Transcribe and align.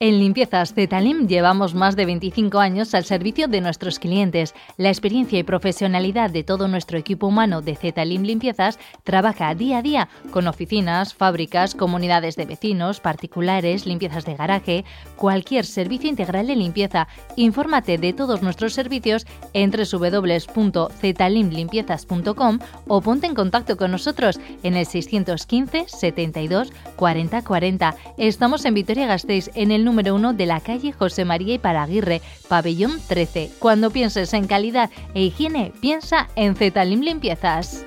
En 0.00 0.18
Limpiezas 0.18 0.74
Zetalim 0.74 1.28
llevamos 1.28 1.76
más 1.76 1.94
de 1.94 2.04
25 2.04 2.58
años 2.58 2.96
al 2.96 3.04
servicio 3.04 3.46
de 3.46 3.60
nuestros 3.60 4.00
clientes. 4.00 4.52
La 4.76 4.88
experiencia 4.88 5.38
y 5.38 5.44
profesionalidad 5.44 6.30
de 6.30 6.42
todo 6.42 6.66
nuestro 6.66 6.98
equipo 6.98 7.28
humano 7.28 7.62
de 7.62 7.76
Zetalim 7.76 8.24
Limpiezas 8.24 8.80
trabaja 9.04 9.54
día 9.54 9.78
a 9.78 9.82
día 9.82 10.08
con 10.32 10.48
oficinas, 10.48 11.14
fábricas, 11.14 11.76
comunidades 11.76 12.34
de 12.34 12.44
vecinos, 12.44 12.98
particulares, 12.98 13.86
limpiezas 13.86 14.24
de 14.24 14.34
garaje, 14.34 14.84
cualquier 15.14 15.64
servicio 15.64 16.10
integral 16.10 16.48
de 16.48 16.56
limpieza. 16.56 17.06
Infórmate 17.36 17.96
de 17.96 18.12
todos 18.12 18.42
nuestros 18.42 18.72
servicios 18.72 19.28
en 19.52 19.70
www.zetalimlimpiezas.com 19.70 22.58
o 22.88 23.00
ponte 23.00 23.28
en 23.28 23.36
contacto 23.36 23.76
con 23.76 23.92
nosotros 23.92 24.40
en 24.64 24.74
el 24.74 24.86
615 24.86 25.84
72 25.86 26.72
40 26.96 27.42
40. 27.42 27.94
Estamos 28.18 28.64
en 28.64 28.74
Vitoria 28.74 29.06
Gasteiz 29.06 29.52
en 29.54 29.70
el 29.70 29.83
número 29.84 30.14
uno 30.14 30.32
de 30.32 30.46
la 30.46 30.60
calle 30.60 30.92
José 30.92 31.24
María 31.24 31.54
y 31.54 31.58
Paraguirre, 31.58 32.22
pabellón 32.48 33.00
13. 33.06 33.50
Cuando 33.58 33.90
pienses 33.90 34.32
en 34.34 34.46
calidad 34.46 34.90
e 35.14 35.22
higiene, 35.22 35.72
piensa 35.80 36.28
en 36.36 36.56
Zetalim 36.56 37.00
Limpiezas. 37.00 37.84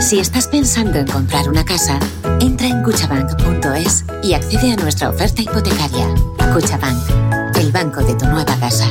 Si 0.00 0.18
estás 0.18 0.48
pensando 0.48 0.98
en 0.98 1.06
comprar 1.06 1.48
una 1.48 1.64
casa, 1.64 1.98
entra 2.40 2.66
en 2.66 2.82
cuchabank.es 2.82 4.04
y 4.22 4.34
accede 4.34 4.72
a 4.72 4.76
nuestra 4.76 5.10
oferta 5.10 5.42
hipotecaria. 5.42 6.08
Cuchabank, 6.52 7.56
el 7.58 7.70
banco 7.70 8.02
de 8.02 8.14
tu 8.14 8.26
nueva 8.26 8.56
casa. 8.58 8.90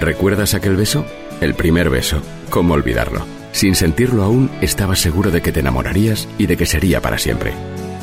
¿Recuerdas 0.00 0.54
aquel 0.54 0.76
beso? 0.76 1.04
El 1.40 1.54
primer 1.54 1.90
beso. 1.90 2.22
¿Cómo 2.50 2.74
olvidarlo? 2.74 3.24
Sin 3.52 3.74
sentirlo 3.74 4.22
aún, 4.24 4.50
estabas 4.60 4.98
seguro 4.98 5.30
de 5.30 5.42
que 5.42 5.52
te 5.52 5.60
enamorarías 5.60 6.26
y 6.38 6.46
de 6.46 6.56
que 6.56 6.66
sería 6.66 7.00
para 7.02 7.18
siempre. 7.18 7.52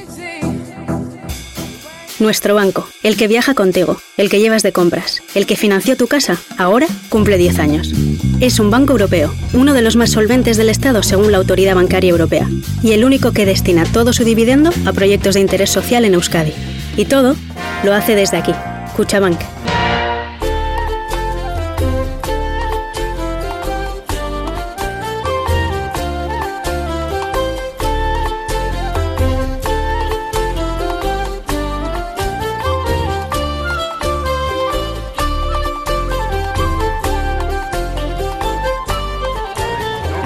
Nuestro 2.19 2.53
banco, 2.55 2.87
el 3.03 3.17
que 3.17 3.27
viaja 3.27 3.53
contigo, 3.55 3.97
el 4.15 4.29
que 4.29 4.39
llevas 4.39 4.63
de 4.63 4.71
compras, 4.71 5.21
el 5.33 5.45
que 5.45 5.57
financió 5.57 5.97
tu 5.97 6.07
casa, 6.07 6.37
ahora 6.57 6.87
cumple 7.09 7.37
10 7.37 7.59
años. 7.59 7.91
Es 8.39 8.57
un 8.59 8.71
banco 8.71 8.93
europeo, 8.93 9.33
uno 9.53 9.73
de 9.73 9.81
los 9.81 9.97
más 9.97 10.11
solventes 10.11 10.55
del 10.55 10.69
Estado 10.69 11.03
según 11.03 11.31
la 11.31 11.39
Autoridad 11.39 11.75
Bancaria 11.75 12.11
Europea, 12.11 12.47
y 12.83 12.93
el 12.93 13.03
único 13.03 13.33
que 13.33 13.45
destina 13.45 13.83
todo 13.85 14.13
su 14.13 14.23
dividendo 14.23 14.69
a 14.85 14.93
proyectos 14.93 15.33
de 15.33 15.41
interés 15.41 15.71
social 15.71 16.05
en 16.05 16.13
Euskadi. 16.13 16.53
Y 16.95 17.03
todo 17.05 17.35
lo 17.83 17.93
hace 17.93 18.15
desde 18.15 18.37
aquí, 18.37 18.53
Cuchabank. 18.95 19.54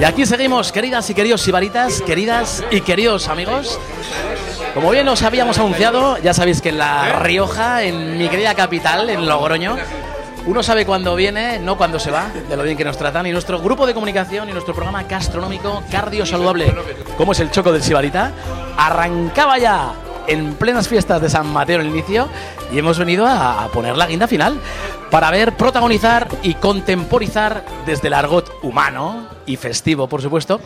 Aquí 0.09 0.25
seguimos, 0.25 0.71
queridas 0.71 1.07
y 1.11 1.13
queridos 1.13 1.41
sibaritas, 1.41 2.01
queridas 2.01 2.63
y 2.71 2.81
queridos 2.81 3.27
amigos. 3.27 3.79
Como 4.73 4.89
bien 4.89 5.07
os 5.07 5.21
habíamos 5.21 5.59
anunciado, 5.59 6.17
ya 6.17 6.33
sabéis 6.33 6.61
que 6.61 6.69
en 6.69 6.79
La 6.79 7.19
Rioja, 7.19 7.83
en 7.83 8.17
mi 8.17 8.27
querida 8.27 8.55
capital, 8.55 9.11
en 9.11 9.27
Logroño, 9.27 9.77
uno 10.47 10.63
sabe 10.63 10.87
cuándo 10.87 11.15
viene, 11.15 11.59
no 11.59 11.77
cuándo 11.77 11.99
se 11.99 12.09
va, 12.09 12.27
de 12.49 12.57
lo 12.57 12.63
bien 12.63 12.75
que 12.75 12.83
nos 12.83 12.97
tratan. 12.97 13.27
Y 13.27 13.31
nuestro 13.31 13.59
grupo 13.59 13.85
de 13.85 13.93
comunicación 13.93 14.49
y 14.49 14.51
nuestro 14.51 14.73
programa 14.73 15.03
gastronómico 15.03 15.83
Cardio 15.91 16.25
Saludable, 16.25 16.73
como 17.15 17.33
es 17.33 17.39
el 17.39 17.51
Choco 17.51 17.71
del 17.71 17.83
Sibarita, 17.83 18.31
arrancaba 18.77 19.59
ya 19.59 19.93
en 20.25 20.55
plenas 20.55 20.87
fiestas 20.87 21.21
de 21.21 21.29
San 21.29 21.47
Mateo 21.53 21.81
en 21.81 21.87
el 21.87 21.93
inicio 21.93 22.29
y 22.71 22.79
hemos 22.79 22.97
venido 22.97 23.27
a, 23.27 23.67
poner 23.71 23.95
la 23.95 24.07
guinda 24.07 24.27
final 24.27 24.59
para 25.09 25.31
ver, 25.31 25.53
protagonizar 25.53 26.27
y 26.43 26.53
contemporizar 26.55 27.63
desde 27.85 28.07
el 28.07 28.13
argot 28.13 28.51
humano 28.61 29.27
y 29.45 29.55
festivo, 29.55 30.07
por 30.07 30.21
supuesto, 30.21 30.59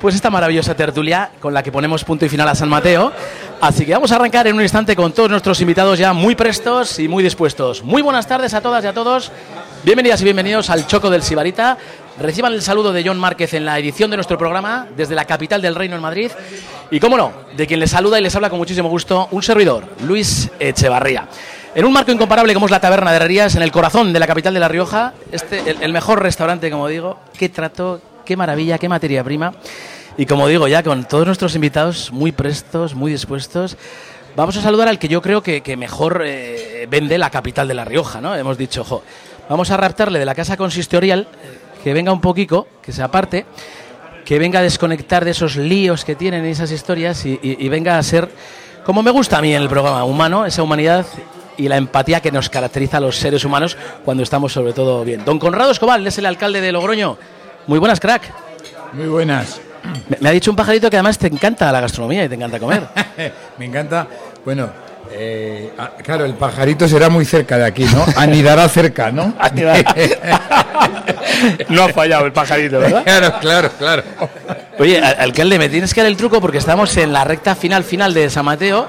pues 0.00 0.14
esta 0.14 0.30
maravillosa 0.30 0.74
tertulia 0.74 1.30
con 1.40 1.54
la 1.54 1.62
que 1.62 1.70
ponemos 1.70 2.04
punto 2.04 2.24
y 2.24 2.28
final 2.28 2.48
a 2.48 2.54
San 2.54 2.68
Mateo. 2.68 3.12
Así 3.60 3.86
que 3.86 3.92
vamos 3.92 4.10
a 4.10 4.16
arrancar 4.16 4.46
en 4.48 4.56
un 4.56 4.62
instante 4.62 4.96
con 4.96 5.12
todos 5.12 5.30
nuestros 5.30 5.60
invitados 5.60 5.98
ya 5.98 6.12
muy 6.12 6.34
prestos 6.34 6.98
y 6.98 7.06
muy 7.06 7.22
dispuestos. 7.22 7.84
Muy 7.84 8.02
buenas 8.02 8.26
tardes 8.26 8.52
a 8.54 8.60
todas 8.60 8.84
y 8.84 8.88
a 8.88 8.92
todos. 8.92 9.30
Bienvenidas 9.84 10.20
y 10.20 10.24
bienvenidos 10.24 10.70
al 10.70 10.86
Choco 10.86 11.08
del 11.08 11.22
Sibarita. 11.22 11.78
Reciban 12.18 12.52
el 12.52 12.62
saludo 12.62 12.92
de 12.92 13.04
John 13.06 13.18
Márquez 13.18 13.54
en 13.54 13.64
la 13.64 13.78
edición 13.78 14.10
de 14.10 14.16
nuestro 14.16 14.36
programa 14.38 14.88
desde 14.96 15.14
la 15.14 15.24
capital 15.24 15.62
del 15.62 15.74
Reino 15.74 15.96
en 15.96 16.02
Madrid. 16.02 16.30
Y 16.90 17.00
cómo 17.00 17.16
no, 17.16 17.32
de 17.56 17.66
quien 17.66 17.80
les 17.80 17.90
saluda 17.90 18.18
y 18.18 18.22
les 18.22 18.34
habla 18.34 18.50
con 18.50 18.58
muchísimo 18.58 18.88
gusto, 18.88 19.28
un 19.30 19.42
servidor, 19.42 19.84
Luis 20.04 20.50
Echevarría. 20.58 21.28
En 21.74 21.86
un 21.86 21.92
marco 21.94 22.12
incomparable 22.12 22.52
como 22.52 22.66
es 22.66 22.70
la 22.70 22.80
Taberna 22.80 23.12
de 23.12 23.16
Herrerías, 23.16 23.56
en 23.56 23.62
el 23.62 23.72
corazón 23.72 24.12
de 24.12 24.20
la 24.20 24.26
capital 24.26 24.52
de 24.52 24.60
La 24.60 24.68
Rioja, 24.68 25.14
este, 25.30 25.70
el, 25.70 25.92
mejor 25.94 26.22
restaurante, 26.22 26.70
como 26.70 26.86
digo, 26.86 27.18
qué 27.38 27.48
trato, 27.48 27.98
qué 28.26 28.36
maravilla, 28.36 28.76
qué 28.76 28.90
materia 28.90 29.24
prima. 29.24 29.54
Y 30.18 30.26
como 30.26 30.48
digo, 30.48 30.68
ya 30.68 30.82
con 30.82 31.04
todos 31.06 31.24
nuestros 31.24 31.54
invitados 31.54 32.12
muy 32.12 32.30
prestos, 32.30 32.94
muy 32.94 33.10
dispuestos, 33.10 33.78
vamos 34.36 34.54
a 34.58 34.60
saludar 34.60 34.86
al 34.88 34.98
que 34.98 35.08
yo 35.08 35.22
creo 35.22 35.42
que, 35.42 35.62
mejor 35.78 36.22
eh, 36.26 36.86
vende 36.90 37.16
la 37.16 37.30
capital 37.30 37.66
de 37.66 37.72
La 37.72 37.86
Rioja, 37.86 38.20
¿no? 38.20 38.34
Hemos 38.34 38.58
dicho, 38.58 38.82
ojo, 38.82 39.02
vamos 39.48 39.70
a 39.70 39.78
raptarle 39.78 40.18
de 40.18 40.26
la 40.26 40.34
casa 40.34 40.58
consistorial, 40.58 41.26
que 41.82 41.94
venga 41.94 42.12
un 42.12 42.20
poquito, 42.20 42.66
que 42.82 42.92
se 42.92 43.02
aparte, 43.02 43.46
que 44.26 44.38
venga 44.38 44.58
a 44.58 44.62
desconectar 44.62 45.24
de 45.24 45.30
esos 45.30 45.56
líos 45.56 46.04
que 46.04 46.16
tienen 46.16 46.44
y 46.44 46.50
esas 46.50 46.70
historias 46.70 47.24
y 47.24 47.68
venga 47.70 47.96
a 47.96 48.02
ser, 48.02 48.28
como 48.84 49.02
me 49.02 49.10
gusta 49.10 49.38
a 49.38 49.40
mí 49.40 49.54
en 49.54 49.62
el 49.62 49.70
programa, 49.70 50.04
humano, 50.04 50.44
esa 50.44 50.62
humanidad 50.62 51.06
y 51.56 51.68
la 51.68 51.76
empatía 51.76 52.20
que 52.20 52.32
nos 52.32 52.48
caracteriza 52.48 52.96
a 52.96 53.00
los 53.00 53.16
seres 53.16 53.44
humanos 53.44 53.76
cuando 54.04 54.22
estamos 54.22 54.52
sobre 54.52 54.72
todo 54.72 55.04
bien. 55.04 55.24
Don 55.24 55.38
Conrado 55.38 55.70
Escobar, 55.70 56.04
es 56.06 56.18
el 56.18 56.26
alcalde 56.26 56.60
de 56.60 56.72
Logroño. 56.72 57.16
Muy 57.66 57.78
buenas, 57.78 58.00
crack. 58.00 58.22
Muy 58.92 59.06
buenas. 59.06 59.60
Me, 60.08 60.16
me 60.20 60.28
ha 60.28 60.32
dicho 60.32 60.50
un 60.50 60.56
pajarito 60.56 60.88
que 60.90 60.96
además 60.96 61.18
te 61.18 61.26
encanta 61.26 61.70
la 61.72 61.80
gastronomía 61.80 62.24
y 62.24 62.28
te 62.28 62.34
encanta 62.36 62.58
comer. 62.58 62.82
Me 63.58 63.66
encanta. 63.66 64.06
Bueno, 64.44 64.70
eh, 65.12 65.72
ah, 65.78 65.90
claro, 66.02 66.24
el 66.24 66.34
pajarito 66.34 66.88
será 66.88 67.08
muy 67.08 67.24
cerca 67.24 67.58
de 67.58 67.66
aquí, 67.66 67.84
¿no? 67.84 68.04
Anidará 68.16 68.68
cerca, 68.68 69.10
¿no? 69.10 69.34
no 71.68 71.82
ha 71.84 71.88
fallado 71.88 72.26
el 72.26 72.32
pajarito, 72.32 72.78
¿verdad? 72.78 73.02
Claro, 73.04 73.34
claro, 73.40 73.70
claro. 73.78 74.02
Oye, 74.78 74.98
al- 74.98 75.16
alcalde, 75.20 75.58
me 75.58 75.68
tienes 75.68 75.92
que 75.94 76.00
dar 76.00 76.10
el 76.10 76.16
truco 76.16 76.40
porque 76.40 76.58
estamos 76.58 76.96
en 76.96 77.12
la 77.12 77.24
recta 77.24 77.54
final 77.54 77.84
final 77.84 78.14
de 78.14 78.30
San 78.30 78.44
Mateo 78.44 78.86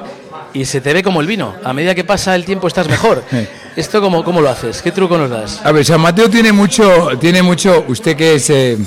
y 0.54 0.66
se 0.66 0.82
te 0.82 0.94
ve 0.94 1.04
como 1.04 1.22
el 1.22 1.28
vino. 1.28 1.54
A 1.64 1.74
medida 1.74 1.94
que 1.96 2.04
pasa 2.04 2.36
el 2.36 2.46
tiempo 2.46 2.68
estás 2.68 2.88
mejor. 2.88 3.24
¿Esto 3.76 4.02
cómo, 4.02 4.24
cómo 4.24 4.42
lo 4.42 4.50
haces? 4.50 4.82
¿Qué 4.82 4.92
truco 4.92 5.18
nos 5.18 5.30
das? 5.30 5.62
A 5.64 5.72
ver, 5.72 5.84
San 5.86 6.00
Mateo 6.02 6.30
tiene 6.30 6.52
mucho, 6.52 7.10
tiene 7.20 7.42
mucho, 7.42 7.86
usted 7.88 8.16
que 8.16 8.36
es 8.36 8.50
eh, 8.52 8.78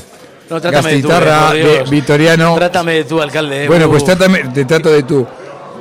No, 0.49 0.61
trátame 0.61 0.95
de 0.95 1.03
tú, 1.03 1.11
eh, 1.11 1.55
de- 1.55 1.91
vitoriano. 1.91 2.55
Trátame 2.55 2.93
de 2.95 3.05
tú, 3.05 3.21
alcalde. 3.21 3.65
eh. 3.65 3.69
Bueno, 3.69 3.89
pues 3.91 4.05
trátame, 4.05 4.45
te 4.55 4.65
trato 4.65 4.91
de 4.91 5.03
tú. 5.03 5.27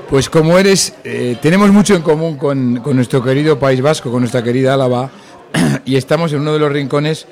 Pues 0.10 0.30
como 0.30 0.58
eres, 0.58 0.94
eh, 1.04 1.38
tenemos 1.42 1.70
mucho 1.72 1.96
en 1.96 2.02
común 2.04 2.38
con, 2.38 2.78
con 2.78 2.96
nuestro 2.96 3.24
querido 3.24 3.58
País 3.60 3.82
Vasco, 3.82 4.12
con 4.12 4.22
nuestra 4.22 4.44
querida 4.44 4.74
Álava, 4.76 5.10
y 5.86 5.96
estamos 5.96 6.32
en 6.34 6.40
uno 6.42 6.54
de 6.54 6.60
los 6.60 6.72
rincones 6.72 7.26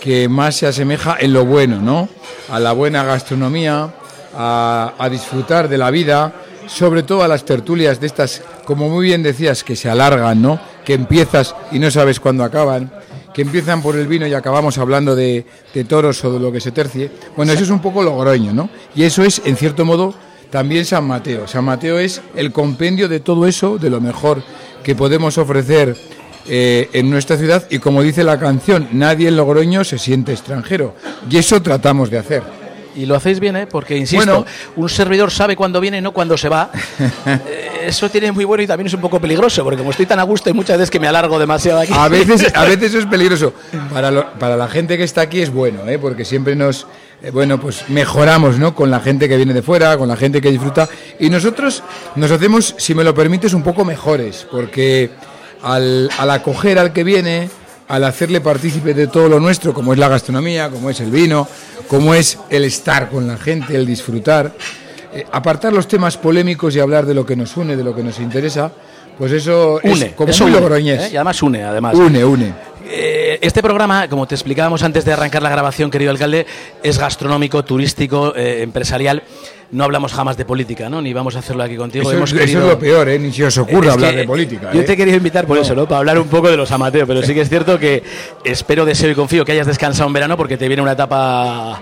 que 0.00 0.28
más 0.28 0.56
se 0.56 0.66
asemeja 0.66 1.16
en 1.18 1.32
lo 1.32 1.44
bueno, 1.44 1.80
¿no? 1.80 2.08
A 2.50 2.58
la 2.60 2.72
buena 2.72 3.02
gastronomía, 3.04 3.88
a, 4.36 4.92
a 4.98 5.08
disfrutar 5.08 5.68
de 5.68 5.78
la 5.78 5.90
vida, 5.90 6.32
sobre 6.66 7.02
todo 7.02 7.22
a 7.22 7.28
las 7.28 7.44
tertulias 7.44 8.00
de 8.00 8.06
estas, 8.06 8.42
como 8.64 8.88
muy 8.88 9.06
bien 9.06 9.22
decías, 9.22 9.64
que 9.64 9.76
se 9.76 9.88
alargan, 9.88 10.40
¿no? 10.40 10.60
Que 10.84 10.94
empiezas 10.94 11.54
y 11.72 11.78
no 11.78 11.90
sabes 11.90 12.20
cuándo 12.20 12.44
acaban, 12.44 12.92
que 13.32 13.42
empiezan 13.42 13.82
por 13.82 13.96
el 13.96 14.06
vino 14.06 14.26
y 14.26 14.34
acabamos 14.34 14.78
hablando 14.78 15.14
de, 15.14 15.44
de 15.74 15.84
toros 15.84 16.24
o 16.24 16.32
de 16.32 16.40
lo 16.40 16.50
que 16.52 16.60
se 16.60 16.72
tercie. 16.72 17.10
Bueno, 17.36 17.52
eso 17.52 17.64
es 17.64 17.70
un 17.70 17.80
poco 17.80 18.02
logroño, 18.02 18.52
¿no? 18.52 18.70
Y 18.94 19.04
eso 19.04 19.22
es, 19.22 19.42
en 19.44 19.56
cierto 19.56 19.84
modo, 19.84 20.14
también 20.50 20.84
San 20.84 21.04
Mateo. 21.04 21.46
San 21.46 21.64
Mateo 21.64 21.98
es 21.98 22.20
el 22.34 22.52
compendio 22.52 23.08
de 23.08 23.20
todo 23.20 23.46
eso, 23.46 23.78
de 23.78 23.90
lo 23.90 24.00
mejor 24.00 24.42
que 24.82 24.94
podemos 24.94 25.36
ofrecer 25.38 25.96
eh, 26.48 26.88
en 26.92 27.10
nuestra 27.10 27.36
ciudad 27.36 27.66
y 27.70 27.80
como 27.80 28.02
dice 28.02 28.22
la 28.22 28.38
canción, 28.38 28.88
nadie 28.92 29.26
en 29.26 29.36
Logroño 29.36 29.82
se 29.82 29.98
siente 29.98 30.32
extranjero. 30.32 30.94
Y 31.28 31.38
eso 31.38 31.60
tratamos 31.60 32.08
de 32.08 32.18
hacer. 32.18 32.55
Y 32.96 33.04
lo 33.04 33.14
hacéis 33.14 33.40
bien, 33.40 33.56
¿eh? 33.56 33.66
porque, 33.66 33.96
insisto, 33.96 34.46
un 34.74 34.88
servidor 34.88 35.30
sabe 35.30 35.54
cuándo 35.54 35.80
viene 35.80 35.98
y 35.98 36.00
no 36.00 36.12
cuándo 36.12 36.36
se 36.38 36.48
va. 36.48 36.70
Eso 37.82 38.08
tiene 38.08 38.32
muy 38.32 38.44
bueno 38.44 38.62
y 38.62 38.66
también 38.66 38.86
es 38.86 38.94
un 38.94 39.02
poco 39.02 39.20
peligroso, 39.20 39.62
porque 39.62 39.76
como 39.76 39.90
estoy 39.90 40.06
tan 40.06 40.18
a 40.18 40.22
gusto 40.22 40.48
y 40.48 40.54
muchas 40.54 40.78
veces 40.78 40.90
que 40.90 40.98
me 40.98 41.06
alargo 41.06 41.38
demasiado 41.38 41.80
aquí. 41.80 41.92
A 41.94 42.08
veces, 42.08 42.50
a 42.54 42.64
veces 42.66 42.94
es 42.94 43.06
peligroso. 43.06 43.52
Para, 43.92 44.32
para 44.38 44.56
la 44.56 44.66
gente 44.66 44.96
que 44.96 45.04
está 45.04 45.20
aquí 45.20 45.42
es 45.42 45.52
bueno, 45.52 45.86
¿eh? 45.86 45.98
porque 45.98 46.24
siempre 46.24 46.56
nos, 46.56 46.86
eh, 47.22 47.30
bueno, 47.30 47.60
pues 47.60 47.84
mejoramos, 47.88 48.58
¿no? 48.58 48.74
Con 48.74 48.90
la 48.90 49.00
gente 49.00 49.28
que 49.28 49.36
viene 49.36 49.52
de 49.52 49.62
fuera, 49.62 49.98
con 49.98 50.08
la 50.08 50.16
gente 50.16 50.40
que 50.40 50.50
disfruta. 50.50 50.88
Y 51.20 51.28
nosotros 51.28 51.82
nos 52.14 52.30
hacemos, 52.30 52.74
si 52.78 52.94
me 52.94 53.04
lo 53.04 53.14
permites, 53.14 53.52
un 53.52 53.62
poco 53.62 53.84
mejores, 53.84 54.46
porque 54.50 55.10
al, 55.62 56.08
al 56.18 56.30
acoger 56.30 56.78
al 56.78 56.94
que 56.94 57.04
viene, 57.04 57.50
al 57.88 58.04
hacerle 58.04 58.40
partícipe 58.40 58.94
de 58.94 59.06
todo 59.06 59.28
lo 59.28 59.40
nuestro, 59.40 59.72
como 59.72 59.92
es 59.92 59.98
la 59.98 60.08
gastronomía, 60.08 60.70
como 60.70 60.90
es 60.90 61.00
el 61.00 61.10
vino, 61.10 61.46
como 61.88 62.14
es 62.14 62.38
el 62.50 62.64
estar 62.64 63.08
con 63.10 63.26
la 63.26 63.36
gente, 63.36 63.76
el 63.76 63.86
disfrutar, 63.86 64.52
eh, 65.12 65.24
apartar 65.32 65.72
los 65.72 65.88
temas 65.88 66.16
polémicos 66.16 66.74
y 66.74 66.80
hablar 66.80 67.06
de 67.06 67.14
lo 67.14 67.24
que 67.24 67.36
nos 67.36 67.56
une, 67.56 67.76
de 67.76 67.84
lo 67.84 67.94
que 67.94 68.02
nos 68.02 68.18
interesa, 68.18 68.72
pues 69.18 69.32
eso 69.32 69.80
une, 69.82 70.06
es 70.06 70.12
como 70.14 70.30
eso 70.30 70.44
muy 70.44 70.52
une, 70.52 70.60
logroñés. 70.60 71.02
¿eh? 71.04 71.10
Y 71.12 71.16
además 71.16 71.42
une, 71.42 71.64
además. 71.64 71.94
Une, 71.94 72.24
une. 72.24 72.52
Eh, 72.88 73.38
este 73.42 73.62
programa, 73.62 74.08
como 74.08 74.26
te 74.28 74.34
explicábamos 74.36 74.82
antes 74.84 75.04
de 75.04 75.12
arrancar 75.12 75.42
la 75.42 75.50
grabación, 75.50 75.90
querido 75.90 76.10
alcalde, 76.12 76.46
es 76.82 76.98
gastronómico, 76.98 77.64
turístico, 77.64 78.34
eh, 78.36 78.62
empresarial. 78.62 79.22
No 79.72 79.82
hablamos 79.82 80.12
jamás 80.12 80.36
de 80.36 80.44
política, 80.44 80.88
¿no? 80.88 81.02
Ni 81.02 81.12
vamos 81.12 81.34
a 81.34 81.40
hacerlo 81.40 81.64
aquí 81.64 81.76
contigo. 81.76 82.08
Eso, 82.08 82.16
Hemos 82.16 82.30
es, 82.32 82.36
eso 82.36 82.44
querido- 82.46 82.60
es 82.62 82.68
lo 82.74 82.78
peor, 82.78 83.08
¿eh? 83.08 83.18
Ni 83.18 83.32
se 83.32 83.46
os 83.46 83.58
ocurra 83.58 83.94
hablar 83.94 84.12
que 84.12 84.18
de 84.18 84.24
política. 84.24 84.70
Yo 84.72 84.84
te 84.84 84.92
he 84.92 84.96
querido 84.96 85.16
invitar 85.16 85.44
por 85.44 85.58
eso, 85.58 85.74
¿no? 85.74 85.86
Para 85.88 85.98
hablar 85.98 86.20
un 86.20 86.28
poco 86.28 86.48
de 86.48 86.56
los 86.56 86.70
amateos, 86.70 87.08
pero 87.08 87.20
sí 87.22 87.34
que 87.34 87.40
es 87.40 87.48
cierto 87.48 87.76
que 87.76 88.04
espero, 88.44 88.84
deseo 88.84 89.10
y 89.10 89.14
confío 89.16 89.44
que 89.44 89.50
hayas 89.50 89.66
descansado 89.66 90.06
en 90.06 90.12
verano 90.12 90.36
porque 90.36 90.56
te 90.56 90.68
viene 90.68 90.82
una 90.82 90.92
etapa 90.92 91.80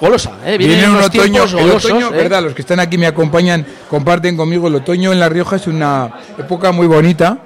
golosa, 0.00 0.32
¿eh? 0.44 0.58
Viene 0.58 0.88
un 0.88 0.96
otoño, 0.96 1.10
tiempos 1.10 1.52
el 1.52 1.60
golosos, 1.60 1.90
otoño, 1.90 2.08
¿eh? 2.08 2.16
verdad, 2.16 2.42
los 2.42 2.54
que 2.54 2.62
están 2.62 2.80
aquí 2.80 2.98
me 2.98 3.06
acompañan, 3.06 3.66
comparten 3.88 4.36
conmigo, 4.36 4.68
el 4.68 4.76
otoño 4.76 5.12
en 5.12 5.20
La 5.20 5.28
Rioja 5.28 5.56
es 5.56 5.66
una 5.66 6.10
época 6.38 6.72
muy 6.72 6.86
bonita, 6.86 7.38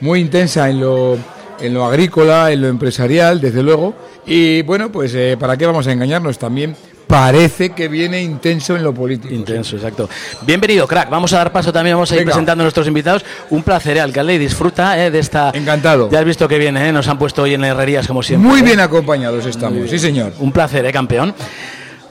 muy 0.00 0.20
intensa 0.20 0.68
en 0.68 0.80
lo, 0.80 1.16
en 1.60 1.74
lo 1.74 1.84
agrícola, 1.84 2.52
en 2.52 2.62
lo 2.62 2.68
empresarial, 2.68 3.40
desde 3.40 3.62
luego, 3.62 3.94
y 4.26 4.62
bueno, 4.62 4.90
pues 4.90 5.14
eh, 5.14 5.36
¿para 5.38 5.56
qué 5.56 5.66
vamos 5.66 5.86
a 5.86 5.92
engañarnos? 5.92 6.38
También 6.38 6.76
parece 7.06 7.70
que 7.70 7.88
viene 7.88 8.20
intenso 8.20 8.76
en 8.76 8.82
lo 8.82 8.92
político. 8.92 9.32
Intenso, 9.32 9.76
exacto. 9.76 10.08
Bienvenido, 10.42 10.86
crack. 10.86 11.08
Vamos 11.08 11.32
a 11.32 11.38
dar 11.38 11.52
paso 11.52 11.72
también, 11.72 11.96
vamos 11.96 12.10
a 12.10 12.14
ir 12.14 12.20
Venga. 12.20 12.32
presentando 12.32 12.62
a 12.62 12.64
nuestros 12.64 12.86
invitados. 12.86 13.24
Un 13.50 13.62
placer, 13.62 13.96
eh, 13.96 14.00
alcalde, 14.00 14.34
y 14.34 14.38
disfruta 14.38 15.02
eh, 15.04 15.10
de 15.10 15.18
esta... 15.18 15.50
Encantado. 15.54 16.10
Ya 16.10 16.18
has 16.18 16.24
visto 16.24 16.48
que 16.48 16.58
viene, 16.58 16.88
¿eh? 16.88 16.92
nos 16.92 17.06
han 17.08 17.18
puesto 17.18 17.42
hoy 17.42 17.54
en 17.54 17.64
herrerías 17.64 18.06
como 18.06 18.22
siempre. 18.22 18.48
Muy 18.48 18.60
¿eh? 18.60 18.64
bien 18.64 18.80
acompañados 18.80 19.46
estamos, 19.46 19.88
sí 19.88 19.98
señor. 19.98 20.32
Un 20.38 20.52
placer, 20.52 20.84
¿eh, 20.84 20.92
campeón? 20.92 21.34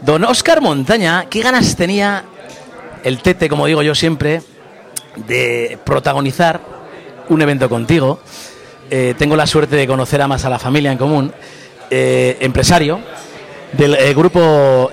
Don 0.06 0.24
Oscar 0.24 0.62
Montaña, 0.62 1.26
¿qué 1.32 1.42
ganas 1.42 1.76
tenía 1.76 2.24
el 3.04 3.24
Tete, 3.24 3.50
como 3.50 3.66
digo 3.66 3.82
yo 3.82 3.96
siempre, 3.96 4.44
de 5.16 5.80
protagonizar 5.84 6.62
un 7.30 7.42
evento 7.42 7.68
contigo? 7.68 8.20
Eh, 8.92 9.16
tengo 9.18 9.36
la 9.36 9.48
suerte 9.48 9.76
de 9.76 9.88
conocer 9.88 10.22
a 10.22 10.28
más 10.28 10.46
a 10.46 10.52
la 10.52 10.60
familia 10.60 10.92
en 10.92 11.00
común, 11.00 11.34
eh, 11.90 12.38
empresario 12.42 13.00
del 13.74 13.96
eh, 13.96 14.14
grupo, 14.14 14.92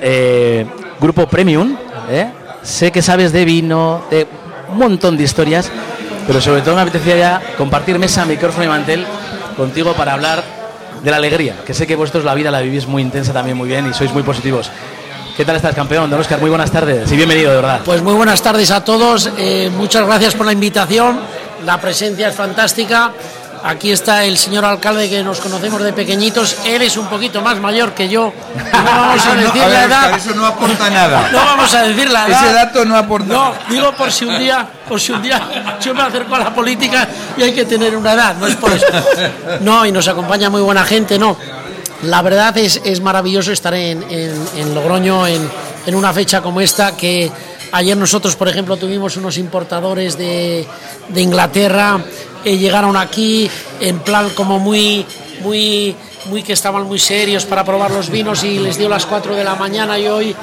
grupo 0.98 1.28
Premium. 1.28 1.76
Sé 2.62 2.90
que 2.90 3.02
sabes 3.02 3.32
de 3.32 3.44
vino, 3.44 4.04
de 4.10 4.26
un 4.70 4.78
montón 4.78 5.18
de 5.18 5.24
historias, 5.24 5.70
pero 6.26 6.40
sobre 6.40 6.62
todo 6.62 6.74
me 6.76 6.80
apetecía 6.80 7.18
ya 7.18 7.42
compartir 7.58 7.98
mesa, 7.98 8.24
micrófono 8.24 8.64
y 8.64 8.68
mantel 8.68 9.04
contigo 9.58 9.92
para 9.92 10.14
hablar 10.14 10.42
de 11.04 11.10
la 11.10 11.18
alegría, 11.18 11.56
que 11.66 11.74
sé 11.74 11.86
que 11.86 11.96
vosotros 11.96 12.24
la 12.24 12.32
vida 12.32 12.50
la 12.50 12.60
vivís 12.60 12.86
muy 12.86 13.02
intensa 13.02 13.34
también 13.34 13.58
muy 13.58 13.68
bien 13.68 13.90
y 13.90 13.92
sois 13.92 14.10
muy 14.14 14.22
positivos. 14.22 14.70
¿Qué 15.36 15.44
tal 15.44 15.56
estás, 15.56 15.74
campeón? 15.74 16.10
Don 16.10 16.20
Oscar, 16.20 16.38
muy 16.40 16.50
buenas 16.50 16.70
tardes 16.70 17.10
y 17.10 17.16
bienvenido, 17.16 17.50
de 17.50 17.56
verdad. 17.56 17.80
Pues 17.84 18.02
muy 18.02 18.14
buenas 18.14 18.42
tardes 18.42 18.70
a 18.70 18.84
todos, 18.84 19.30
eh, 19.38 19.70
muchas 19.74 20.06
gracias 20.06 20.34
por 20.34 20.44
la 20.46 20.52
invitación, 20.52 21.18
la 21.64 21.78
presencia 21.80 22.28
es 22.28 22.34
fantástica. 22.34 23.12
Aquí 23.64 23.92
está 23.92 24.24
el 24.24 24.36
señor 24.36 24.64
alcalde 24.64 25.08
que 25.08 25.22
nos 25.22 25.38
conocemos 25.40 25.80
de 25.84 25.92
pequeñitos, 25.92 26.56
él 26.66 26.82
es 26.82 26.96
un 26.96 27.06
poquito 27.06 27.40
más 27.42 27.60
mayor 27.60 27.92
que 27.92 28.08
yo, 28.08 28.32
no 28.56 28.64
vamos 28.84 29.24
a 29.24 29.28
Eso 29.30 29.34
no- 29.36 29.40
decir 29.42 29.62
a 29.62 29.68
ver, 29.68 29.74
la 29.78 29.84
Oscar, 29.96 30.10
edad. 30.10 30.18
eso 30.18 30.34
no 30.34 30.46
aporta 30.46 30.90
nada. 30.90 31.28
No 31.32 31.38
vamos 31.38 31.72
a 31.74 31.82
decir 31.84 32.10
la 32.10 32.26
edad. 32.26 32.44
Ese 32.44 32.52
dato 32.54 32.84
no 32.84 32.96
aporta 32.96 33.32
No, 33.32 33.44
nada. 33.50 33.60
digo 33.70 33.92
por 33.92 34.10
si 34.10 34.24
un 34.24 34.36
día, 34.38 34.66
por 34.88 35.00
si 35.00 35.12
un 35.12 35.22
día 35.22 35.40
yo 35.80 35.94
me 35.94 36.02
acerco 36.02 36.34
a 36.34 36.40
la 36.40 36.52
política 36.52 37.06
y 37.36 37.42
hay 37.44 37.52
que 37.54 37.64
tener 37.64 37.96
una 37.96 38.12
edad, 38.14 38.34
no 38.36 38.48
es 38.48 38.56
por 38.56 38.72
eso. 38.72 38.86
No, 39.60 39.86
y 39.86 39.92
nos 39.92 40.08
acompaña 40.08 40.50
muy 40.50 40.60
buena 40.60 40.84
gente, 40.84 41.16
no. 41.18 41.36
La 42.02 42.20
verdad 42.22 42.56
es, 42.58 42.80
es 42.84 43.00
maravilloso 43.00 43.52
estar 43.52 43.74
en, 43.74 44.02
en- 44.10 44.48
en 44.56 44.74
Logroño 44.74 45.26
en, 45.26 45.48
en 45.86 45.94
una 45.94 46.12
fecha 46.12 46.40
como 46.40 46.60
esta 46.60 46.96
que 46.96 47.30
ayer 47.72 47.96
nosotros, 47.96 48.36
por 48.36 48.48
ejemplo, 48.48 48.76
tuvimos 48.76 49.16
unos 49.16 49.38
importadores 49.38 50.18
de, 50.18 50.66
de 51.08 51.20
Inglaterra, 51.20 52.00
eh, 52.44 52.56
llegaron 52.58 52.96
aquí 52.96 53.48
en 53.80 54.00
plan 54.00 54.30
como 54.30 54.58
muy, 54.58 55.06
muy, 55.42 55.94
muy 56.26 56.42
que 56.42 56.52
estaban 56.52 56.84
muy 56.84 56.98
serios 56.98 57.44
para 57.44 57.64
probar 57.64 57.90
los 57.92 58.10
vinos 58.10 58.42
y 58.44 58.58
les 58.58 58.76
dio 58.78 58.88
las 58.88 59.06
4 59.06 59.34
de 59.36 59.44
la 59.44 59.54
mañana 59.54 59.98
y 59.98 60.06
hoy 60.08 60.36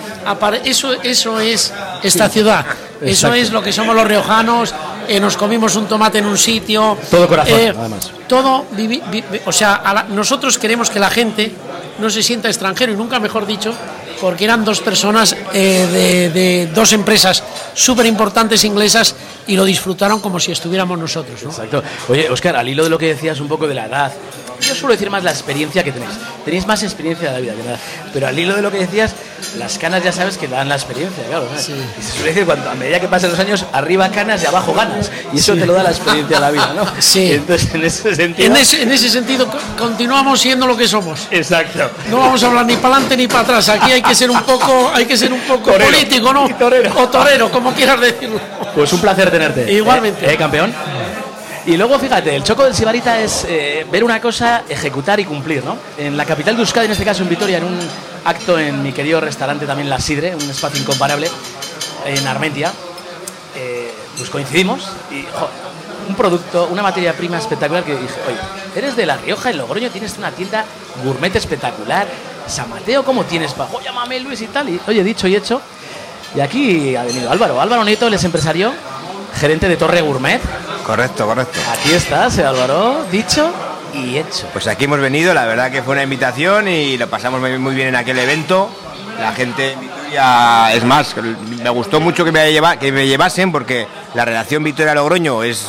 eso, 0.63 0.94
eso 1.03 1.39
es 1.39 1.73
esta 2.03 2.29
ciudad. 2.29 2.65
Eso 3.01 3.33
es 3.33 3.51
lo 3.51 3.62
que 3.62 3.71
somos 3.71 3.95
los 3.95 4.05
riojanos. 4.07 4.73
Eh, 5.09 5.19
nos 5.19 5.35
comimos 5.35 5.75
un 5.75 5.88
tomate 5.88 6.19
en 6.19 6.25
un 6.25 6.38
sitio. 6.38 6.97
Todo 7.09 7.27
corazón, 7.27 7.59
además. 7.77 8.11
Todo, 8.27 8.65
vi- 8.71 8.88
vi- 9.11 9.23
o 9.45 9.51
sea, 9.51 9.81
la- 9.94 10.03
nosotros 10.03 10.57
queremos 10.57 10.89
que 10.89 11.00
la 11.00 11.09
gente 11.09 11.51
no 12.00 12.09
se 12.09 12.21
sienta 12.23 12.47
extranjero 12.47 12.94
y 12.94 12.95
nunca 12.95 13.19
mejor 13.19 13.45
dicho, 13.45 13.73
porque 14.21 14.44
eran 14.45 14.63
dos 14.63 14.79
personas 14.81 15.35
eh, 15.53 15.88
de, 15.91 16.29
de 16.29 16.67
dos 16.67 16.94
empresas 16.94 17.44
súper 17.73 18.06
importantes 18.06 18.63
inglesas 18.63 19.15
y 19.47 19.56
lo 19.56 19.65
disfrutaron 19.65 20.19
como 20.19 20.39
si 20.39 20.51
estuviéramos 20.51 20.97
nosotros. 21.00 21.41
¿no? 21.44 21.50
Exacto. 21.50 21.83
Oye, 22.09 22.29
Oscar, 22.29 22.55
al 22.55 22.67
hilo 22.69 22.83
de 22.83 22.89
lo 22.89 22.97
que 22.97 23.07
decías 23.07 23.39
un 23.39 23.47
poco 23.47 23.67
de 23.67 23.73
la 23.75 23.85
edad, 23.85 24.12
yo 24.61 24.75
suelo 24.75 24.94
decir 24.94 25.09
más 25.09 25.23
la 25.23 25.31
experiencia 25.31 25.83
que 25.83 25.91
tenéis. 25.91 26.11
Tenéis 26.45 26.65
más 26.67 26.83
experiencia 26.83 27.29
de 27.29 27.33
la 27.35 27.39
vida 27.39 27.53
que 27.53 27.63
nada. 27.63 27.79
Pero 28.13 28.27
al 28.27 28.38
hilo 28.38 28.56
de 28.56 28.61
lo 28.61 28.71
que 28.71 28.79
decías, 28.79 29.13
las 29.57 29.77
canas 29.77 30.03
ya 30.03 30.11
sabes 30.11 30.38
que 30.38 30.47
dan 30.47 30.67
la 30.69 30.75
experiencia, 30.75 31.23
claro. 31.25 31.47
¿sabes? 31.50 31.69
Y 31.69 32.01
se 32.01 32.11
suele 32.13 32.27
decir, 32.29 32.45
cuando, 32.45 32.69
a 32.69 32.75
medida 32.75 33.00
que 33.00 33.07
pasan 33.07 33.29
los 33.31 33.39
años, 33.39 33.65
arriba 33.71 34.09
canas 34.09 34.44
y 34.44 34.45
abajo 34.47 34.73
ganas. 34.73 35.11
Y 35.33 35.38
eso 35.39 35.53
te 35.56 35.65
lo 35.65 35.73
da 35.73 35.83
la 35.83 35.91
experiencia 35.91 36.38
de 36.38 36.41
la 36.41 36.51
vida, 36.51 36.73
¿no? 36.75 36.85
Sí. 37.00 37.33
Entonces, 37.33 37.73
en 37.73 37.83
ese 37.85 38.15
sentido... 38.15 38.47
En 38.47 38.56
ese, 38.57 38.83
en 38.83 38.91
ese 38.91 39.09
sentido, 39.09 39.47
co- 39.47 39.57
continuamos 39.77 40.39
siendo 40.41 40.67
lo 40.67 40.75
que 40.75 40.88
somos. 40.88 41.27
Exacto. 41.31 41.89
No 42.09 42.17
vamos 42.17 42.44
a 42.44 42.47
hablar 42.47 42.65
ni 42.65 42.75
para 42.75 42.95
adelante 42.95 43.17
ni 43.17 43.27
para 43.27 43.41
atrás. 43.41 43.69
Aquí 43.69 43.91
hay 43.91 44.01
que 44.01 44.15
ser 44.15 44.29
un 44.29 44.41
poco, 44.43 44.91
hay 44.93 45.05
que 45.05 45.17
ser 45.17 45.31
un 45.31 45.41
poco 45.41 45.72
Torero. 45.72 45.86
político, 45.86 46.34
¿no? 46.34 46.50
Torero. 46.60 46.93
O 47.00 47.07
torero, 47.07 47.51
como 47.51 47.74
quieras 47.74 48.00
decirlo. 48.01 48.39
Pues 48.75 48.91
un 48.93 49.00
placer 49.01 49.31
tenerte. 49.31 49.72
Igualmente. 49.72 50.25
¿Eh, 50.25 50.34
eh, 50.34 50.38
campeón? 50.38 50.74
Y 51.69 51.77
luego, 51.77 51.99
fíjate, 51.99 52.35
el 52.35 52.43
choco 52.43 52.63
del 52.63 52.73
Sibarita 52.73 53.19
es 53.19 53.45
eh, 53.47 53.85
ver 53.91 54.03
una 54.03 54.19
cosa, 54.19 54.63
ejecutar 54.67 55.19
y 55.19 55.25
cumplir, 55.25 55.63
¿no? 55.63 55.77
En 55.99 56.17
la 56.17 56.25
capital 56.25 56.55
de 56.55 56.63
Euskadi, 56.63 56.88
en 56.88 56.93
este 56.93 57.05
caso 57.05 57.21
en 57.21 57.29
Vitoria, 57.29 57.59
en 57.59 57.65
un 57.65 57.79
acto 58.25 58.57
en 58.57 58.81
mi 58.81 58.91
querido 58.91 59.21
restaurante 59.21 59.67
también 59.67 59.88
La 59.88 59.99
Sidre, 59.99 60.35
un 60.35 60.49
espacio 60.49 60.81
incomparable, 60.81 61.29
en 62.05 62.27
Armentia, 62.27 62.73
eh, 63.55 63.93
pues 64.17 64.31
coincidimos 64.31 64.81
y 65.11 65.21
jo, 65.31 65.47
un 66.07 66.15
producto, 66.15 66.69
una 66.71 66.81
materia 66.81 67.13
prima 67.13 67.38
espectacular 67.38 67.83
que 67.83 67.91
dije, 67.91 68.15
oye, 68.27 68.39
eres 68.75 68.95
de 68.95 69.05
La 69.05 69.17
Rioja, 69.17 69.51
en 69.51 69.59
Logroño, 69.59 69.91
tienes 69.91 70.17
una 70.17 70.31
tienda 70.31 70.65
gourmet 71.03 71.35
espectacular, 71.35 72.07
San 72.47 72.67
Mateo, 72.71 73.05
¿cómo 73.05 73.25
tienes? 73.25 73.53
Pa? 73.53 73.69
Oh, 73.71 73.79
llámame 73.79 74.19
Luis 74.21 74.41
y 74.41 74.47
tal. 74.47 74.69
Y, 74.69 74.81
oye, 74.88 75.03
dicho 75.03 75.27
y 75.27 75.35
hecho. 75.35 75.61
Y 76.35 76.39
aquí 76.39 76.95
ha 76.95 77.03
venido 77.03 77.29
Álvaro. 77.29 77.61
Álvaro 77.61 77.83
Nieto, 77.83 78.07
él 78.07 78.13
es 78.15 78.23
empresario, 78.23 78.73
gerente 79.36 79.67
de 79.67 79.77
Torre 79.77 80.01
Gourmet. 80.01 80.39
Correcto, 80.86 81.25
correcto. 81.27 81.59
Aquí 81.71 81.93
estás, 81.93 82.38
eh, 82.38 82.45
Álvaro, 82.45 83.05
dicho 83.12 83.51
y 83.93 84.17
hecho. 84.17 84.48
Pues 84.53 84.67
aquí 84.67 84.86
hemos 84.86 85.00
venido, 85.00 85.33
la 85.33 85.45
verdad 85.45 85.71
que 85.71 85.81
fue 85.83 85.93
una 85.93 86.03
invitación 86.03 86.67
y 86.67 86.98
lo 86.98 87.07
pasamos 87.09 87.39
muy 87.41 87.75
bien 87.75 87.89
en 87.89 87.95
aquel 87.95 88.17
evento. 88.19 88.69
La 89.19 89.33
gente 89.33 89.74
en 89.74 89.81
Vitoria, 89.81 90.74
es 90.74 90.83
más, 90.86 91.13
me 91.62 91.69
gustó 91.69 92.00
mucho 92.00 92.24
que 92.24 92.31
me, 92.31 92.51
lleva- 92.53 92.77
que 92.77 92.91
me 92.91 93.05
llevasen 93.05 93.51
porque 93.51 93.86
la 94.13 94.24
relación 94.24 94.63
Vitoria-Logroño 94.63 95.43
es 95.43 95.67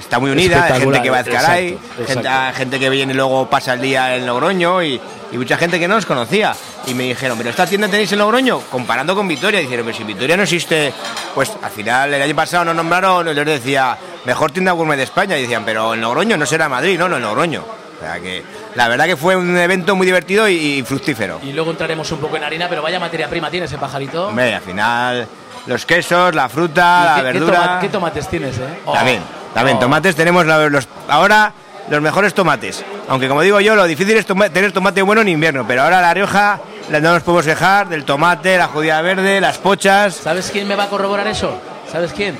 está 0.00 0.18
muy 0.18 0.30
unida, 0.30 0.64
hay 0.64 0.80
gente 0.80 1.02
que 1.02 1.10
va 1.10 1.18
a 1.18 1.20
Ezcaray, 1.20 1.68
Espectacular, 1.68 2.26
exacto, 2.48 2.58
gente, 2.58 2.78
que 2.80 2.90
viene 2.90 3.12
y 3.12 3.16
luego 3.16 3.48
pasa 3.48 3.74
el 3.74 3.80
día 3.80 4.16
en 4.16 4.26
Logroño 4.26 4.82
y, 4.82 5.00
y 5.32 5.36
mucha 5.38 5.56
gente 5.56 5.78
que 5.78 5.86
no 5.86 5.94
nos 5.94 6.06
conocía. 6.06 6.54
Y 6.86 6.94
me 6.94 7.04
dijeron, 7.04 7.36
¿pero 7.38 7.50
esta 7.50 7.66
tienda 7.66 7.88
tenéis 7.88 8.10
en 8.12 8.18
Logroño? 8.18 8.60
Comparando 8.70 9.14
con 9.14 9.28
Vitoria. 9.28 9.60
Dijeron, 9.60 9.84
pero 9.86 9.96
si 9.96 10.04
Vitoria 10.04 10.36
no 10.36 10.42
existe, 10.44 10.92
pues 11.34 11.52
al 11.62 11.70
final 11.70 12.12
el 12.14 12.22
año 12.22 12.34
pasado 12.34 12.64
nos 12.64 12.74
nombraron, 12.74 13.28
y 13.28 13.34
les 13.34 13.44
decía, 13.46 13.96
mejor 14.24 14.50
tienda 14.50 14.72
gourmet 14.72 14.96
de 14.96 15.04
España. 15.04 15.36
Y 15.38 15.42
decían, 15.42 15.64
pero 15.64 15.94
en 15.94 16.00
Logroño 16.00 16.36
no 16.36 16.46
será 16.46 16.68
Madrid, 16.68 16.98
no, 16.98 17.08
no, 17.08 17.16
en 17.16 17.22
Logroño. 17.22 17.62
O 17.62 18.02
sea 18.02 18.18
que 18.18 18.42
la 18.76 18.88
verdad 18.88 19.04
que 19.04 19.16
fue 19.16 19.36
un 19.36 19.54
evento 19.58 19.94
muy 19.94 20.06
divertido 20.06 20.48
y, 20.48 20.54
y 20.54 20.82
fructífero. 20.82 21.38
Y 21.44 21.52
luego 21.52 21.70
entraremos 21.70 22.10
un 22.12 22.18
poco 22.18 22.36
en 22.38 22.44
harina, 22.44 22.66
pero 22.68 22.80
vaya 22.80 22.98
materia 22.98 23.28
prima 23.28 23.50
tiene 23.50 23.66
ese 23.66 23.76
pajarito. 23.76 24.28
Hombre, 24.28 24.54
al 24.54 24.62
final 24.62 25.28
los 25.66 25.84
quesos, 25.84 26.34
la 26.34 26.48
fruta, 26.48 27.02
¿Y 27.02 27.04
la 27.04 27.14
qué- 27.14 27.20
qué 27.20 27.38
verdura. 27.38 27.60
toma- 27.60 27.80
¿Qué 27.80 27.88
tomates 27.90 28.28
tienes, 28.28 28.56
eh? 28.56 28.80
Oh. 28.86 28.94
También, 28.94 29.20
también, 29.54 29.76
Oh. 29.76 29.80
tomates 29.80 30.14
tenemos 30.16 30.46
la- 30.46 30.68
los, 30.68 30.88
ahora 31.08 31.52
los 31.88 32.00
mejores 32.00 32.34
tomates. 32.34 32.84
Aunque 33.08 33.28
como 33.28 33.42
digo 33.42 33.60
yo, 33.60 33.74
lo 33.74 33.84
difícil 33.84 34.16
es 34.16 34.26
tener 34.26 34.72
tomate 34.72 35.02
bueno 35.02 35.22
en 35.22 35.28
invierno, 35.28 35.64
pero 35.66 35.82
ahora 35.82 36.00
La 36.00 36.14
Rioja 36.14 36.60
no 36.90 37.00
nos 37.00 37.22
podemos 37.22 37.44
quejar 37.46 37.88
del 37.88 38.04
tomate, 38.04 38.56
la 38.56 38.68
judía 38.68 39.00
verde, 39.02 39.40
las 39.40 39.58
pochas. 39.58 40.14
¿Sabes 40.14 40.50
quién 40.52 40.68
me 40.68 40.76
va 40.76 40.84
a 40.84 40.88
corroborar 40.88 41.26
eso? 41.26 41.60
¿Sabes 41.90 42.12
quién? 42.12 42.38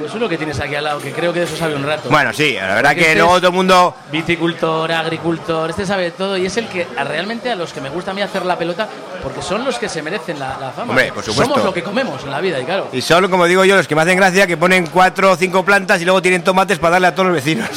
Pues 0.00 0.14
uno 0.14 0.30
que 0.30 0.38
tienes 0.38 0.58
aquí 0.58 0.74
al 0.74 0.84
lado, 0.84 0.98
que 0.98 1.12
creo 1.12 1.30
que 1.30 1.40
de 1.40 1.44
eso 1.44 1.54
sabe 1.58 1.76
un 1.76 1.84
rato. 1.84 2.08
Bueno, 2.08 2.32
sí, 2.32 2.54
la 2.54 2.76
verdad 2.76 2.94
que 2.94 3.02
este 3.02 3.16
luego 3.16 3.36
todo 3.36 3.48
el 3.48 3.54
mundo... 3.54 3.94
Viticultor, 4.10 4.90
agricultor, 4.90 5.68
este 5.68 5.84
sabe 5.84 6.12
todo 6.12 6.38
y 6.38 6.46
es 6.46 6.56
el 6.56 6.68
que 6.68 6.86
realmente 7.04 7.50
a 7.50 7.54
los 7.54 7.70
que 7.74 7.82
me 7.82 7.90
gusta 7.90 8.12
a 8.12 8.14
mí 8.14 8.22
hacer 8.22 8.46
la 8.46 8.56
pelota, 8.56 8.88
porque 9.22 9.42
son 9.42 9.62
los 9.62 9.78
que 9.78 9.90
se 9.90 10.00
merecen 10.00 10.38
la, 10.38 10.72
fama. 10.74 10.92
Hombre, 10.92 11.12
por 11.12 11.22
supuesto. 11.22 11.52
Somos 11.52 11.66
lo 11.66 11.74
que 11.74 11.82
comemos 11.82 12.24
en 12.24 12.30
la 12.30 12.40
vida, 12.40 12.58
y 12.58 12.64
claro. 12.64 12.88
Y 12.94 13.02
son, 13.02 13.28
como 13.28 13.44
digo 13.44 13.62
yo, 13.66 13.76
los 13.76 13.86
que 13.86 13.94
me 13.94 14.00
hacen 14.00 14.16
gracia, 14.16 14.46
que 14.46 14.56
ponen 14.56 14.86
cuatro 14.86 15.32
o 15.32 15.36
cinco 15.36 15.66
plantas 15.66 16.00
y 16.00 16.06
luego 16.06 16.22
tienen 16.22 16.42
tomates 16.42 16.78
para 16.78 16.92
darle 16.92 17.08
a 17.08 17.14
todos 17.14 17.26
los 17.26 17.34
vecinos. 17.34 17.68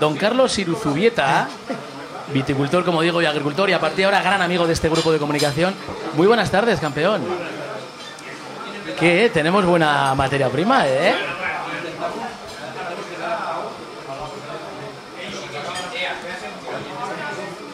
Don 0.00 0.16
Carlos 0.16 0.58
Iruzubieta, 0.58 1.48
viticultor, 2.34 2.84
como 2.84 3.02
digo, 3.02 3.22
y 3.22 3.26
agricultor, 3.26 3.70
y 3.70 3.72
a 3.72 3.78
partir 3.78 3.98
de 3.98 4.04
ahora 4.06 4.20
gran 4.20 4.42
amigo 4.42 4.66
de 4.66 4.72
este 4.72 4.88
grupo 4.88 5.12
de 5.12 5.20
comunicación. 5.20 5.74
Muy 6.16 6.26
buenas 6.26 6.50
tardes, 6.50 6.80
campeón 6.80 7.22
que 8.94 9.30
tenemos 9.32 9.64
buena 9.64 10.14
materia 10.14 10.48
prima, 10.48 10.86
¿eh? 10.86 11.14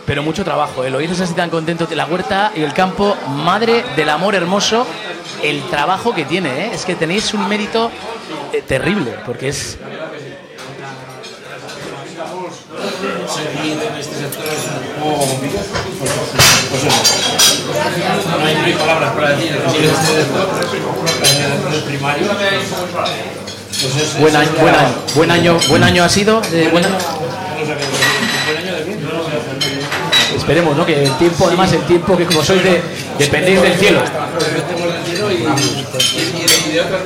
Pero 0.07 0.23
mucho 0.23 0.45
trabajo, 0.45 0.85
¿eh? 0.85 0.91
Lo 0.91 0.99
dices 0.99 1.21
así 1.21 1.35
tan 1.35 1.51
contento. 1.51 1.89
La 1.91 2.07
huerta 2.07 2.53
y 2.55 2.63
el 2.63 2.73
campo, 2.73 3.17
madre 3.29 3.85
del 3.97 4.09
amor 4.09 4.37
hermoso, 4.37 4.87
el 5.43 5.63
trabajo 5.65 6.15
que 6.15 6.25
tiene, 6.25 6.67
¿eh? 6.67 6.71
Es 6.73 6.85
que 6.85 6.95
tenéis 6.95 7.35
un 7.35 7.49
mérito 7.49 7.91
eh, 8.53 8.63
terrible, 8.63 9.17
porque 9.27 9.49
es 9.49 9.79
en 13.27 13.97
este 13.99 14.15
sector 14.15 14.45
es 14.47 14.63
un 14.71 15.03
poco 15.03 15.27
complicado. 15.27 15.65
Pues. 16.71 16.83
No 18.39 18.47
hay, 18.47 18.55
no 18.55 18.65
hay 18.65 18.73
palabras 18.75 19.13
para 19.15 19.31
decir 19.31 19.59
sigue 19.73 19.89
este 19.89 20.07
sector, 20.07 20.49
el 21.75 21.83
primario. 21.83 22.27
Pues 22.29 23.97
es, 23.97 24.19
buen, 24.21 24.37
año, 24.37 24.51
buen 24.61 24.75
año, 24.75 24.95
buen 25.15 25.31
año, 25.31 25.59
buen 25.69 25.83
año 25.83 26.05
ha 26.05 26.09
sido. 26.09 26.41
De, 26.41 26.69
buen 26.69 26.85
año. 26.85 26.97
Esperemos, 30.37 30.77
¿no? 30.77 30.87
Que 30.87 31.03
el 31.05 31.19
tiempo, 31.19 31.49
además 31.49 31.73
el 31.73 31.83
tiempo 31.83 32.17
que 32.17 32.27
como 32.27 32.45
sois 32.45 32.63
de 32.63 32.81
dependéis 33.19 33.61
del 33.61 33.75
cielo. 33.75 34.01
Y 36.67 36.73
de 36.73 36.81
otras 36.81 37.05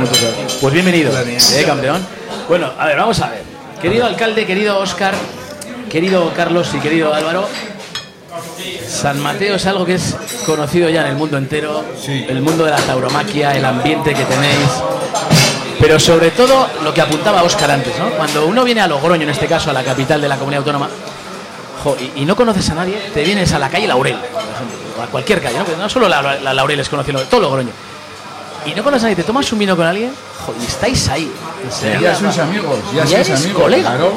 muchas 0.00 0.18
cosas. 0.18 0.52
Pues 0.60 0.72
bienvenido, 0.72 1.12
¿eh, 1.20 1.64
campeón? 1.66 2.06
Bueno, 2.48 2.72
a 2.78 2.86
ver, 2.86 2.96
vamos 2.96 3.20
a 3.20 3.30
ver. 3.30 3.51
Querido 3.82 4.06
alcalde, 4.06 4.46
querido 4.46 4.78
Oscar, 4.78 5.12
querido 5.90 6.32
Carlos 6.36 6.72
y 6.72 6.78
querido 6.78 7.12
Álvaro, 7.12 7.48
San 8.88 9.18
Mateo 9.18 9.56
es 9.56 9.66
algo 9.66 9.84
que 9.84 9.94
es 9.94 10.16
conocido 10.46 10.88
ya 10.88 11.00
en 11.00 11.08
el 11.08 11.16
mundo 11.16 11.36
entero, 11.36 11.84
el 12.06 12.40
mundo 12.42 12.64
de 12.64 12.70
la 12.70 12.76
tauromaquia, 12.76 13.56
el 13.56 13.64
ambiente 13.64 14.14
que 14.14 14.24
tenéis, 14.24 14.68
pero 15.80 15.98
sobre 15.98 16.30
todo 16.30 16.68
lo 16.84 16.94
que 16.94 17.00
apuntaba 17.00 17.42
Oscar 17.42 17.72
antes, 17.72 17.98
¿no? 17.98 18.10
Cuando 18.10 18.46
uno 18.46 18.62
viene 18.62 18.82
a 18.82 18.86
Logroño, 18.86 19.24
en 19.24 19.30
este 19.30 19.48
caso 19.48 19.70
a 19.70 19.72
la 19.72 19.82
capital 19.82 20.20
de 20.20 20.28
la 20.28 20.36
comunidad 20.36 20.60
autónoma, 20.60 20.88
y, 22.14 22.24
no 22.24 22.36
conoces 22.36 22.70
a 22.70 22.76
nadie, 22.76 23.10
te 23.12 23.24
vienes 23.24 23.52
a 23.52 23.58
la 23.58 23.68
calle 23.68 23.88
Laurel, 23.88 24.14
por 24.14 24.42
ejemplo, 24.42 25.02
a 25.02 25.06
cualquier 25.08 25.42
calle, 25.42 25.58
¿no? 25.58 25.64
no 25.76 25.88
solo 25.88 26.08
la, 26.08 26.54
Laurel 26.54 26.78
es 26.78 26.88
conocido, 26.88 27.20
todo 27.22 27.40
Logroño 27.40 27.72
y 28.66 28.74
no 28.74 28.82
conoces 28.82 29.04
a 29.04 29.06
nadie, 29.06 29.16
te 29.16 29.24
tomas 29.24 29.50
un 29.52 29.58
vino 29.58 29.76
con 29.76 29.86
alguien 29.86 30.12
y 30.60 30.66
estáis 30.66 31.08
ahí. 31.08 31.30
ya 32.00 32.14
sois 32.14 32.38
amigos, 32.38 32.78
ya, 32.94 33.06
sois 33.06 33.30
amigos. 33.30 33.62
Colega. 33.62 33.90
Claro. 33.90 34.12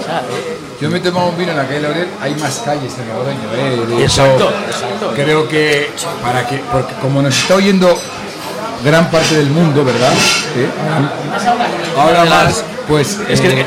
yo 0.82 0.90
me 0.90 0.98
he 0.98 1.02
tomado 1.02 1.30
un 1.30 1.38
vino 1.38 1.52
en 1.52 1.58
la 1.58 1.68
calle 1.68 1.82
Laurel, 1.82 2.08
hay 2.22 2.36
más 2.36 2.62
calles 2.66 2.94
en 2.98 3.08
Logroño. 3.10 4.00
Eh, 4.00 4.04
exacto, 4.04 4.52
exacto. 4.68 5.12
Creo 5.16 5.48
que 5.48 5.90
para 6.22 6.48
que, 6.48 6.58
porque 6.72 6.94
como 6.96 7.22
nos 7.22 7.38
está 7.38 7.56
oyendo 7.56 7.98
gran 8.84 9.10
parte 9.10 9.36
del 9.36 9.50
mundo, 9.50 9.84
¿verdad? 9.84 10.14
Ahora 11.98 12.26
más, 12.26 12.64
pues. 12.88 13.20
Es 13.28 13.42
que, 13.42 13.62
eh, 13.62 13.66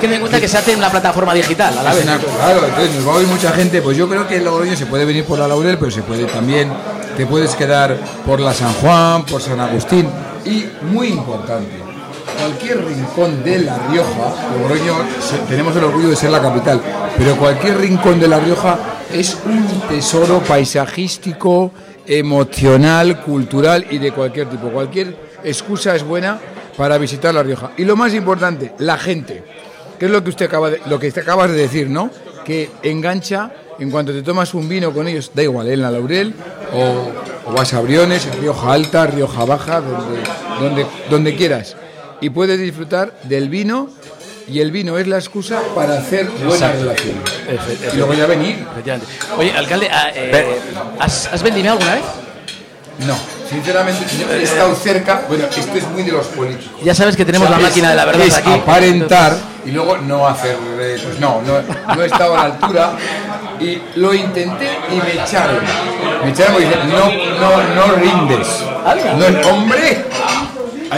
ten 0.00 0.12
en 0.12 0.20
cuenta 0.20 0.40
que 0.40 0.48
se 0.48 0.58
hace 0.58 0.72
en 0.72 0.78
una 0.78 0.90
plataforma 0.90 1.32
digital 1.34 1.76
a 1.78 1.82
la 1.82 1.94
vez. 1.94 2.04
claro, 2.04 2.66
entonces 2.66 2.94
nos 2.96 3.08
va 3.08 3.12
a 3.12 3.16
oír 3.16 3.26
mucha 3.26 3.52
gente. 3.52 3.82
Pues 3.82 3.96
yo 3.96 4.08
creo 4.08 4.26
que 4.26 4.36
en 4.36 4.44
Logroño 4.44 4.76
se 4.76 4.86
puede 4.86 5.04
venir 5.04 5.24
por 5.24 5.38
la 5.38 5.48
Laurel, 5.48 5.78
pero 5.78 5.90
se 5.90 6.02
puede 6.02 6.24
también 6.24 6.70
te 7.18 7.26
puedes 7.26 7.56
quedar 7.56 7.98
por 8.24 8.38
la 8.38 8.54
San 8.54 8.72
Juan, 8.74 9.26
por 9.26 9.42
San 9.42 9.58
Agustín 9.58 10.08
y 10.44 10.64
muy 10.84 11.08
importante, 11.08 11.72
cualquier 12.38 12.84
rincón 12.84 13.42
de 13.42 13.58
La 13.58 13.76
Rioja, 13.88 14.52
Logroño 14.56 14.94
tenemos 15.48 15.74
el 15.74 15.82
orgullo 15.82 16.10
de 16.10 16.16
ser 16.16 16.30
la 16.30 16.40
capital, 16.40 16.80
pero 17.18 17.36
cualquier 17.36 17.78
rincón 17.78 18.20
de 18.20 18.28
La 18.28 18.38
Rioja 18.38 18.78
es 19.12 19.36
un 19.44 19.66
tesoro 19.88 20.38
paisajístico, 20.38 21.72
emocional, 22.06 23.20
cultural 23.20 23.84
y 23.90 23.98
de 23.98 24.12
cualquier 24.12 24.48
tipo. 24.48 24.68
Cualquier 24.68 25.16
excusa 25.42 25.96
es 25.96 26.04
buena 26.04 26.38
para 26.76 26.98
visitar 26.98 27.34
La 27.34 27.42
Rioja. 27.42 27.72
Y 27.76 27.84
lo 27.84 27.96
más 27.96 28.14
importante, 28.14 28.74
la 28.78 28.96
gente, 28.96 29.42
que 29.98 30.06
es 30.06 30.10
lo 30.12 30.22
que 30.22 30.30
usted 30.30 30.46
acaba 30.46 30.70
de, 30.70 30.80
lo 30.86 31.00
que 31.00 31.08
usted 31.08 31.22
acabas 31.22 31.50
de 31.50 31.56
decir, 31.56 31.90
¿no? 31.90 32.10
Que 32.44 32.70
engancha 32.84 33.50
en 33.78 33.90
cuanto 33.90 34.12
te 34.12 34.22
tomas 34.22 34.54
un 34.54 34.68
vino 34.68 34.92
con 34.92 35.08
ellos, 35.08 35.30
da 35.34 35.42
igual, 35.42 35.68
en 35.68 35.82
la 35.82 35.90
Laurel 35.90 36.34
o, 36.72 37.52
vas 37.52 37.72
a 37.72 37.80
Briones, 37.80 38.26
en 38.26 38.40
Rioja 38.40 38.72
Alta, 38.72 39.06
Rioja 39.06 39.44
Baja, 39.44 39.80
donde, 39.80 40.20
donde, 40.60 40.86
donde 41.10 41.36
quieras. 41.36 41.76
Y 42.20 42.30
puedes 42.30 42.58
disfrutar 42.58 43.18
del 43.24 43.48
vino 43.48 43.88
y 44.48 44.60
el 44.60 44.70
vino 44.70 44.98
es 44.98 45.06
la 45.06 45.16
excusa 45.16 45.60
para 45.74 45.98
hacer 45.98 46.28
buenas 46.44 46.78
relaciones. 46.78 47.22
Y 47.92 47.96
luego 47.96 48.14
ya 48.14 48.26
venir. 48.26 48.66
Oye, 49.38 49.52
alcalde, 49.52 49.88
ah, 49.90 50.10
eh, 50.14 50.58
¿has, 50.98 51.32
¿has 51.32 51.42
vendimiado 51.42 51.78
alguna 51.78 51.94
vez? 51.94 52.04
No, 53.06 53.37
sinceramente, 53.48 54.04
he 54.30 54.42
estado 54.42 54.74
cerca. 54.74 55.22
Bueno, 55.28 55.44
esto 55.44 55.76
es 55.76 55.88
muy 55.88 56.02
de 56.02 56.12
los 56.12 56.26
políticos. 56.26 56.80
Ya 56.82 56.94
sabes 56.94 57.16
que 57.16 57.24
tenemos 57.24 57.48
la 57.50 57.58
máquina 57.58 57.90
de 57.90 57.96
la 57.96 58.04
verdad 58.04 58.26
aquí. 58.36 58.52
Aparentar 58.52 59.36
y 59.64 59.70
luego 59.70 59.98
no 59.98 60.26
hacer. 60.26 60.56
Eh, 60.80 61.00
pues 61.02 61.18
no, 61.20 61.42
no, 61.42 61.94
no 61.94 62.02
he 62.02 62.06
estado 62.06 62.34
a 62.34 62.48
la 62.48 62.54
altura 62.54 62.92
y 63.60 63.80
lo 63.96 64.14
intenté 64.14 64.68
y 64.90 64.96
me 64.96 65.22
echaron. 65.22 65.58
Me 66.24 66.30
echaron 66.30 66.62
y 66.62 66.64
dicen, 66.64 66.88
no, 66.90 67.06
no, 67.40 67.74
no 67.74 67.92
rindes. 67.96 68.48
No, 69.18 69.48
hombre, 69.50 70.04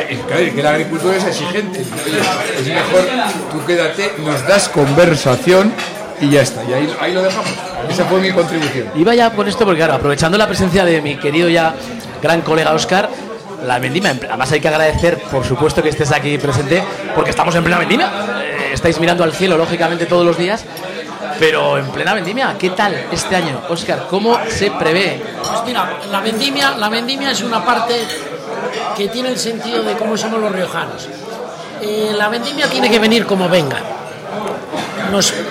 es 0.09 0.53
que 0.53 0.63
la 0.63 0.71
agricultura 0.71 1.17
es 1.17 1.25
exigente. 1.25 1.81
Es 1.81 2.67
mejor, 2.67 3.09
tú 3.51 3.65
quédate, 3.67 4.13
nos 4.19 4.47
das 4.47 4.69
conversación 4.69 5.73
y 6.21 6.31
ya 6.31 6.43
está. 6.43 6.63
Y 6.65 6.73
ahí, 6.73 6.97
ahí 7.01 7.13
lo 7.15 7.23
dejamos. 7.23 7.51
Esa 7.89 8.05
fue 8.05 8.21
mi 8.21 8.31
contribución. 8.31 8.89
Y 8.95 9.05
vaya 9.05 9.31
con 9.31 9.49
esto 9.49 9.65
porque, 9.65 9.79
claro, 9.79 9.95
aprovechando 9.95 10.37
la 10.37 10.47
presencia 10.47 10.85
de 10.85 11.01
mi 11.01 11.17
querido 11.17 11.49
ya 11.49 11.75
gran 12.21 12.43
colega 12.43 12.73
Oscar, 12.73 13.09
la 13.67 13.79
vendimia, 13.79 14.17
además 14.29 14.53
hay 14.53 14.61
que 14.61 14.69
agradecer, 14.69 15.19
por 15.31 15.45
supuesto, 15.45 15.83
que 15.83 15.91
estés 15.91 16.13
aquí 16.13 16.39
presente, 16.39 16.83
porque 17.15 17.31
estamos 17.31 17.55
en 17.55 17.63
plena 17.63 17.79
vendimia. 17.79 18.11
Eh, 18.43 18.71
estáis 18.73 18.99
mirando 19.01 19.25
al 19.25 19.33
cielo, 19.33 19.57
lógicamente, 19.57 20.07
todos 20.07 20.25
los 20.25 20.39
días 20.39 20.65
pero 21.41 21.79
en 21.79 21.87
plena 21.87 22.13
vendimia, 22.13 22.55
¿qué 22.59 22.69
tal 22.69 22.95
este 23.11 23.35
año, 23.35 23.63
Oscar? 23.71 24.07
¿Cómo 24.11 24.39
se 24.47 24.71
prevé? 24.73 25.23
Pues 25.43 25.65
mira, 25.65 25.97
la 26.11 26.21
vendimia, 26.21 26.73
la 26.73 26.91
vendimia 26.91 27.31
es 27.31 27.41
una 27.41 27.65
parte 27.65 27.95
que 28.95 29.09
tiene 29.09 29.31
el 29.31 29.39
sentido 29.39 29.83
de 29.83 29.95
cómo 29.95 30.19
somos 30.19 30.39
los 30.39 30.53
riojanos. 30.53 31.09
Eh, 31.81 32.13
la 32.15 32.29
vendimia 32.29 32.69
tiene 32.69 32.91
que 32.91 32.99
venir 32.99 33.25
como 33.25 33.49
venga. 33.49 33.79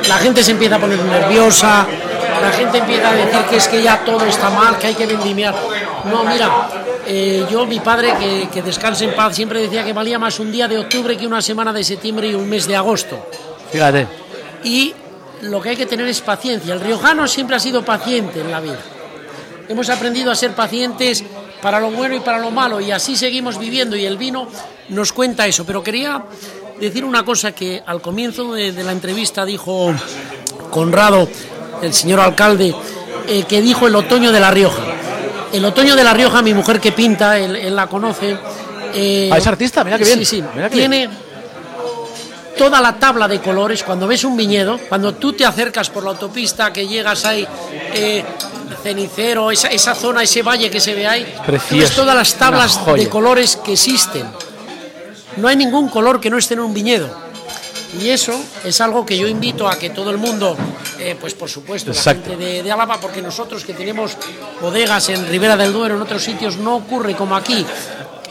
la 0.07 0.17
gente 0.19 0.43
se 0.43 0.51
empieza 0.51 0.75
a 0.75 0.79
poner 0.79 0.99
nerviosa, 0.99 1.88
la 2.41 2.51
gente 2.51 2.77
empieza 2.77 3.10
a 3.10 3.13
decir 3.13 3.39
que 3.50 3.55
es 3.58 3.67
que 3.67 3.81
ya 3.81 4.03
todo 4.03 4.25
está 4.25 4.50
mal, 4.50 4.77
que 4.77 4.88
hay 4.88 4.96
que 4.96 5.05
vendimiar. 5.05 5.55
No, 6.05 6.24
mira, 6.24 6.69
eh, 7.05 7.46
yo, 7.50 7.65
mi 7.65 7.79
padre, 7.79 8.13
que, 8.19 8.50
que 8.51 8.62
descanse 8.62 9.05
en 9.05 9.15
paz, 9.15 9.36
siempre 9.36 9.62
decía 9.62 9.84
que 9.84 9.93
valía 9.93 10.19
más 10.19 10.39
un 10.39 10.51
día 10.51 10.67
de 10.67 10.77
octubre 10.77 11.17
que 11.17 11.27
una 11.27 11.41
semana 11.41 11.74
de 11.74 11.84
septiembre 11.84 12.27
y 12.27 12.36
un 12.36 12.50
mes 12.50 12.67
de 12.67 12.75
agosto. 12.75 13.27
Fíjate. 13.72 14.08
Y 14.63 14.93
lo 15.41 15.62
que 15.62 15.69
hay 15.69 15.75
que 15.75 15.86
tener 15.86 16.08
es 16.08 16.22
paciencia. 16.22 16.74
El 16.74 16.81
riojano 16.81 17.27
siempre 17.27 17.55
ha 17.55 17.60
sido 17.60 17.84
paciente 17.84 18.41
en 18.41 18.51
la 18.51 18.60
vida. 18.60 18.79
Hemos 19.67 19.89
aprendido 19.89 20.31
a 20.31 20.36
ser 20.36 20.53
pacientes 20.53 21.24
para 21.62 21.79
lo 21.79 21.91
bueno 21.91 22.15
y 22.15 22.19
para 22.19 22.39
lo 22.39 22.51
malo 22.51 22.79
y 22.79 22.91
así 22.91 23.15
seguimos 23.15 23.60
viviendo 23.60 23.96
y 23.96 24.05
el 24.05 24.17
vino 24.17 24.48
nos 24.89 25.13
cuenta 25.13 25.48
eso. 25.48 25.65
Pero 25.65 25.84
quería 25.84 26.24
decir 26.79 27.05
una 27.05 27.24
cosa 27.24 27.51
que 27.51 27.81
al 27.86 28.01
comienzo 28.01 28.53
de, 28.53 28.72
la 28.72 28.91
entrevista 28.91 29.46
dijo 29.46 29.93
Conrado, 30.72 31.27
el 31.81 31.93
señor 31.93 32.19
alcalde, 32.19 32.74
eh, 33.27 33.43
que 33.43 33.62
dijo 33.62 33.88
el 33.88 33.95
otoño 33.95 34.31
de 34.31 34.39
La 34.39 34.51
Rioja. 34.51 34.83
El 35.51 35.65
otoño 35.65 35.95
de 35.95 36.03
La 36.03 36.13
Rioja, 36.13 36.41
mi 36.41 36.53
mujer 36.53 36.79
que 36.79 36.91
pinta, 36.91 37.38
él, 37.38 37.75
la 37.75 37.88
conoce. 37.88 38.38
Eh, 38.93 39.29
ah, 39.31 39.38
es 39.38 39.48
artista, 39.48 39.83
mira 39.83 39.98
que 39.98 40.03
bien. 40.03 40.19
Sí, 40.19 40.25
sí. 40.25 40.43
tiene, 40.71 41.09
toda 42.59 42.81
la 42.81 43.00
tabla 43.00 43.25
de 43.29 43.39
colores, 43.39 43.83
cuando 43.83 44.05
ves 44.05 44.25
un 44.25 44.36
viñedo, 44.36 44.77
cuando 44.89 45.13
tú 45.13 45.31
te 45.31 45.45
acercas 45.45 45.89
por 45.89 46.03
la 46.03 46.09
autopista, 46.09 46.74
que 46.74 46.86
llegas 46.86 47.24
ahí, 47.24 47.48
eh, 47.93 48.21
cenicero, 48.83 49.50
esa, 49.50 49.95
zona, 49.95 50.24
ese 50.24 50.41
valle 50.41 50.69
que 50.69 50.81
se 50.81 50.93
ve 50.93 51.07
ahí, 51.07 51.25
ves 51.71 51.95
todas 51.95 52.13
las 52.13 52.33
tablas 52.36 52.79
de 52.95 53.07
colores 53.07 53.55
que 53.55 53.74
existen. 53.74 54.25
No 55.38 55.48
hay 55.48 55.55
ningún 55.55 55.88
color 55.88 56.19
que 56.19 56.29
no 56.29 56.38
esté 56.38 56.55
en 56.55 56.59
un 56.59 56.74
viñedo. 56.74 57.28
Y 57.98 58.10
eso 58.10 58.39
es 58.63 58.79
algo 58.81 59.05
que 59.05 59.17
yo 59.17 59.27
invito 59.27 59.67
a 59.67 59.77
que 59.77 59.89
todo 59.89 60.12
el 60.12 60.17
mundo, 60.17 60.55
eh, 61.00 61.15
pues 61.19 61.34
por 61.34 61.50
supuesto, 61.50 61.91
la 61.91 62.01
gente 62.01 62.38
de, 62.38 62.62
de 62.62 62.72
Álava, 62.72 63.00
porque 63.00 63.22
nosotros 63.22 63.65
que 63.65 63.74
tenemos 63.74 64.15
bodegas 64.62 65.10
en 65.10 65.27
Ribera 65.27 65.58
del 65.58 65.74
Duero, 65.74 65.96
en 65.96 66.01
otros 66.01 66.24
sitios, 66.24 66.58
no 66.58 66.75
ocurre 66.75 67.15
como 67.15 67.36
aquí. 67.36 67.65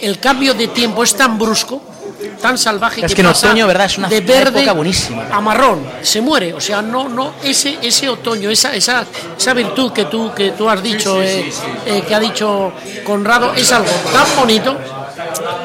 El 0.00 0.20
cambio 0.20 0.54
de 0.54 0.68
tiempo 0.68 1.02
es 1.02 1.14
tan 1.14 1.38
brusco 1.38 1.82
tan 2.40 2.58
salvaje 2.58 3.04
es 3.04 3.14
que, 3.14 3.20
en 3.20 3.28
otoño 3.28 3.66
verdad 3.66 3.86
es 3.86 3.98
una 3.98 4.08
de 4.08 4.20
verde 4.20 4.60
época 4.60 4.72
buenísima. 4.72 5.28
a 5.30 5.40
marrón 5.40 5.86
se 6.02 6.20
muere. 6.20 6.52
O 6.54 6.60
sea 6.60 6.82
no 6.82 7.08
no 7.08 7.34
ese 7.42 7.78
ese 7.82 8.08
otoño 8.08 8.50
esa 8.50 8.74
esa, 8.74 9.04
esa 9.36 9.54
virtud 9.54 9.92
que 9.92 10.06
tú 10.06 10.32
que 10.34 10.52
tú 10.52 10.68
has 10.68 10.82
dicho 10.82 11.22
eh, 11.22 11.50
eh, 11.86 12.02
que 12.06 12.14
ha 12.14 12.20
dicho 12.20 12.72
Conrado 13.04 13.54
es 13.54 13.70
algo 13.72 13.90
tan 14.12 14.26
bonito 14.36 14.76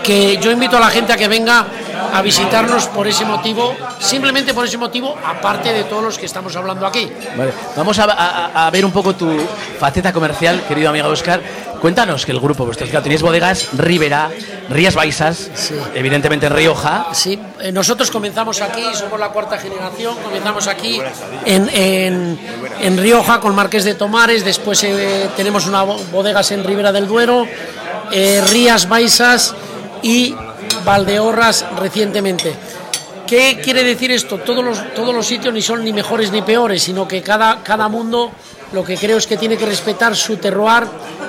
que 0.03 0.37
yo 0.37 0.51
invito 0.51 0.77
a 0.77 0.79
la 0.79 0.89
gente 0.89 1.13
a 1.13 1.17
que 1.17 1.27
venga 1.27 1.65
a 2.13 2.21
visitarnos 2.21 2.85
por 2.87 3.07
ese 3.07 3.25
motivo, 3.25 3.75
simplemente 3.99 4.53
por 4.53 4.65
ese 4.65 4.77
motivo, 4.77 5.17
aparte 5.25 5.73
de 5.73 5.83
todos 5.85 6.03
los 6.03 6.17
que 6.17 6.27
estamos 6.27 6.55
hablando 6.55 6.85
aquí. 6.85 7.11
Vale, 7.35 7.51
vamos 7.75 7.97
a, 7.99 8.69
ver 8.71 8.85
un 8.85 8.91
poco 8.91 9.15
tu 9.15 9.35
faceta 9.79 10.13
comercial, 10.13 10.63
querido 10.67 10.89
amigo 10.89 11.07
Oscar. 11.07 11.41
Cuéntanos 11.81 12.25
que 12.25 12.31
el 12.31 12.39
grupo, 12.39 12.65
vosotros 12.65 13.03
tenéis 13.03 13.21
bodegas 13.21 13.67
Rivera, 13.73 14.29
Rías 14.69 14.95
Baixas, 14.95 15.49
evidentemente 15.93 16.45
en 16.45 16.55
Rioja. 16.55 17.07
Sí, 17.11 17.37
eh, 17.59 17.73
nosotros 17.73 18.09
comenzamos 18.09 18.61
aquí, 18.61 18.83
somos 18.93 19.19
la 19.19 19.29
cuarta 19.29 19.57
generación, 19.57 20.15
comenzamos 20.23 20.67
aquí 20.67 21.01
en, 21.45 22.37
en, 22.79 22.97
Rioja 22.97 23.41
con 23.41 23.53
Marqués 23.53 23.83
de 23.83 23.95
Tomares, 23.95 24.45
después 24.45 24.81
eh, 24.83 25.29
tenemos 25.35 25.65
una 25.65 25.83
bodegas 25.83 26.51
en 26.51 26.63
Ribera 26.63 26.93
del 26.93 27.07
Duero, 27.07 27.45
eh, 28.11 28.41
Rías 28.49 28.87
Baixas 28.87 29.53
y 30.01 30.33
Valdeorras 30.83 31.65
recientemente. 31.79 32.53
¿Qué 33.27 33.59
quiere 33.63 33.83
decir 33.83 34.11
esto? 34.11 34.37
Todos 34.39 34.63
los, 34.63 35.25
sitios 35.25 35.53
ni 35.53 35.61
son 35.61 35.83
ni 35.83 35.93
mejores 35.93 36.31
ni 36.31 36.41
peores, 36.41 36.83
sino 36.83 37.07
que 37.07 37.21
cada, 37.21 37.63
cada 37.63 37.87
mundo 37.87 38.31
lo 38.73 38.83
que 38.83 38.97
creo 38.97 39.17
es 39.17 39.27
que 39.27 39.37
tiene 39.37 39.57
que 39.57 39.65
respetar 39.65 40.15
su 40.15 40.37
terroir, 40.37 40.83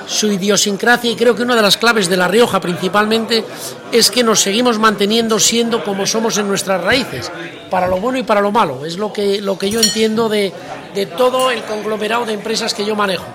su 0.07 0.31
idiosincrasia 0.31 1.11
y 1.11 1.15
creo 1.15 1.35
que 1.35 1.43
una 1.43 1.55
de 1.55 1.61
las 1.61 1.77
claves 1.77 2.09
de 2.09 2.17
La 2.17 2.27
Rioja 2.27 2.59
principalmente 2.59 3.43
es 3.91 4.11
que 4.11 4.23
nos 4.23 4.41
seguimos 4.41 4.77
manteniendo 4.77 5.39
siendo 5.39 5.83
como 5.83 6.05
somos 6.05 6.37
en 6.37 6.47
nuestras 6.47 6.83
raíces, 6.83 7.31
para 7.69 7.87
lo 7.87 7.97
bueno 7.97 8.17
y 8.17 8.23
para 8.23 8.41
lo 8.41 8.51
malo. 8.51 8.85
Es 8.85 8.97
lo 8.97 9.13
que, 9.13 9.41
lo 9.41 9.57
que 9.57 9.69
yo 9.69 9.79
entiendo 9.79 10.27
de, 10.27 10.51
de 10.93 11.05
todo 11.05 11.51
el 11.51 11.63
conglomerado 11.63 12.25
de 12.25 12.33
empresas 12.33 12.73
que 12.73 12.85
yo 12.85 12.95
manejo. 12.95 13.25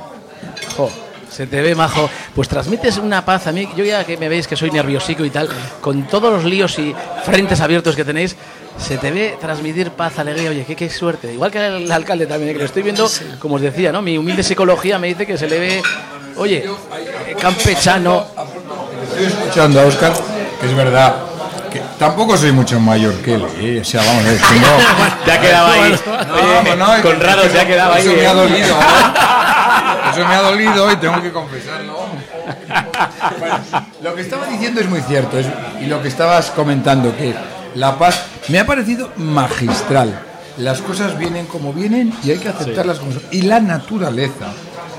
Se 1.30 1.46
te 1.46 1.60
ve 1.62 1.74
majo. 1.74 2.10
Pues 2.34 2.48
transmites 2.48 2.98
una 2.98 3.24
paz 3.24 3.46
a 3.46 3.52
mí. 3.52 3.68
Yo 3.76 3.84
ya 3.84 4.04
que 4.04 4.16
me 4.16 4.28
veis 4.28 4.46
que 4.46 4.56
soy 4.56 4.70
nerviosico 4.70 5.24
y 5.24 5.30
tal, 5.30 5.48
con 5.80 6.06
todos 6.06 6.32
los 6.32 6.44
líos 6.44 6.78
y 6.78 6.94
frentes 7.24 7.60
abiertos 7.60 7.96
que 7.96 8.04
tenéis, 8.04 8.36
se 8.78 8.98
te 8.98 9.10
ve 9.10 9.36
transmitir 9.40 9.90
paz, 9.90 10.18
alegría. 10.18 10.50
Oye, 10.50 10.64
qué, 10.64 10.74
qué 10.74 10.90
suerte. 10.90 11.32
Igual 11.32 11.50
que 11.50 11.64
el 11.64 11.90
alcalde 11.90 12.26
también, 12.26 12.52
que 12.52 12.58
lo 12.58 12.64
estoy 12.64 12.82
viendo, 12.82 13.08
como 13.38 13.56
os 13.56 13.60
decía, 13.60 13.92
¿no? 13.92 14.02
Mi 14.02 14.18
humilde 14.18 14.42
psicología 14.42 14.98
me 14.98 15.08
dice 15.08 15.26
que 15.26 15.36
se 15.36 15.48
le 15.48 15.58
ve, 15.58 15.82
oye, 16.36 16.64
campechano. 17.40 18.26
Estoy 19.10 19.26
escuchando 19.26 19.80
a 19.80 19.84
Oscar, 19.84 20.12
que 20.60 20.66
es 20.66 20.74
verdad. 20.74 21.14
Que 21.70 21.80
tampoco 22.00 22.36
soy 22.36 22.50
mucho 22.50 22.80
mayor 22.80 23.14
que 23.22 23.34
él, 23.34 23.46
¿eh? 23.60 23.78
o 23.80 23.84
sea, 23.84 24.02
vamos 24.02 24.24
a 24.24 24.28
ver, 24.28 24.40
no, 24.40 25.26
ya 25.26 25.40
quedaba 25.40 25.72
ahí. 25.72 25.94
No, 26.66 26.76
no, 26.76 27.02
Conrado 27.02 27.48
se 27.48 27.60
ha 27.60 27.66
quedado 27.66 27.92
ahí. 27.92 28.08
Eso 30.12 30.26
me 30.26 30.34
ha 30.34 30.42
dolido. 30.42 30.92
Y 30.92 30.96
tengo 30.96 31.22
que 31.22 31.32
confesarlo. 31.32 31.98
lo 34.02 34.14
que 34.14 34.22
estaba 34.22 34.46
diciendo 34.46 34.80
es 34.80 34.88
muy 34.88 35.00
cierto 35.02 35.38
y 35.80 35.86
lo 35.86 36.02
que 36.02 36.08
estabas 36.08 36.50
comentando, 36.50 37.16
que 37.16 37.34
la 37.74 37.98
paz 37.98 38.26
me 38.48 38.58
ha 38.58 38.66
parecido 38.66 39.10
magistral. 39.16 40.20
Las 40.58 40.82
cosas 40.82 41.16
vienen 41.18 41.46
como 41.46 41.72
vienen 41.72 42.12
y 42.22 42.30
hay 42.32 42.38
que 42.38 42.48
aceptarlas 42.48 42.98
como 42.98 43.12
son. 43.12 43.22
Y 43.30 43.42
la 43.42 43.60
naturaleza, 43.60 44.52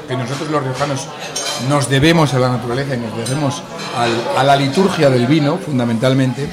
que 0.07 0.15
nosotros 0.15 0.49
los 0.49 0.63
riojanos 0.63 1.07
nos 1.69 1.89
debemos 1.89 2.33
a 2.33 2.39
la 2.39 2.49
naturaleza 2.49 2.95
y 2.95 2.99
nos 2.99 3.15
debemos 3.17 3.61
a 4.37 4.43
la 4.43 4.55
liturgia 4.55 5.09
del 5.09 5.27
vino, 5.27 5.57
fundamentalmente, 5.57 6.49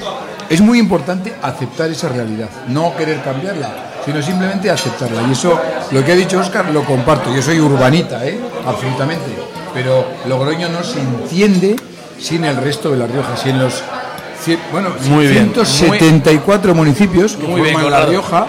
es 0.49 0.61
muy 0.61 0.79
importante 0.79 1.33
aceptar 1.41 1.89
esa 1.89 2.09
realidad, 2.09 2.49
no 2.67 2.95
querer 2.95 3.21
cambiarla 3.23 3.88
sino 4.05 4.21
simplemente 4.21 4.69
aceptarla. 4.69 5.21
Y 5.27 5.31
eso, 5.31 5.59
lo 5.91 6.03
que 6.03 6.11
ha 6.11 6.15
dicho 6.15 6.39
Oscar, 6.39 6.69
lo 6.71 6.83
comparto. 6.83 7.33
Yo 7.33 7.41
soy 7.41 7.59
urbanita, 7.59 8.25
¿eh? 8.25 8.39
absolutamente. 8.65 9.25
Pero 9.73 10.05
Logroño 10.27 10.69
no 10.69 10.83
se 10.83 10.99
entiende 10.99 11.75
sin 12.19 12.43
el 12.43 12.57
resto 12.57 12.91
de 12.91 12.97
La 12.97 13.07
Rioja, 13.07 13.37
sin 13.37 13.59
los 13.59 13.83
bueno, 14.71 14.89
muy 15.09 15.27
174 15.27 16.73
municipios 16.73 17.35
que 17.35 17.45
forman 17.45 17.91
La 17.91 18.05
Rioja 18.05 18.47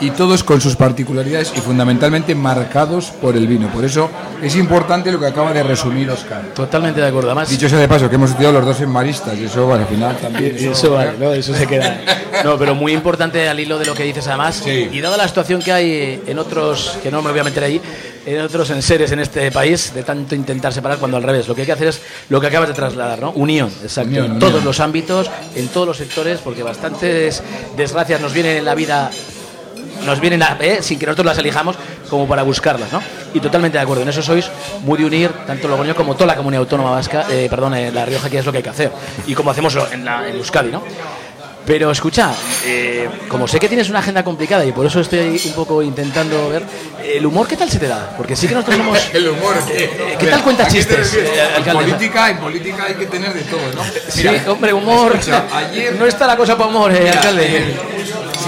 y 0.00 0.10
todos 0.10 0.44
con 0.44 0.60
sus 0.60 0.76
particularidades 0.76 1.52
y 1.56 1.60
fundamentalmente 1.60 2.34
marcados 2.34 3.10
por 3.10 3.36
el 3.36 3.46
vino. 3.46 3.68
Por 3.68 3.84
eso 3.84 4.10
es 4.42 4.56
importante 4.56 5.10
lo 5.10 5.18
que 5.18 5.26
acaba 5.26 5.52
de 5.52 5.62
resumir 5.62 6.10
Oscar. 6.10 6.42
Totalmente 6.54 7.00
de 7.00 7.08
acuerdo. 7.08 7.28
Además, 7.28 7.48
dicho 7.48 7.68
sea 7.68 7.78
de 7.78 7.88
paso, 7.88 8.08
que 8.08 8.16
hemos 8.16 8.30
estudiado 8.30 8.54
los 8.54 8.64
dos 8.64 8.80
en 8.80 8.90
maristas 8.90 9.36
y 9.38 9.44
eso, 9.44 9.72
al 9.72 9.86
final 9.86 10.16
también. 10.16 10.56
Eso, 10.68 10.92
vale, 10.92 11.12
no, 11.18 11.32
eso 11.32 11.54
se 11.54 11.66
queda. 11.66 12.00
No, 12.44 12.58
pero 12.58 12.74
muy 12.74 12.92
importante 12.92 13.48
al 13.48 13.58
hilo 13.58 13.78
de 13.78 13.86
lo 13.86 13.94
que 13.94 14.04
dices 14.04 14.26
además. 14.28 14.62
Y 14.66 15.00
dada 15.00 15.16
la 15.16 15.26
situación 15.26 15.60
que 15.62 15.72
hay 15.72 16.22
en 16.26 16.38
otros, 16.38 16.98
que 17.02 17.10
no 17.10 17.22
me 17.22 17.30
voy 17.30 17.40
a 17.40 17.44
meter 17.44 17.64
ahí, 17.64 17.80
en 18.26 18.40
otros 18.40 18.70
enseres 18.70 19.10
en 19.12 19.20
este 19.20 19.50
país, 19.50 19.92
de 19.94 20.02
tanto 20.02 20.34
intentar 20.34 20.72
separar, 20.72 20.98
cuando 20.98 21.16
al 21.16 21.22
revés, 21.22 21.48
lo 21.48 21.54
que 21.54 21.62
hay 21.62 21.66
que 21.66 21.72
hacer 21.72 21.88
es 21.88 22.00
lo 22.28 22.40
que 22.40 22.48
acabas 22.48 22.68
de 22.68 22.74
trasladar, 22.74 23.20
¿no? 23.20 23.30
Unión, 23.32 23.70
exacto. 23.82 24.24
en 24.24 24.38
todos 24.38 24.62
los 24.62 24.80
ámbitos, 24.80 25.30
en 25.54 25.68
todos 25.68 25.86
los 25.86 25.96
sectores, 25.96 26.40
porque 26.40 26.62
bastantes 26.62 27.42
desgracias 27.76 28.20
nos 28.20 28.32
vienen 28.32 28.58
en 28.58 28.64
la 28.64 28.74
vida 28.74 29.10
nos 30.04 30.20
vienen 30.20 30.42
a, 30.42 30.56
eh, 30.60 30.78
sin 30.82 30.98
que 30.98 31.06
nosotros 31.06 31.26
las 31.26 31.38
elijamos 31.38 31.76
como 32.08 32.26
para 32.26 32.42
buscarlas, 32.42 32.92
¿no? 32.92 33.02
Y 33.34 33.40
totalmente 33.40 33.78
de 33.78 33.82
acuerdo, 33.82 34.02
en 34.02 34.08
eso 34.08 34.22
sois 34.22 34.50
muy 34.82 34.98
de 34.98 35.04
unir 35.04 35.30
tanto 35.46 35.68
Logroño 35.68 35.94
como 35.94 36.14
toda 36.14 36.26
la 36.26 36.36
comunidad 36.36 36.62
autónoma 36.62 36.90
vasca, 36.90 37.26
eh, 37.30 37.46
perdón, 37.50 37.74
en 37.74 37.94
La 37.94 38.04
Rioja, 38.04 38.30
que 38.30 38.38
es 38.38 38.46
lo 38.46 38.52
que 38.52 38.58
hay 38.58 38.64
que 38.64 38.70
hacer, 38.70 38.92
y 39.26 39.34
como 39.34 39.50
hacemos 39.50 39.76
en, 39.92 40.04
la, 40.04 40.28
en 40.28 40.36
Euskadi, 40.36 40.70
¿no? 40.70 40.82
Pero 41.66 41.90
escucha, 41.90 42.32
eh, 42.64 43.10
como 43.28 43.46
sé 43.46 43.60
que 43.60 43.68
tienes 43.68 43.90
una 43.90 43.98
agenda 43.98 44.24
complicada 44.24 44.64
y 44.64 44.72
por 44.72 44.86
eso 44.86 45.00
estoy 45.00 45.38
un 45.44 45.52
poco 45.52 45.82
intentando 45.82 46.48
ver, 46.48 46.62
¿el 47.04 47.26
humor 47.26 47.46
qué 47.46 47.58
tal 47.58 47.70
se 47.70 47.78
te 47.78 47.86
da? 47.86 48.14
Porque 48.16 48.34
sí 48.34 48.48
que 48.48 48.54
nosotros 48.54 48.78
somos... 48.78 49.10
el 49.12 49.28
humor, 49.28 49.54
¿qué 49.66 50.26
tal 50.30 50.42
cuentas 50.42 50.72
chistes? 50.72 51.18
en, 51.58 51.64
política, 51.64 52.30
en 52.30 52.38
política 52.38 52.84
hay 52.84 52.94
que 52.94 53.04
tener 53.04 53.34
de 53.34 53.42
todo, 53.42 53.60
¿no? 53.74 53.82
sí, 54.08 54.26
hombre, 54.46 54.72
humor... 54.72 55.18
ayer, 55.52 55.94
no 55.98 56.06
está 56.06 56.26
la 56.26 56.38
cosa 56.38 56.56
para 56.56 56.70
humor, 56.70 56.90
alcalde 56.90 57.76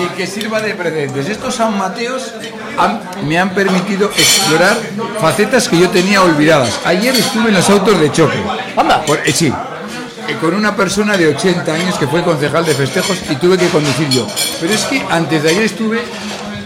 sí, 0.01 0.09
que 0.17 0.27
sirva 0.27 0.61
de 0.61 0.75
precedentes. 0.75 1.29
Estos 1.29 1.55
San 1.55 1.77
Mateos 1.77 2.33
me 3.27 3.39
han 3.39 3.51
permitido 3.51 4.11
explorar 4.11 4.77
facetas 5.21 5.69
que 5.69 5.79
yo 5.79 5.89
tenía 5.91 6.23
olvidadas. 6.23 6.81
Ayer 6.85 7.15
estuve 7.15 7.49
en 7.49 7.55
los 7.55 7.69
autos 7.69 8.01
de 8.01 8.11
choque. 8.13 8.39
¿Anda? 8.77 9.05
Eh, 9.25 9.33
sí, 9.33 9.53
eh, 10.29 10.37
con 10.41 10.55
una 10.55 10.75
persona 10.75 11.17
de 11.17 11.29
80 11.29 11.73
años 11.73 11.99
que 11.99 12.07
fue 12.07 12.23
concejal 12.23 12.65
de 12.65 12.75
festejos 12.75 13.19
y 13.31 13.37
tuve 13.37 13.59
que 13.59 13.69
conducir 13.69 14.09
yo. 14.09 14.27
Pero 14.61 14.73
es 14.73 14.85
que 14.85 15.05
antes 15.11 15.43
de 15.43 15.51
ayer 15.51 15.63
estuve 15.65 16.01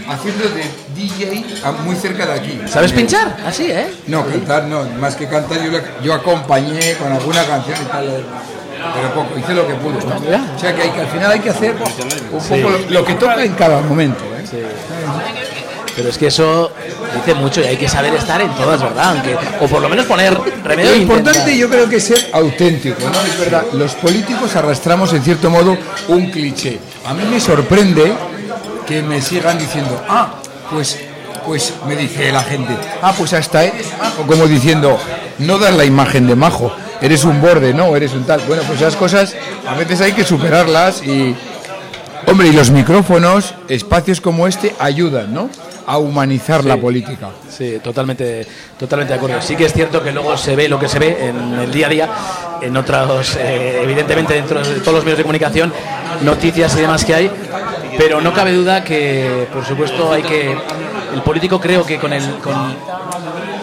haciendo 0.07 0.43
de 0.49 0.63
DJ 0.95 1.43
muy 1.83 1.95
cerca 1.95 2.25
de 2.25 2.33
aquí. 2.33 2.61
¿Sabes 2.67 2.91
pinchar? 2.91 3.37
Así, 3.45 3.65
¿eh? 3.65 3.91
No, 4.07 4.25
cantar 4.25 4.65
no, 4.65 4.83
más 4.99 5.15
que 5.15 5.27
cantar 5.27 5.59
yo, 5.63 5.79
yo 6.03 6.13
acompañé 6.13 6.95
con 6.95 7.11
alguna 7.11 7.43
canción 7.45 7.77
y 7.81 7.85
tal 7.85 8.25
pero 8.93 9.13
poco, 9.13 9.39
hice 9.39 9.53
lo 9.53 9.67
que 9.67 9.73
pude. 9.75 9.97
O 9.97 10.59
sea 10.59 10.75
que, 10.75 10.81
hay 10.81 10.89
que 10.89 11.01
al 11.01 11.07
final 11.07 11.31
hay 11.31 11.39
que 11.39 11.49
hacer 11.49 11.75
un 12.31 12.39
poco 12.39 12.71
lo, 12.89 13.05
que 13.05 13.13
toca 13.15 13.43
en 13.43 13.53
cada 13.53 13.81
momento. 13.81 14.23
¿eh? 14.23 14.65
Pero 15.95 16.09
es 16.09 16.17
que 16.17 16.27
eso 16.27 16.71
dice 17.15 17.33
mucho 17.35 17.61
y 17.61 17.65
hay 17.65 17.77
que 17.77 17.87
saber 17.87 18.13
estar 18.15 18.41
en 18.41 18.53
todas, 18.55 18.81
¿verdad? 18.81 19.11
Aunque, 19.11 19.37
o 19.61 19.67
por 19.67 19.81
lo 19.81 19.87
menos 19.87 20.05
poner 20.05 20.37
remedio. 20.63 20.91
Lo 20.91 20.97
importante 20.97 21.57
yo 21.57 21.69
creo 21.69 21.87
que 21.87 21.97
es 21.97 22.03
ser 22.03 22.29
auténtico, 22.33 23.01
¿no? 23.01 23.21
Es 23.21 23.39
verdad, 23.39 23.63
los 23.73 23.93
políticos 23.93 24.55
arrastramos 24.57 25.13
en 25.13 25.23
cierto 25.23 25.49
modo 25.49 25.77
un 26.09 26.29
cliché. 26.31 26.79
A 27.05 27.13
mí 27.13 27.23
me 27.31 27.39
sorprende 27.39 28.13
que 28.85 29.01
me 29.01 29.21
sigan 29.21 29.57
diciendo, 29.57 30.03
ah, 30.09 30.33
pues, 30.69 30.99
pues 31.45 31.73
me 31.87 31.95
dice 31.95 32.31
la 32.31 32.43
gente, 32.43 32.75
ah, 33.01 33.13
pues 33.17 33.31
hasta 33.31 33.63
él, 33.63 33.71
o 34.21 34.27
como 34.27 34.47
diciendo, 34.47 34.99
no 35.39 35.57
das 35.57 35.73
la 35.75 35.85
imagen 35.85 36.27
de 36.27 36.35
majo 36.35 36.75
eres 37.01 37.23
un 37.23 37.41
borde, 37.41 37.73
¿no? 37.73 37.95
Eres 37.95 38.13
un 38.13 38.23
tal. 38.25 38.41
Bueno, 38.47 38.63
pues 38.67 38.81
esas 38.81 38.95
cosas 38.95 39.35
a 39.67 39.75
veces 39.75 40.01
hay 40.01 40.13
que 40.13 40.23
superarlas 40.23 41.03
y... 41.03 41.35
Hombre, 42.27 42.47
y 42.47 42.53
los 42.53 42.71
micrófonos, 42.71 43.53
espacios 43.69 44.19
como 44.19 44.47
este, 44.47 44.75
ayudan, 44.79 45.31
¿no? 45.31 45.47
A 45.85 45.99
humanizar 45.99 46.65
la 46.65 46.75
política. 46.75 47.29
Sí, 47.47 47.79
totalmente, 47.83 48.47
totalmente 48.79 49.13
de 49.13 49.19
acuerdo. 49.19 49.41
Sí 49.41 49.55
que 49.55 49.65
es 49.65 49.73
cierto 49.73 50.01
que 50.01 50.11
luego 50.11 50.35
se 50.35 50.55
ve 50.55 50.67
lo 50.67 50.79
que 50.79 50.87
se 50.87 50.97
ve 50.97 51.27
en 51.29 51.59
el 51.59 51.71
día 51.71 51.85
a 51.85 51.89
día, 51.89 52.09
en 52.63 52.75
otros, 52.75 53.37
eh, 53.39 53.79
evidentemente 53.83 54.33
dentro 54.33 54.63
de 54.63 54.79
todos 54.79 54.95
los 54.95 55.03
medios 55.03 55.19
de 55.19 55.23
comunicación, 55.23 55.71
noticias 56.23 56.75
y 56.75 56.81
demás 56.81 57.05
que 57.05 57.13
hay, 57.13 57.31
pero 57.95 58.19
no 58.19 58.33
cabe 58.33 58.53
duda 58.53 58.83
que, 58.83 59.47
por 59.53 59.63
supuesto, 59.63 60.11
hay 60.11 60.23
que... 60.23 60.57
El 61.13 61.21
político 61.21 61.61
creo 61.61 61.85
que 61.85 61.99
con 61.99 62.11
el, 62.11 62.23
con, 62.39 62.75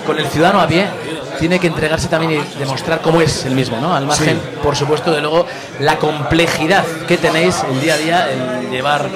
con 0.06 0.18
el 0.18 0.26
ciudadano 0.28 0.60
a 0.60 0.68
pie 0.68 0.86
tiene 1.38 1.58
que 1.58 1.66
entregarse 1.66 2.08
también 2.08 2.32
y 2.42 2.58
demostrar 2.58 3.00
cómo 3.00 3.20
es 3.20 3.44
el 3.44 3.54
mismo, 3.54 3.78
¿no? 3.80 3.94
Al 3.94 4.06
margen, 4.06 4.38
por 4.62 4.76
supuesto, 4.76 5.10
de 5.12 5.20
luego 5.20 5.46
la 5.80 5.96
complejidad 5.98 6.84
que 7.06 7.16
tenéis 7.16 7.56
el 7.70 7.80
día 7.80 7.94
a 7.94 7.98
día 7.98 8.28
en 8.32 8.70
llevar 8.70 9.08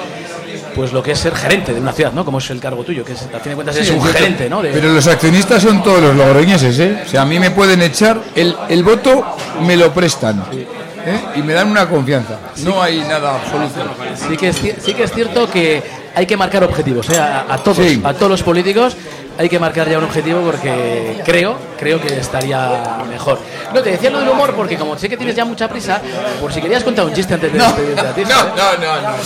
pues 0.75 0.93
lo 0.93 1.01
que 1.01 1.11
es 1.13 1.19
ser 1.19 1.35
gerente 1.35 1.73
de 1.73 1.79
una 1.79 1.91
ciudad, 1.91 2.11
¿no? 2.13 2.23
Como 2.23 2.37
es 2.37 2.49
el 2.51 2.59
cargo 2.59 2.83
tuyo, 2.83 3.03
que 3.03 3.13
es, 3.13 3.23
a 3.33 3.39
fin 3.39 3.49
de 3.49 3.55
cuentas 3.55 3.75
es 3.77 3.89
un 3.89 4.03
gerente, 4.03 4.47
¿no? 4.47 4.61
Pero 4.61 4.89
los 4.89 5.07
accionistas 5.07 5.63
son 5.63 5.81
todos 5.81 6.01
los 6.01 6.15
logroñeses, 6.15 6.77
¿eh? 6.79 7.01
O 7.03 7.09
sea, 7.09 7.23
a 7.23 7.25
mí 7.25 7.39
me 7.39 7.49
pueden 7.49 7.81
echar, 7.81 8.19
el, 8.35 8.55
el 8.69 8.83
voto 8.83 9.25
me 9.61 9.75
lo 9.75 9.91
prestan. 9.91 10.43
¿eh? 10.53 11.19
Y 11.35 11.41
me 11.41 11.53
dan 11.53 11.71
una 11.71 11.89
confianza. 11.89 12.37
No 12.63 12.81
hay 12.81 12.99
nada 12.99 13.35
absoluto. 13.35 13.81
Sí 14.29 14.37
que 14.37 14.49
es, 14.49 14.57
sí 14.57 14.93
que 14.93 15.03
es 15.03 15.11
cierto 15.11 15.49
que 15.49 15.81
hay 16.13 16.25
que 16.25 16.37
marcar 16.37 16.63
objetivos, 16.63 17.09
¿eh? 17.09 17.17
a, 17.17 17.45
a 17.49 17.57
todos, 17.57 17.79
a 18.03 18.13
todos 18.13 18.29
los 18.29 18.43
políticos 18.43 18.95
hay 19.37 19.49
que 19.49 19.59
marcar 19.59 19.89
ya 19.89 19.97
un 19.97 20.05
objetivo 20.05 20.41
porque 20.41 21.21
creo, 21.23 21.57
creo 21.77 22.01
que 22.01 22.19
estaría 22.19 23.03
mejor. 23.07 23.39
No, 23.73 23.81
te 23.81 23.91
decía 23.91 24.09
lo 24.09 24.19
del 24.19 24.29
humor 24.29 24.53
porque 24.55 24.77
como 24.77 24.97
sé 24.97 25.07
que 25.09 25.17
tienes 25.17 25.35
ya 25.35 25.45
mucha 25.45 25.67
prisa, 25.67 26.01
por 26.41 26.51
si 26.51 26.61
querías 26.61 26.83
contar 26.83 27.05
un 27.05 27.13
chiste 27.13 27.33
antes 27.33 27.53
de 27.53 27.59
despedirte 27.59 28.01
a 28.01 28.13
ti. 28.13 28.23
No, 28.23 28.43
no, 28.55 28.77
no, 28.77 29.01
no. 29.01 29.17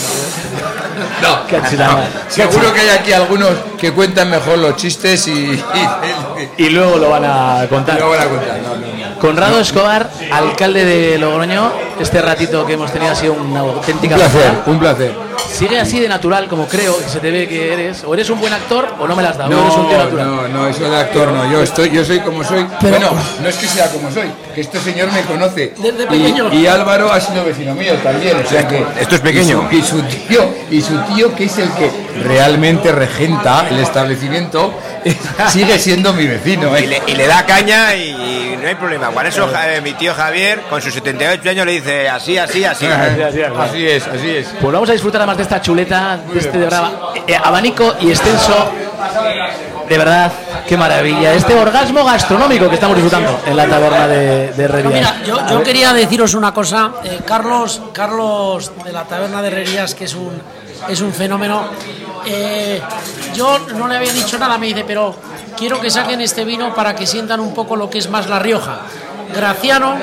no, 1.21 2.09
Seguro 2.29 2.73
que 2.73 2.81
hay 2.81 2.89
aquí 2.89 3.13
algunos 3.13 3.49
que 3.79 3.91
cuentan 3.91 4.29
mejor 4.29 4.57
los 4.57 4.75
chistes 4.75 5.27
y, 5.27 5.61
y, 6.57 6.69
luego 6.69 6.97
lo 6.97 7.09
van 7.09 7.25
a 7.25 7.67
contar. 7.69 8.01
Van 8.01 8.21
a 8.21 8.25
contar. 8.25 8.59
Conrado 9.19 9.59
Escobar, 9.59 10.09
alcalde 10.31 10.83
de 10.83 11.17
Logroño, 11.19 11.71
este 11.99 12.21
ratito 12.21 12.65
que 12.65 12.73
hemos 12.73 12.91
tenido 12.91 13.11
ha 13.11 13.15
sido 13.15 13.33
una 13.33 13.59
auténtica 13.59 14.15
un 14.15 14.21
placer, 14.21 14.51
un 14.65 14.79
placer. 14.79 15.30
Sigue 15.51 15.79
así 15.79 15.99
de 15.99 16.07
natural 16.07 16.47
como 16.47 16.67
creo 16.67 16.97
que 16.97 17.09
se 17.09 17.19
te 17.19 17.29
ve 17.29 17.47
que 17.47 17.73
eres, 17.73 18.03
o 18.03 18.13
eres 18.13 18.29
un 18.29 18.39
buen 18.39 18.53
actor 18.53 18.95
o 18.99 19.07
no 19.07 19.15
me 19.15 19.21
las 19.21 19.33
has 19.33 19.37
dado. 19.37 19.51
No, 19.51 19.61
eres 19.61 19.75
un 19.75 19.89
tío 19.89 19.97
natural. 19.97 20.27
no, 20.27 20.47
no, 20.47 20.67
eso 20.67 20.89
de 20.89 20.97
actor 20.97 21.31
no. 21.31 21.51
Yo 21.51 21.61
estoy, 21.61 21.91
yo 21.91 22.03
soy 22.05 22.19
como 22.21 22.43
soy. 22.43 22.65
Bueno, 22.81 23.09
no 23.41 23.49
es 23.49 23.55
que 23.57 23.67
sea 23.67 23.91
como 23.91 24.09
soy, 24.11 24.31
que 24.55 24.61
este 24.61 24.79
señor 24.79 25.11
me 25.11 25.21
conoce. 25.21 25.73
Desde 25.77 26.07
pequeño. 26.07 26.51
Y, 26.53 26.65
Álvaro 26.65 27.11
ha 27.11 27.19
sido 27.19 27.43
vecino 27.43 27.75
mío 27.75 27.93
también, 28.03 28.37
o 28.37 28.49
sea 28.49 28.67
que 28.67 28.83
esto 28.99 29.15
es 29.15 29.21
pequeño. 29.21 29.67
Y 29.71 29.81
su, 29.81 30.01
tío, 30.01 30.49
y 30.71 30.81
su 30.81 30.97
tío 31.13 31.35
que 31.35 31.45
es 31.45 31.57
el 31.57 31.69
que 31.73 31.91
realmente 32.23 32.91
regenta 32.91 33.67
el 33.69 33.79
establecimiento, 33.79 34.73
sigue 35.49 35.79
siendo 35.79 36.13
mi 36.13 36.27
vecino. 36.27 36.75
¿eh? 36.75 37.01
Y, 37.07 37.13
le, 37.13 37.27
da 37.27 37.45
caña 37.45 37.95
y, 37.95 38.57
no 38.61 38.67
hay 38.67 38.75
problema. 38.75 39.09
Por 39.11 39.25
eso 39.25 39.49
mi 39.83 39.93
tío 39.93 40.13
Javier, 40.13 40.61
con 40.69 40.81
sus 40.81 40.93
78 40.93 41.49
años, 41.49 41.65
le 41.65 41.71
dice 41.73 42.09
así, 42.09 42.37
así, 42.37 42.63
así. 42.63 42.85
así, 42.85 43.87
es, 43.87 44.07
así 44.07 44.29
es. 44.29 44.47
Pues 44.59 44.73
vamos 44.73 44.89
a 44.89 44.93
disfrutar 44.93 45.21
además 45.21 45.37
de 45.37 45.43
esta 45.43 45.61
chuleta, 45.61 46.19
de 46.31 46.39
este 46.39 46.57
de 46.57 46.65
brava, 46.65 47.13
eh, 47.27 47.35
abanico 47.41 47.95
y 48.01 48.09
extenso. 48.09 48.71
De 49.91 49.97
verdad, 49.97 50.31
qué 50.67 50.77
maravilla. 50.77 51.33
Este 51.33 51.53
orgasmo 51.53 52.05
gastronómico 52.05 52.69
que 52.69 52.75
estamos 52.75 52.95
disfrutando 52.95 53.41
en 53.45 53.57
la 53.57 53.67
taberna 53.67 54.07
de, 54.07 54.53
de 54.53 54.83
Mira, 54.83 55.21
yo, 55.25 55.63
quería 55.63 55.93
deciros 55.93 56.33
una 56.33 56.53
cosa. 56.53 56.91
Eh, 57.03 57.19
Carlos, 57.25 57.81
Carlos 57.91 58.71
de 58.85 58.93
la 58.93 59.03
taberna 59.03 59.41
de 59.41 59.49
Herrerías, 59.49 59.93
que 59.93 60.05
es 60.05 60.15
un, 60.15 60.41
es 60.89 61.01
un 61.01 61.13
fenómeno. 61.13 61.65
Eh, 62.25 62.81
yo 63.33 63.59
no 63.75 63.87
le 63.87 63.97
había 63.97 64.13
dicho 64.13 64.37
nada, 64.37 64.57
me 64.57 64.67
dice, 64.67 64.83
pero 64.85 65.15
quiero 65.57 65.79
que 65.79 65.89
saquen 65.89 66.21
este 66.21 66.45
vino 66.45 66.73
para 66.73 66.95
que 66.95 67.05
sientan 67.05 67.39
un 67.39 67.53
poco 67.53 67.75
lo 67.75 67.89
que 67.89 67.97
es 67.97 68.09
más 68.09 68.27
La 68.29 68.39
Rioja. 68.39 68.81
Graciano 69.33 69.95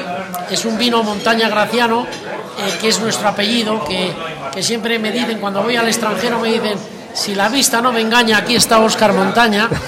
es 0.50 0.64
un 0.64 0.78
vino 0.78 1.02
montaña 1.02 1.48
Graciano, 1.48 2.06
eh, 2.06 2.78
que 2.80 2.88
es 2.88 3.00
nuestro 3.00 3.28
apellido, 3.28 3.84
que, 3.84 4.12
que, 4.52 4.62
siempre 4.62 4.98
me 4.98 5.12
dicen, 5.12 5.38
cuando 5.38 5.62
voy 5.62 5.76
al 5.76 5.86
extranjero 5.86 6.38
me 6.38 6.48
dicen, 6.48 6.78
si 7.12 7.34
la 7.34 7.48
vista 7.48 7.80
no 7.80 7.92
me 7.92 8.00
engaña, 8.00 8.38
aquí 8.38 8.54
está 8.54 8.78
Oscar 8.78 9.12
Montaña. 9.12 9.68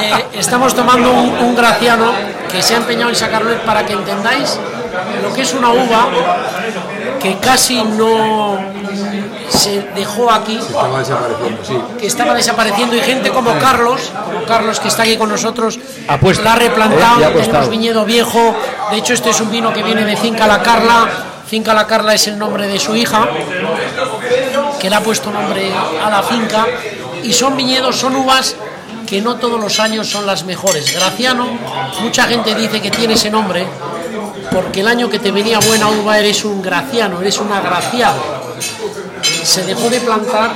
Eh, 0.00 0.24
estamos 0.38 0.74
tomando 0.74 1.12
un, 1.12 1.54
Graciano 1.54 2.10
que 2.50 2.62
se 2.62 2.72
ha 2.72 2.78
empeñado 2.78 3.10
en 3.10 3.16
sacarlo 3.16 3.54
para 3.66 3.84
que 3.84 3.92
entendáis 3.92 4.58
lo 5.22 5.30
que 5.34 5.42
es 5.42 5.52
una 5.52 5.68
uva 5.68 6.08
que 7.20 7.36
casi 7.38 7.82
no 7.82 8.58
se 9.48 9.82
dejó 9.94 10.30
aquí, 10.30 10.58
que 11.98 12.06
estaba 12.06 12.34
desapareciendo 12.34 12.96
y 12.96 13.00
gente 13.00 13.30
como 13.30 13.56
Carlos, 13.58 14.10
como 14.24 14.44
Carlos 14.44 14.80
que 14.80 14.88
está 14.88 15.02
aquí 15.02 15.16
con 15.16 15.28
nosotros, 15.28 15.78
la 16.42 16.52
ha 16.52 16.56
replantado, 16.56 17.22
eh, 17.22 17.42
tenemos 17.44 17.68
viñedo 17.68 18.04
viejo, 18.04 18.56
de 18.90 18.96
hecho 18.96 19.12
este 19.12 19.30
es 19.30 19.40
un 19.40 19.50
vino 19.50 19.72
que 19.72 19.82
viene 19.82 20.04
de 20.04 20.16
Finca 20.16 20.46
La 20.46 20.62
Carla, 20.62 21.08
Finca 21.46 21.74
La 21.74 21.86
Carla 21.86 22.14
es 22.14 22.26
el 22.28 22.38
nombre 22.38 22.66
de 22.66 22.78
su 22.78 22.96
hija, 22.96 23.28
que 24.80 24.88
le 24.88 24.96
ha 24.96 25.00
puesto 25.00 25.30
nombre 25.30 25.70
a 26.02 26.08
la 26.08 26.22
finca, 26.22 26.66
y 27.22 27.32
son 27.32 27.56
viñedos, 27.56 27.96
son 27.96 28.16
uvas 28.16 28.56
que 29.06 29.20
no 29.20 29.36
todos 29.36 29.60
los 29.60 29.80
años 29.80 30.08
son 30.08 30.24
las 30.24 30.44
mejores. 30.44 30.94
Graciano, 30.94 31.48
mucha 32.00 32.24
gente 32.24 32.54
dice 32.54 32.80
que 32.80 32.90
tiene 32.92 33.14
ese 33.14 33.28
nombre 33.28 33.66
porque 34.50 34.80
el 34.80 34.88
año 34.88 35.08
que 35.08 35.18
te 35.18 35.30
venía 35.30 35.58
buena 35.60 35.88
uva 35.88 36.18
eres 36.18 36.44
un 36.44 36.62
graciano, 36.62 37.20
eres 37.20 37.38
un 37.38 37.52
agraciado. 37.52 38.20
Se 39.44 39.62
dejó 39.64 39.88
de 39.88 40.00
plantar, 40.00 40.52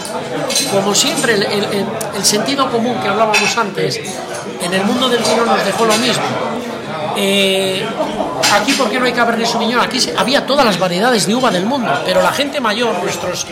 como 0.73 0.95
siempre, 0.95 1.35
el, 1.35 2.25
sentido 2.25 2.71
común 2.71 2.97
que 3.01 3.09
hablábamos 3.09 3.57
antes, 3.57 4.01
en 4.61 4.73
el 4.73 4.85
mundo 4.85 5.09
del 5.09 5.23
vino 5.23 5.45
nos 5.45 5.65
dejó 5.65 5.85
lo 5.85 5.97
mismo. 5.99 6.23
Eh, 7.17 7.87
aquí, 8.53 8.73
¿por 8.73 8.91
qué 8.91 8.99
no 8.99 9.07
hay 9.07 9.13
Cabernet 9.13 9.47
Sauvignon? 9.47 9.81
Aquí 9.81 9.99
había 10.17 10.47
todas 10.47 10.65
las 10.65 10.79
variedades 10.79 11.27
de 11.27 11.35
uva 11.35 11.51
del 11.51 11.67
mundo, 11.67 11.91
pero 12.05 12.23
la 12.23 12.33
gente 12.33 12.61
mayor, 12.61 12.99
nuestros 13.03 13.47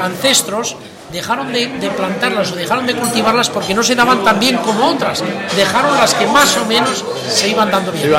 ancestros, 0.00 0.76
dejaron 1.12 1.52
de, 1.52 1.68
plantarlas 1.96 2.52
o 2.52 2.56
dejaron 2.56 2.86
de 2.86 2.94
cultivarlas 2.94 3.50
porque 3.50 3.74
no 3.74 3.82
se 3.82 3.94
daban 3.94 4.22
tan 4.24 4.38
bien 4.38 4.56
como 4.58 4.86
otras. 4.86 5.22
Dejaron 5.56 5.96
las 5.96 6.14
que 6.14 6.26
más 6.26 6.56
o 6.56 6.64
menos 6.66 7.04
se 7.28 7.48
iban 7.48 7.70
dando 7.70 7.92
bien. 7.92 8.10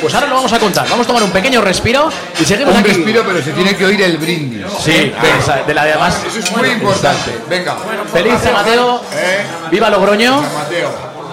Pues 0.00 0.14
ahora 0.14 0.26
lo 0.26 0.36
vamos 0.36 0.52
a 0.52 0.58
contar. 0.58 0.88
Vamos 0.88 1.04
a 1.04 1.08
tomar 1.08 1.22
un 1.22 1.30
pequeño 1.30 1.60
respiro 1.60 2.10
y 2.40 2.44
seguimos 2.44 2.74
un 2.74 2.84
respiro, 2.84 3.22
pero 3.26 3.42
se 3.42 3.52
tiene 3.52 3.76
que 3.76 3.86
oír 3.86 4.02
el 4.02 4.18
brindis. 4.18 4.66
Sí, 4.80 5.12
de 5.66 5.74
la 5.74 5.84
de 5.84 5.92
además. 5.92 6.22
Eso 6.26 6.38
es 6.38 6.56
muy 6.56 6.68
importante. 6.68 7.38
Venga. 7.48 7.76
Feliz 8.12 8.34
San 8.42 8.52
Mateo. 8.52 9.02
Eh. 9.14 9.44
Viva 9.70 9.90
Logroño. 9.90 10.42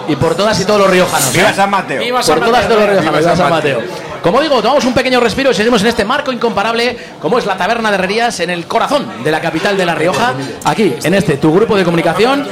Y 0.06 0.16
por 0.16 0.34
todas 0.34 0.58
y 0.60 0.64
todos 0.64 0.80
los 0.80 0.90
riojanos. 0.90 1.32
Viva 1.32 1.52
San 1.52 1.70
Mateo. 1.70 2.00
Viva 2.00 2.20
por 2.20 2.40
todas 2.40 2.64
y 2.64 2.68
todos 2.68 2.80
los 2.80 2.90
riojanos. 2.90 3.20
Viva 3.20 3.36
San 3.36 3.50
Mateo. 3.50 3.82
Como 4.24 4.40
digo, 4.40 4.62
tomamos 4.62 4.86
un 4.86 4.94
pequeño 4.94 5.20
respiro 5.20 5.50
y 5.50 5.54
seguimos 5.54 5.82
en 5.82 5.88
este 5.88 6.02
marco 6.02 6.32
incomparable 6.32 6.96
como 7.20 7.38
es 7.38 7.44
la 7.44 7.58
Taberna 7.58 7.90
de 7.90 7.96
Herrerías 7.96 8.40
en 8.40 8.48
el 8.48 8.66
corazón 8.66 9.06
de 9.22 9.30
la 9.30 9.38
capital 9.38 9.76
de 9.76 9.84
La 9.84 9.94
Rioja, 9.94 10.32
aquí 10.64 10.94
en 11.04 11.12
este 11.12 11.36
tu 11.36 11.52
grupo 11.52 11.76
de 11.76 11.84
comunicación, 11.84 12.48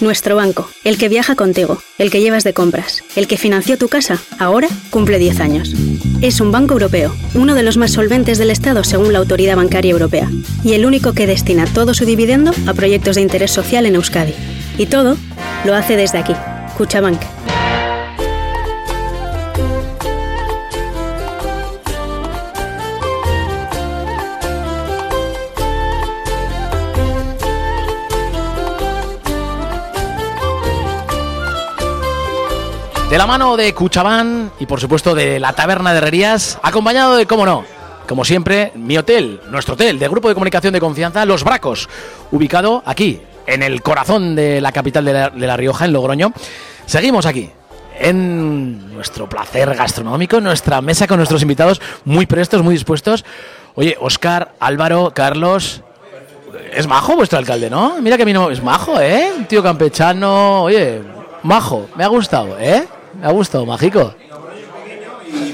Nuestro 0.00 0.34
banco, 0.34 0.66
el 0.82 0.96
que 0.98 1.08
viaja 1.08 1.36
contigo, 1.36 1.78
el 1.98 2.10
que 2.10 2.20
llevas 2.20 2.42
de 2.42 2.54
compras, 2.54 3.04
el 3.14 3.28
que 3.28 3.36
financió 3.36 3.78
tu 3.78 3.88
casa, 3.88 4.18
ahora 4.40 4.66
cumple 4.90 5.18
10 5.18 5.38
años. 5.40 5.72
Es 6.22 6.40
un 6.40 6.50
banco 6.50 6.72
europeo, 6.72 7.14
uno 7.34 7.54
de 7.54 7.62
los 7.62 7.76
más 7.76 7.92
solventes 7.92 8.38
del 8.38 8.50
Estado 8.50 8.82
según 8.82 9.12
la 9.12 9.20
Autoridad 9.20 9.54
Bancaria 9.56 9.92
Europea, 9.92 10.28
y 10.64 10.72
el 10.72 10.86
único 10.86 11.12
que 11.12 11.28
destina 11.28 11.66
todo 11.66 11.94
su 11.94 12.04
dividendo 12.04 12.50
a 12.66 12.74
proyectos 12.74 13.14
de 13.14 13.22
interés 13.22 13.52
social 13.52 13.86
en 13.86 13.94
Euskadi. 13.94 14.34
Y 14.76 14.86
todo 14.86 15.16
lo 15.64 15.74
hace 15.74 15.96
desde 15.96 16.18
aquí, 16.18 16.34
Cuchabank. 16.76 17.20
De 33.12 33.18
la 33.18 33.26
mano 33.26 33.58
de 33.58 33.74
Cuchabán 33.74 34.52
y 34.58 34.64
por 34.64 34.80
supuesto 34.80 35.14
de 35.14 35.38
la 35.38 35.52
Taberna 35.52 35.92
de 35.92 35.98
Herrerías, 35.98 36.58
acompañado 36.62 37.14
de, 37.16 37.26
cómo 37.26 37.44
no, 37.44 37.62
como 38.08 38.24
siempre, 38.24 38.72
mi 38.74 38.96
hotel, 38.96 39.38
nuestro 39.50 39.74
hotel 39.74 39.98
de 39.98 40.08
Grupo 40.08 40.28
de 40.28 40.34
Comunicación 40.34 40.72
de 40.72 40.80
Confianza, 40.80 41.26
Los 41.26 41.44
Bracos, 41.44 41.90
ubicado 42.30 42.82
aquí, 42.86 43.20
en 43.44 43.62
el 43.62 43.82
corazón 43.82 44.34
de 44.34 44.62
la 44.62 44.72
capital 44.72 45.04
de 45.04 45.46
la, 45.46 45.56
Rioja, 45.58 45.84
en 45.84 45.92
Logroño. 45.92 46.32
Seguimos 46.86 47.26
aquí, 47.26 47.50
en 47.98 48.94
nuestro 48.94 49.28
placer 49.28 49.74
gastronómico, 49.74 50.38
en 50.38 50.44
nuestra 50.44 50.80
mesa 50.80 51.06
con 51.06 51.18
nuestros 51.18 51.42
invitados 51.42 51.82
muy 52.06 52.24
prestos, 52.24 52.62
muy 52.62 52.72
dispuestos. 52.72 53.26
Oye, 53.74 53.94
Oscar, 54.00 54.54
Álvaro, 54.58 55.12
Carlos, 55.14 55.82
es 56.72 56.86
majo 56.86 57.14
vuestro 57.14 57.38
alcalde, 57.38 57.68
¿no? 57.68 57.96
Mira 58.00 58.16
que 58.16 58.22
a 58.22 58.26
mí 58.26 58.32
no 58.32 58.50
es 58.50 58.62
majo, 58.62 58.98
¿eh? 58.98 59.34
Un 59.36 59.44
tío 59.44 59.62
campechano, 59.62 60.62
oye, 60.62 61.02
majo, 61.42 61.90
me 61.94 62.04
ha 62.04 62.08
gustado, 62.08 62.58
¿eh? 62.58 62.86
Me 63.18 63.26
ha 63.26 63.30
gustado, 63.30 63.66
mágico. 63.66 64.14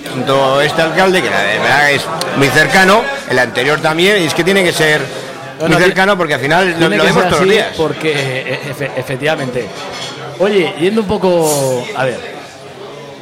Tanto 0.05 0.61
este 0.61 0.83
alcalde, 0.83 1.23
que 1.23 1.31
la 1.31 1.42
verdad 1.42 1.90
es 1.92 2.05
muy 2.37 2.49
cercano, 2.49 3.03
el 3.31 3.38
anterior 3.38 3.81
también, 3.81 4.23
y 4.23 4.27
es 4.27 4.35
que 4.35 4.44
tiene 4.44 4.64
que 4.64 4.73
ser 4.73 5.01
muy 5.66 5.77
cercano 5.77 6.16
porque 6.16 6.35
al 6.35 6.40
final 6.40 6.77
lo, 6.79 6.88
vemos 6.88 7.29
todos 7.29 7.40
los 7.40 7.51
días. 7.51 7.68
Porque 7.77 8.12
e, 8.12 8.90
efectivamente. 8.97 9.66
Oye, 10.38 10.75
yendo 10.79 11.03
un 11.03 11.09
poco. 11.09 11.85
A 11.97 12.05
ver, 12.05 12.18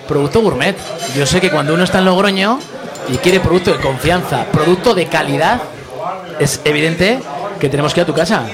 producto 0.07 0.41
gourmet. 0.41 0.77
Yo 1.15 1.27
sé 1.27 1.41
que 1.41 1.51
cuando 1.51 1.75
uno 1.75 1.85
está 1.85 1.99
en 1.99 2.05
Logroño 2.05 2.59
y 3.09 3.17
quiere 3.19 3.41
producto 3.41 3.73
de 3.73 3.79
confianza, 3.79 4.45
producto 4.53 4.95
de 4.95 5.07
calidad, 5.07 5.61
es 6.39 6.61
evidente 6.65 7.21
que 7.59 7.69
tenemos 7.69 7.95
que 7.95 8.01
ir 8.01 8.05
a 8.05 8.07
tu 8.07 8.15
casa. 8.15 8.45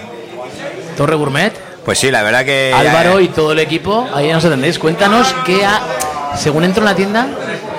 Torre 0.96 1.16
Gourmet, 1.16 1.52
pues 1.84 1.98
sí, 1.98 2.10
la 2.10 2.22
verdad 2.22 2.44
que. 2.44 2.72
Álvaro 2.74 3.20
y 3.20 3.28
todo 3.28 3.52
el 3.52 3.58
equipo, 3.58 4.08
ahí 4.14 4.30
nos 4.32 4.44
atendéis. 4.44 4.78
Cuéntanos 4.78 5.34
qué 5.44 5.64
ha. 5.64 5.80
Según 6.36 6.64
entro 6.64 6.82
en 6.82 6.86
la 6.86 6.94
tienda, 6.94 7.26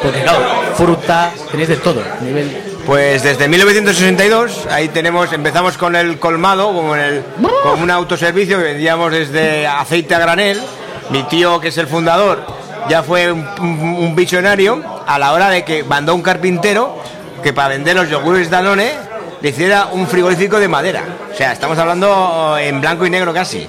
porque 0.02 0.22
claro, 0.22 0.40
fruta, 0.76 1.32
tenéis 1.50 1.70
de 1.70 1.78
todo. 1.78 2.04
Nivel... 2.22 2.74
Pues 2.86 3.24
desde 3.24 3.48
1962, 3.48 4.68
ahí 4.70 4.90
tenemos, 4.90 5.32
empezamos 5.34 5.78
con 5.78 5.96
el 5.96 6.20
colmado, 6.20 6.68
como, 6.68 6.96
en 6.96 7.02
el, 7.02 7.24
como 7.64 7.82
un 7.82 7.90
autoservicio 7.90 8.58
que 8.58 8.64
vendíamos 8.64 9.12
desde 9.12 9.66
aceite 9.66 10.14
a 10.14 10.20
granel. 10.20 10.62
Mi 11.10 11.24
tío, 11.24 11.60
que 11.60 11.70
es 11.70 11.78
el 11.78 11.88
fundador, 11.88 12.46
ya 12.90 13.02
fue 13.02 13.32
un, 13.32 13.48
un 13.60 14.16
visionario 14.16 14.84
a 15.08 15.18
la 15.18 15.34
hora 15.34 15.50
de 15.50 15.64
que 15.64 15.84
mandó 15.84 16.14
un 16.14 16.22
carpintero 16.22 16.98
que 17.42 17.54
para 17.54 17.70
vender 17.70 17.96
los 17.96 18.10
yogures 18.10 18.50
Danone 18.50 18.94
le 19.42 19.50
hiciera 19.50 19.88
un 19.92 20.08
frigorífico 20.08 20.60
de 20.60 20.68
madera. 20.68 21.04
O 21.32 21.36
sea, 21.36 21.52
estamos 21.52 21.78
hablando 21.78 22.58
en 22.58 22.80
blanco 22.80 23.06
y 23.06 23.10
negro 23.10 23.34
casi. 23.34 23.68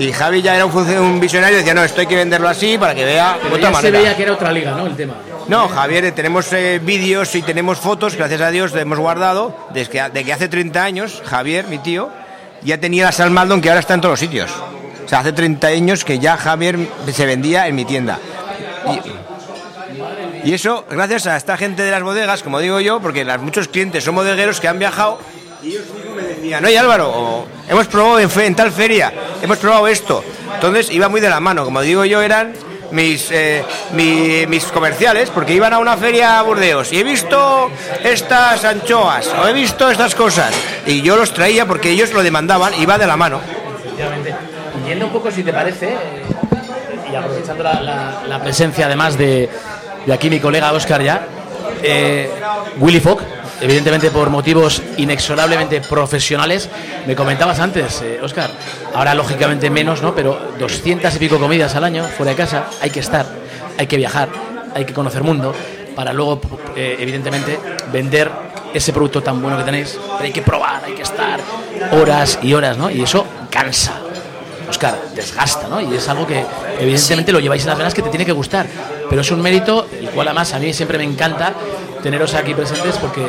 Y 0.00 0.12
Javi 0.12 0.40
ya 0.40 0.56
era 0.56 0.64
un, 0.64 0.74
un 0.74 1.20
visionario 1.20 1.56
y 1.56 1.58
decía, 1.58 1.74
no, 1.74 1.84
esto 1.84 2.00
hay 2.00 2.06
que 2.06 2.16
venderlo 2.16 2.48
así 2.48 2.78
para 2.78 2.94
que 2.94 3.04
vea 3.04 3.38
otra 3.52 3.70
manera. 3.70 3.80
se 3.80 3.90
veía 3.90 4.16
que 4.16 4.22
era 4.22 4.32
otra 4.32 4.50
liga, 4.50 4.70
¿no? 4.70 4.86
El 4.86 4.96
tema. 4.96 5.14
No, 5.46 5.68
Javier, 5.68 6.06
eh, 6.06 6.12
tenemos 6.12 6.50
eh, 6.54 6.80
vídeos 6.82 7.34
y 7.34 7.42
tenemos 7.42 7.78
fotos, 7.78 8.16
gracias 8.16 8.40
a 8.40 8.50
Dios, 8.50 8.74
hemos 8.74 8.98
guardado, 8.98 9.54
desde 9.74 9.90
que, 9.90 10.02
de 10.08 10.24
que 10.24 10.32
hace 10.32 10.48
30 10.48 10.82
años, 10.82 11.22
Javier, 11.26 11.66
mi 11.66 11.76
tío, 11.78 12.08
ya 12.62 12.78
tenía 12.78 13.04
la 13.04 13.12
Sal 13.12 13.30
Maldon 13.30 13.60
que 13.60 13.68
ahora 13.68 13.80
está 13.80 13.92
en 13.92 14.00
todos 14.00 14.14
los 14.14 14.20
sitios. 14.20 14.50
O 15.04 15.08
sea, 15.08 15.18
hace 15.18 15.34
30 15.34 15.66
años 15.66 16.02
que 16.02 16.18
ya 16.18 16.38
Javier 16.38 16.78
se 17.12 17.26
vendía 17.26 17.66
en 17.68 17.74
mi 17.74 17.84
tienda. 17.84 18.18
Y, 20.44 20.54
eso, 20.54 20.86
gracias 20.90 21.26
a 21.26 21.36
esta 21.36 21.58
gente 21.58 21.82
de 21.82 21.90
las 21.90 22.02
bodegas, 22.02 22.42
como 22.42 22.58
digo 22.60 22.80
yo, 22.80 23.00
porque 23.00 23.26
muchos 23.38 23.68
clientes 23.68 24.02
son 24.02 24.14
bodegueros 24.14 24.60
que 24.60 24.68
han 24.68 24.78
viajado 24.78 25.18
y 25.62 25.72
ellos 25.72 25.84
me 26.16 26.22
decían, 26.40 26.64
oye 26.64 26.78
Álvaro, 26.78 27.46
hemos 27.68 27.86
probado 27.86 28.18
en, 28.18 28.54
tal 28.54 28.72
feria, 28.72 29.12
hemos 29.42 29.58
probado 29.58 29.86
esto. 29.86 30.24
Entonces 30.54 30.90
iba 30.90 31.08
muy 31.08 31.20
de 31.20 31.28
la 31.28 31.40
mano, 31.40 31.64
como 31.64 31.80
digo 31.82 32.04
yo, 32.04 32.22
eran 32.22 32.54
mis, 32.92 33.30
eh, 33.30 33.64
mis 33.92 34.64
comerciales, 34.66 35.30
porque 35.30 35.54
iban 35.54 35.72
a 35.72 35.78
una 35.78 35.96
feria 35.96 36.38
a 36.38 36.42
Burdeos 36.42 36.92
y 36.92 36.98
he 36.98 37.04
visto 37.04 37.70
estas 38.02 38.64
anchoas 38.64 39.28
o 39.28 39.46
he 39.46 39.52
visto 39.52 39.90
estas 39.90 40.14
cosas. 40.14 40.54
Y 40.86 41.02
yo 41.02 41.16
los 41.16 41.32
traía 41.32 41.66
porque 41.66 41.90
ellos 41.90 42.12
lo 42.12 42.22
demandaban, 42.22 42.74
iba 42.80 42.98
de 42.98 43.06
la 43.06 43.16
mano. 43.16 43.40
Efectivamente. 43.78 44.34
Yendo 44.86 45.06
un 45.06 45.12
poco, 45.12 45.30
si 45.30 45.42
te 45.42 45.52
parece, 45.52 45.94
y 47.10 47.14
aprovechando 47.14 47.62
la, 47.62 48.40
presencia 48.42 48.86
además 48.86 49.16
de, 49.16 49.48
de, 50.06 50.12
aquí 50.12 50.30
mi 50.30 50.40
colega 50.40 50.72
Oscar 50.72 51.02
ya, 51.02 51.26
eh, 51.82 52.30
Willy 52.78 53.00
Fogg 53.00 53.20
evidentemente 53.60 54.10
por 54.10 54.30
motivos 54.30 54.82
inexorablemente 54.96 55.80
profesionales. 55.80 56.68
Me 57.06 57.14
comentabas 57.14 57.58
antes, 57.60 58.02
Oscar, 58.22 58.50
eh, 58.50 58.88
ahora 58.94 59.14
lógicamente 59.14 59.70
menos, 59.70 60.02
¿no? 60.02 60.14
Pero 60.14 60.38
200 60.58 61.14
y 61.14 61.18
pico 61.18 61.38
comidas 61.38 61.74
al 61.76 61.84
año 61.84 62.04
fuera 62.04 62.30
de 62.30 62.36
casa, 62.36 62.66
hay 62.80 62.90
que 62.90 63.00
estar, 63.00 63.26
hay 63.78 63.86
que 63.86 63.96
viajar, 63.96 64.28
hay 64.74 64.84
que 64.84 64.92
conocer 64.92 65.22
mundo 65.22 65.54
para 65.94 66.12
luego, 66.12 66.40
eh, 66.76 66.96
evidentemente, 66.98 67.58
vender 67.92 68.30
ese 68.72 68.92
producto 68.92 69.22
tan 69.22 69.42
bueno 69.42 69.58
que 69.58 69.64
tenéis. 69.64 69.98
Pero 70.00 70.24
hay 70.24 70.32
que 70.32 70.42
probar, 70.42 70.84
hay 70.84 70.94
que 70.94 71.02
estar 71.02 71.40
horas 71.92 72.38
y 72.42 72.54
horas, 72.54 72.76
¿no? 72.78 72.90
Y 72.90 73.02
eso 73.02 73.26
cansa. 73.50 74.00
Oscar, 74.68 74.96
desgasta, 75.16 75.66
¿no? 75.66 75.80
Y 75.80 75.96
es 75.96 76.08
algo 76.08 76.26
que 76.26 76.44
evidentemente 76.78 77.32
lo 77.32 77.40
lleváis 77.40 77.62
en 77.62 77.70
las 77.70 77.78
venas 77.78 77.92
que 77.92 78.02
te 78.02 78.08
tiene 78.08 78.24
que 78.24 78.32
gustar. 78.32 78.66
Pero 79.08 79.22
es 79.22 79.30
un 79.32 79.42
mérito, 79.42 79.88
el 79.98 80.08
cual 80.10 80.28
además 80.28 80.54
a 80.54 80.60
mí 80.60 80.72
siempre 80.72 80.96
me 80.96 81.04
encanta 81.04 81.52
teneros 82.02 82.34
aquí 82.34 82.54
presentes 82.54 82.96
porque 82.96 83.26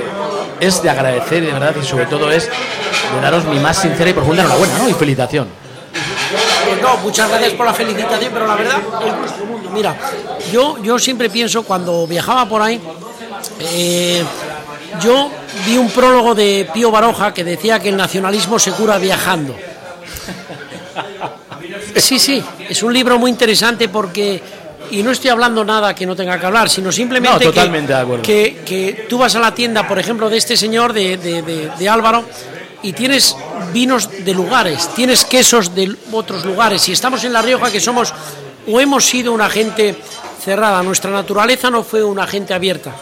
es 0.59 0.81
de 0.81 0.89
agradecer 0.89 1.45
de 1.45 1.51
verdad 1.51 1.75
y 1.81 1.85
sobre 1.85 2.05
todo 2.05 2.31
es 2.31 2.47
de 2.47 3.21
daros 3.21 3.45
mi 3.45 3.59
más 3.59 3.81
sincera 3.81 4.09
y 4.09 4.13
profunda 4.13 4.43
enhorabuena 4.43 4.77
¿no? 4.77 4.89
y 4.89 4.93
felicitación. 4.93 5.47
Pues 6.67 6.81
no, 6.81 6.97
muchas 6.97 7.29
gracias 7.29 7.53
por 7.53 7.65
la 7.65 7.73
felicitación, 7.73 8.31
pero 8.33 8.47
la 8.47 8.55
verdad. 8.55 8.77
Mira, 9.73 9.95
yo, 10.51 10.81
yo 10.81 10.99
siempre 10.99 11.29
pienso 11.29 11.63
cuando 11.63 12.05
viajaba 12.07 12.47
por 12.47 12.61
ahí, 12.61 12.79
eh, 13.59 14.23
yo 15.01 15.29
vi 15.65 15.77
un 15.77 15.89
prólogo 15.89 16.35
de 16.35 16.69
Pío 16.73 16.91
Baroja 16.91 17.33
que 17.33 17.43
decía 17.43 17.79
que 17.79 17.89
el 17.89 17.97
nacionalismo 17.97 18.59
se 18.59 18.71
cura 18.71 18.97
viajando. 18.97 19.55
Sí, 21.95 22.19
sí, 22.19 22.43
es 22.69 22.83
un 22.83 22.93
libro 22.93 23.17
muy 23.19 23.31
interesante 23.31 23.89
porque 23.89 24.41
y 24.91 25.03
no 25.03 25.11
estoy 25.11 25.29
hablando 25.29 25.63
nada 25.63 25.95
que 25.95 26.05
no 26.05 26.15
tenga 26.15 26.39
que 26.39 26.45
hablar, 26.45 26.69
sino 26.69 26.91
simplemente 26.91 27.51
que, 28.21 28.61
que, 28.65 29.05
tú 29.09 29.17
vas 29.17 29.35
a 29.35 29.39
la 29.39 29.55
tienda, 29.55 29.87
por 29.87 29.97
ejemplo, 29.97 30.29
de 30.29 30.37
este 30.37 30.57
señor, 30.57 30.93
de, 30.93 31.17
de, 31.17 31.89
Álvaro, 31.89 32.25
y 32.83 32.93
tienes 32.93 33.35
vinos 33.73 34.09
de 34.23 34.33
lugares, 34.33 34.89
tienes 34.93 35.23
quesos 35.25 35.73
de 35.73 35.95
otros 36.11 36.45
lugares. 36.45 36.87
Y 36.89 36.91
estamos 36.91 37.23
en 37.23 37.33
La 37.33 37.41
Rioja, 37.41 37.71
que 37.71 37.79
somos 37.79 38.13
o 38.67 38.79
hemos 38.79 39.05
sido 39.05 39.31
una 39.33 39.49
gente 39.49 39.95
cerrada, 40.43 40.83
nuestra 40.83 41.11
naturaleza 41.11 41.69
no 41.69 41.83
fue 41.83 42.03
una 42.03 42.27
gente 42.27 42.53
abierta. 42.53 42.93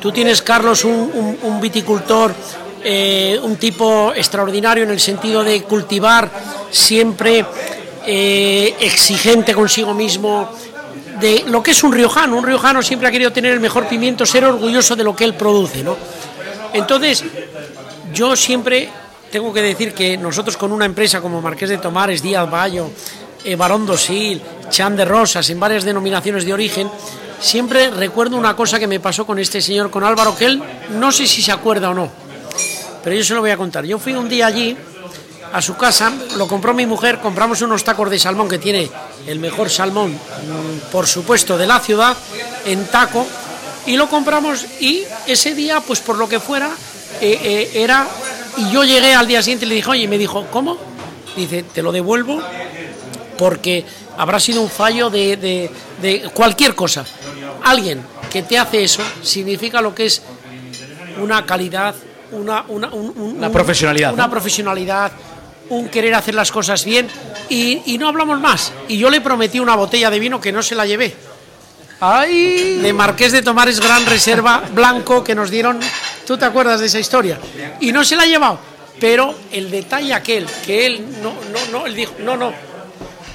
Tú 0.00 0.10
tienes, 0.10 0.42
Carlos, 0.42 0.84
un, 0.84 1.58
viticultor, 1.60 2.34
eh, 2.82 3.38
un 3.42 3.56
tipo 3.56 4.12
extraordinario 4.14 4.84
en 4.84 4.90
el 4.90 5.00
sentido 5.00 5.44
de 5.44 5.62
cultivar 5.62 6.30
siempre 6.70 7.44
eh, 8.06 8.74
exigente 8.80 9.54
consigo 9.54 9.92
mismo, 9.92 10.50
de 11.20 11.44
lo 11.46 11.62
que 11.62 11.72
es 11.72 11.82
un 11.82 11.92
riojano. 11.92 12.36
Un 12.36 12.44
riojano 12.44 12.82
siempre 12.82 13.08
ha 13.08 13.10
querido 13.10 13.32
tener 13.32 13.52
el 13.52 13.60
mejor 13.60 13.88
pimiento, 13.88 14.24
ser 14.26 14.44
orgulloso 14.44 14.96
de 14.96 15.04
lo 15.04 15.14
que 15.14 15.24
él 15.24 15.34
produce, 15.34 15.82
¿no? 15.82 15.96
Entonces, 16.72 17.24
yo 18.12 18.36
siempre 18.36 18.88
tengo 19.30 19.52
que 19.52 19.62
decir 19.62 19.92
que 19.92 20.16
nosotros 20.16 20.56
con 20.56 20.72
una 20.72 20.84
empresa 20.84 21.20
como 21.20 21.40
Marqués 21.40 21.68
de 21.68 21.78
Tomares, 21.78 22.22
Díaz 22.22 22.50
Bayo, 22.50 22.90
eh, 23.44 23.56
Barón 23.56 23.86
Dosil, 23.86 24.40
Chan 24.70 24.96
de 24.96 25.04
Rosas, 25.04 25.48
en 25.50 25.60
varias 25.60 25.84
denominaciones 25.84 26.44
de 26.44 26.52
origen, 26.52 26.90
siempre 27.40 27.90
recuerdo 27.90 28.36
una 28.36 28.56
cosa 28.56 28.78
que 28.78 28.86
me 28.86 29.00
pasó 29.00 29.26
con 29.26 29.38
este 29.38 29.60
señor, 29.60 29.90
con 29.90 30.04
Álvaro, 30.04 30.36
que 30.36 30.46
él 30.46 30.62
no 30.90 31.12
sé 31.12 31.26
si 31.26 31.42
se 31.42 31.52
acuerda 31.52 31.90
o 31.90 31.94
no, 31.94 32.10
pero 33.02 33.16
yo 33.16 33.24
se 33.24 33.34
lo 33.34 33.40
voy 33.40 33.50
a 33.50 33.56
contar. 33.56 33.84
Yo 33.84 33.98
fui 33.98 34.14
un 34.14 34.28
día 34.28 34.46
allí 34.46 34.76
a 35.52 35.62
su 35.62 35.76
casa, 35.76 36.12
lo 36.36 36.46
compró 36.46 36.74
mi 36.74 36.86
mujer, 36.86 37.20
compramos 37.20 37.62
unos 37.62 37.82
tacos 37.84 38.10
de 38.10 38.18
salmón 38.18 38.48
que 38.48 38.58
tiene 38.58 38.90
el 39.26 39.38
mejor 39.38 39.70
salmón, 39.70 40.12
mm, 40.12 40.90
por 40.92 41.06
supuesto, 41.06 41.56
de 41.56 41.66
la 41.66 41.80
ciudad, 41.80 42.16
en 42.64 42.86
taco, 42.86 43.26
y 43.86 43.96
lo 43.96 44.08
compramos 44.08 44.66
y 44.80 45.04
ese 45.26 45.54
día, 45.54 45.80
pues 45.80 46.00
por 46.00 46.16
lo 46.18 46.28
que 46.28 46.40
fuera, 46.40 46.70
eh, 47.20 47.38
eh, 47.42 47.70
era, 47.82 48.06
y 48.58 48.70
yo 48.70 48.84
llegué 48.84 49.14
al 49.14 49.26
día 49.26 49.42
siguiente 49.42 49.64
y 49.64 49.68
le 49.68 49.74
dije, 49.76 49.90
oye, 49.90 50.02
y 50.02 50.08
me 50.08 50.18
dijo, 50.18 50.46
¿cómo? 50.50 50.76
Dice, 51.36 51.62
te 51.62 51.82
lo 51.82 51.92
devuelvo 51.92 52.42
porque 53.38 53.84
habrá 54.16 54.40
sido 54.40 54.60
un 54.62 54.68
fallo 54.70 55.08
de, 55.10 55.36
de- 55.36 55.70
de 56.02 56.22
cualquier 56.34 56.74
cosa. 56.74 57.04
Alguien 57.64 58.02
que 58.30 58.42
te 58.42 58.58
hace 58.58 58.84
eso 58.84 59.02
significa 59.22 59.80
lo 59.80 59.94
que 59.94 60.06
es 60.06 60.22
una 61.22 61.44
calidad, 61.46 61.94
una, 62.32 62.64
una, 62.68 62.88
un- 62.88 63.12
un- 63.16 63.36
Una 63.38 63.46
un- 63.46 63.52
profesionalidad, 63.52 64.12
Una 64.12 64.24
¿no? 64.26 64.30
profesionalidad, 64.30 65.12
un 65.70 65.88
querer 65.88 66.14
hacer 66.14 66.34
las 66.34 66.50
cosas 66.50 66.84
bien 66.84 67.08
y, 67.48 67.82
y 67.86 67.98
no 67.98 68.08
hablamos 68.08 68.40
más. 68.40 68.72
Y 68.88 68.98
yo 68.98 69.10
le 69.10 69.20
prometí 69.20 69.60
una 69.60 69.76
botella 69.76 70.10
de 70.10 70.18
vino 70.18 70.40
que 70.40 70.52
no 70.52 70.62
se 70.62 70.74
la 70.74 70.86
llevé. 70.86 71.14
¡Ay! 72.00 72.78
De 72.80 72.92
Marqués 72.92 73.32
de 73.32 73.42
Tomares 73.42 73.80
Gran 73.80 74.06
Reserva 74.06 74.62
Blanco 74.72 75.24
que 75.24 75.34
nos 75.34 75.50
dieron. 75.50 75.80
¿Tú 76.26 76.36
te 76.38 76.44
acuerdas 76.44 76.80
de 76.80 76.86
esa 76.86 77.00
historia? 77.00 77.38
Y 77.80 77.90
no 77.90 78.04
se 78.04 78.14
la 78.14 78.22
ha 78.22 78.26
llevado. 78.26 78.58
Pero 79.00 79.34
el 79.52 79.70
detalle 79.70 80.12
aquel, 80.12 80.46
que 80.64 80.86
él 80.86 81.04
no, 81.22 81.32
no, 81.52 81.78
no, 81.78 81.86
él 81.86 81.94
dijo, 81.94 82.14
no, 82.18 82.36
no, 82.36 82.52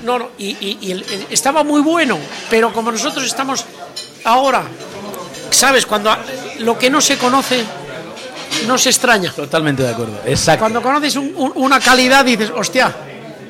no, 0.03 0.19
no. 0.19 0.29
Y, 0.37 1.03
estaba 1.29 1.63
muy 1.63 1.81
bueno, 1.81 2.17
pero 2.49 2.73
como 2.73 2.91
nosotros 2.91 3.25
estamos 3.25 3.65
ahora, 4.25 4.63
¿sabes? 5.49 5.85
Cuando 5.85 6.15
lo 6.59 6.77
que 6.77 6.89
no 6.89 6.99
se 6.99 7.17
conoce, 7.17 7.63
no 8.67 8.77
se 8.77 8.89
extraña. 8.89 9.31
Totalmente 9.31 9.83
de 9.83 9.89
acuerdo. 9.89 10.19
Exacto. 10.25 10.59
Cuando 10.61 10.81
conoces 10.81 11.15
un- 11.15 11.33
un- 11.35 11.51
una 11.55 11.79
calidad, 11.79 12.23
dices, 12.25 12.51
hostia, 12.55 12.91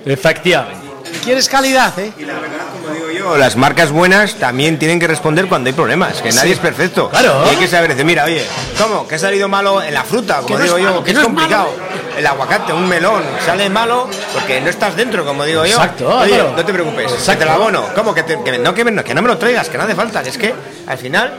Efectivamente. 0.05 0.79
quieres 1.23 1.47
calidad, 1.49 1.97
¿eh? 1.99 2.11
Como 2.15 2.93
digo 2.93 3.11
yo, 3.11 3.37
las 3.37 3.55
marcas 3.55 3.91
buenas 3.91 4.35
también 4.35 4.77
tienen 4.77 4.99
que 4.99 5.07
responder 5.07 5.47
cuando 5.47 5.69
hay 5.69 5.73
problemas, 5.73 6.21
que 6.21 6.31
nadie 6.31 6.53
es 6.53 6.59
perfecto. 6.59 7.09
Claro. 7.09 7.43
Y 7.45 7.49
hay 7.51 7.55
que 7.57 7.67
saber 7.67 7.89
decir, 7.91 8.03
mira, 8.05 8.25
oye, 8.25 8.45
¿cómo? 8.77 9.07
Que 9.07 9.15
ha 9.15 9.19
salido 9.19 9.47
malo 9.47 9.81
en 9.81 9.93
la 9.93 10.03
fruta, 10.03 10.37
como 10.41 10.47
Que 10.47 10.53
no 10.55 10.63
digo 10.63 10.77
es 10.77 10.83
yo, 10.83 10.97
que 10.99 11.03
que 11.05 11.11
es 11.11 11.15
no 11.15 11.21
es 11.21 11.25
complicado. 11.27 11.69
El 12.17 12.27
aguacate, 12.27 12.73
un 12.73 12.87
melón, 12.87 13.23
sale 13.45 13.69
malo 13.69 14.07
porque 14.33 14.61
no 14.61 14.69
estás 14.69 14.95
dentro, 14.95 15.25
como 15.25 15.45
digo 15.45 15.65
yo. 15.65 15.71
Exacto, 15.71 16.09
Oye, 16.19 16.29
claro. 16.33 16.53
no 16.55 16.65
te 16.65 16.73
preocupes, 16.73 17.07
que 17.07 17.13
Exacto. 17.17 17.39
te 17.39 17.45
lo 17.45 17.51
abono. 17.53 17.85
¿Cómo? 17.95 18.13
Que, 18.13 18.23
te- 18.23 18.43
que 18.43 18.59
no, 18.59 18.73
que, 18.75 18.83
me- 18.83 19.03
que 19.03 19.13
no 19.15 19.21
me 19.21 19.29
lo 19.29 19.37
traigas, 19.37 19.69
que 19.69 19.77
no 19.77 19.83
hace 19.85 19.95
falta. 19.95 20.21
Es 20.21 20.37
que 20.37 20.53
al 20.85 20.97
final 20.97 21.33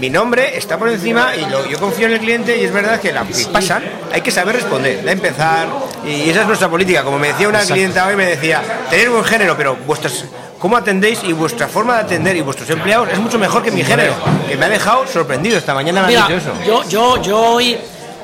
mi 0.00 0.10
nombre 0.10 0.56
está 0.56 0.78
por 0.78 0.88
encima 0.88 1.34
y 1.36 1.48
lo- 1.50 1.66
yo 1.68 1.78
confío 1.78 2.06
en 2.06 2.14
el 2.14 2.18
cliente 2.20 2.56
y 2.58 2.64
es 2.64 2.72
verdad 2.72 3.00
que 3.00 3.12
la 3.12 3.24
que 3.24 3.44
pasan, 3.52 3.82
hay 4.12 4.20
que 4.20 4.30
saber 4.30 4.56
responder, 4.56 5.02
de 5.04 5.12
empezar. 5.12 5.66
Y 6.06 6.28
esa 6.30 6.42
es 6.42 6.46
nuestra 6.46 6.68
política. 6.68 7.02
Como 7.02 7.18
me 7.18 7.28
decía 7.28 7.48
una 7.48 7.58
Exacto. 7.58 7.74
clienta 7.74 8.06
hoy, 8.06 8.16
me 8.16 8.26
decía, 8.26 8.62
tener 8.90 9.10
buen 9.10 9.24
género, 9.24 9.56
pero 9.56 9.76
vuestras 9.86 10.24
cómo 10.58 10.76
atendéis 10.76 11.22
y 11.24 11.32
vuestra 11.32 11.68
forma 11.68 11.96
de 11.96 12.00
atender 12.02 12.36
y 12.36 12.40
vuestros 12.40 12.68
empleados 12.70 13.08
es 13.12 13.18
mucho 13.18 13.38
mejor 13.38 13.62
que 13.62 13.70
mi 13.70 13.84
género, 13.84 14.14
que 14.48 14.56
me 14.56 14.64
ha 14.64 14.68
dejado 14.68 15.06
sorprendido. 15.06 15.58
Esta 15.58 15.74
mañana 15.74 16.02
me 16.02 16.08
Mira, 16.08 16.26
eso. 16.30 16.52
yo, 16.66 16.82
yo, 16.88 17.22
yo 17.22 17.38
hoy, 17.38 17.76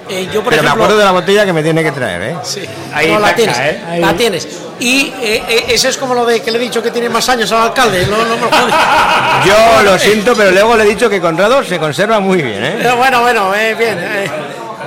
eh, 0.08 0.28
yo 0.32 0.42
por 0.42 0.50
Pero 0.50 0.62
me 0.62 0.68
ejemplo, 0.68 0.70
acuerdo 0.84 0.98
de 0.98 1.04
la 1.04 1.12
botella 1.12 1.44
que 1.44 1.52
me 1.52 1.62
tiene 1.62 1.82
que 1.82 1.92
traer, 1.92 2.22
¿eh? 2.22 2.36
Sí. 2.42 2.62
Ahí 2.94 3.12
no, 3.12 3.18
la 3.20 3.34
tienes, 3.34 3.58
¿eh? 3.58 3.80
La 3.98 4.14
tienes. 4.14 4.48
Y 4.80 5.12
eh, 5.20 5.42
eh, 5.46 5.64
eso 5.68 5.88
es 5.88 5.96
como 5.98 6.14
lo 6.14 6.24
de 6.24 6.40
que 6.40 6.50
le 6.50 6.56
he 6.58 6.60
dicho 6.60 6.82
que 6.82 6.90
tiene 6.90 7.08
más 7.10 7.28
años 7.28 7.52
al 7.52 7.62
alcalde. 7.68 8.06
No, 8.06 8.16
no 8.24 8.36
me. 8.36 8.40
Yo 9.46 9.82
lo 9.82 9.98
siento, 9.98 10.34
pero 10.34 10.50
luego 10.50 10.74
le 10.76 10.84
he 10.84 10.86
dicho 10.86 11.08
que 11.08 11.20
Conrado 11.20 11.62
se 11.62 11.78
conserva 11.78 12.18
muy 12.18 12.40
bien, 12.40 12.64
¿eh? 12.64 12.74
Pero 12.78 12.96
bueno, 12.96 13.20
bueno, 13.20 13.54
eh, 13.54 13.74
bien. 13.74 13.98
eh. 14.00 14.30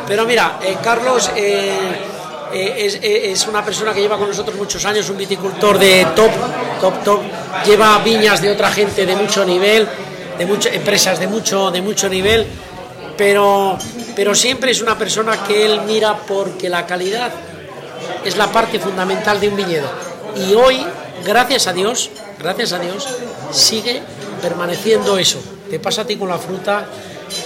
Pero 0.07 0.25
mira, 0.25 0.57
eh, 0.63 0.77
Carlos 0.83 1.31
es, 1.35 2.99
es 3.01 3.47
una 3.47 3.63
persona 3.63 3.93
que 3.93 4.01
lleva 4.01 4.17
con 4.17 4.27
nosotros 4.27 4.55
muchos 4.57 4.83
años, 4.85 5.07
un 5.09 5.17
viticultor 5.17 5.77
de 5.77 6.07
top, 6.15 6.31
top, 6.81 7.03
top. 7.03 7.21
Lleva 7.65 7.99
viñas 7.99 8.41
de 8.41 8.51
otra 8.51 8.71
gente 8.71 9.05
de 9.05 9.15
mucho 9.15 9.45
nivel, 9.45 9.87
de 10.37 10.45
muchas 10.45 10.73
empresas 10.73 11.19
de 11.19 11.27
mucho, 11.27 11.69
de 11.71 11.81
mucho 11.81 12.09
nivel. 12.09 12.45
Pero, 13.15 13.77
pero 14.15 14.33
siempre 14.33 14.71
es 14.71 14.81
una 14.81 14.97
persona 14.97 15.43
que 15.43 15.65
él 15.65 15.81
mira 15.85 16.17
porque 16.27 16.67
la 16.67 16.85
calidad 16.85 17.31
es 18.25 18.37
la 18.37 18.51
parte 18.51 18.79
fundamental 18.79 19.39
de 19.39 19.49
un 19.49 19.55
viñedo. 19.55 19.87
Y 20.35 20.53
hoy, 20.53 20.85
gracias 21.25 21.67
a 21.67 21.73
Dios, 21.73 22.09
gracias 22.39 22.73
a 22.73 22.79
Dios, 22.79 23.07
sigue 23.51 24.01
permaneciendo 24.41 25.17
eso. 25.17 25.41
Te 25.69 25.79
pasa 25.79 26.01
a 26.01 26.05
ti 26.05 26.17
con 26.17 26.29
la 26.29 26.37
fruta, 26.37 26.85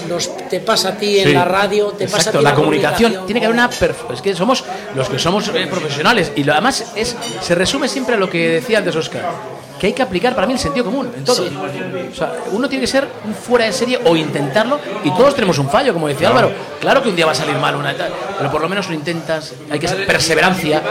nos, 0.07 0.35
te 0.49 0.59
pasa 0.59 0.89
a 0.89 0.97
ti 0.97 1.19
en 1.19 1.33
la 1.33 1.45
radio, 1.45 1.89
te 1.89 2.07
pasa 2.07 2.29
a 2.29 2.31
ti 2.33 2.37
en 2.37 2.43
la 2.43 2.55
comunicación. 2.55 3.25
Tiene 3.25 3.39
que 3.39 3.45
haber 3.45 3.57
una. 3.57 3.69
Es 4.13 4.21
que 4.21 4.35
somos 4.35 4.63
los 4.95 5.09
que 5.09 5.19
somos 5.19 5.47
eh, 5.49 5.67
profesionales. 5.69 6.31
Y 6.35 6.43
lo, 6.43 6.53
además 6.53 6.93
es, 6.95 7.15
se 7.41 7.55
resume 7.55 7.87
siempre 7.87 8.15
a 8.15 8.17
lo 8.17 8.29
que 8.29 8.49
decía 8.49 8.79
antes 8.79 8.95
Oscar. 8.95 9.56
Que 9.79 9.87
hay 9.87 9.93
que 9.93 10.01
aplicar 10.01 10.33
para 10.33 10.47
mí 10.47 10.53
el 10.53 10.59
sentido 10.59 10.85
común 10.85 11.11
en 11.15 11.23
todo. 11.23 11.43
O 11.43 12.15
sea, 12.15 12.33
uno 12.51 12.67
tiene 12.67 12.81
que 12.81 12.87
ser 12.87 13.07
un 13.25 13.33
fuera 13.35 13.65
de 13.65 13.73
serie 13.73 13.99
o 14.05 14.15
intentarlo. 14.15 14.79
Y 15.03 15.11
todos 15.11 15.35
tenemos 15.35 15.57
un 15.59 15.69
fallo, 15.69 15.93
como 15.93 16.07
decía 16.07 16.29
Álvaro. 16.29 16.51
Claro 16.81 17.01
que 17.03 17.09
un 17.09 17.15
día 17.15 17.25
va 17.25 17.31
a 17.31 17.35
salir 17.35 17.55
mal 17.57 17.75
una 17.75 17.95
tal, 17.95 18.11
pero 18.37 18.51
por 18.51 18.61
lo 18.61 18.69
menos 18.69 18.87
lo 18.87 18.93
intentas. 18.93 19.53
Hay 19.69 19.79
que 19.79 19.87
ser 19.87 20.05
perseverancia. 20.07 20.81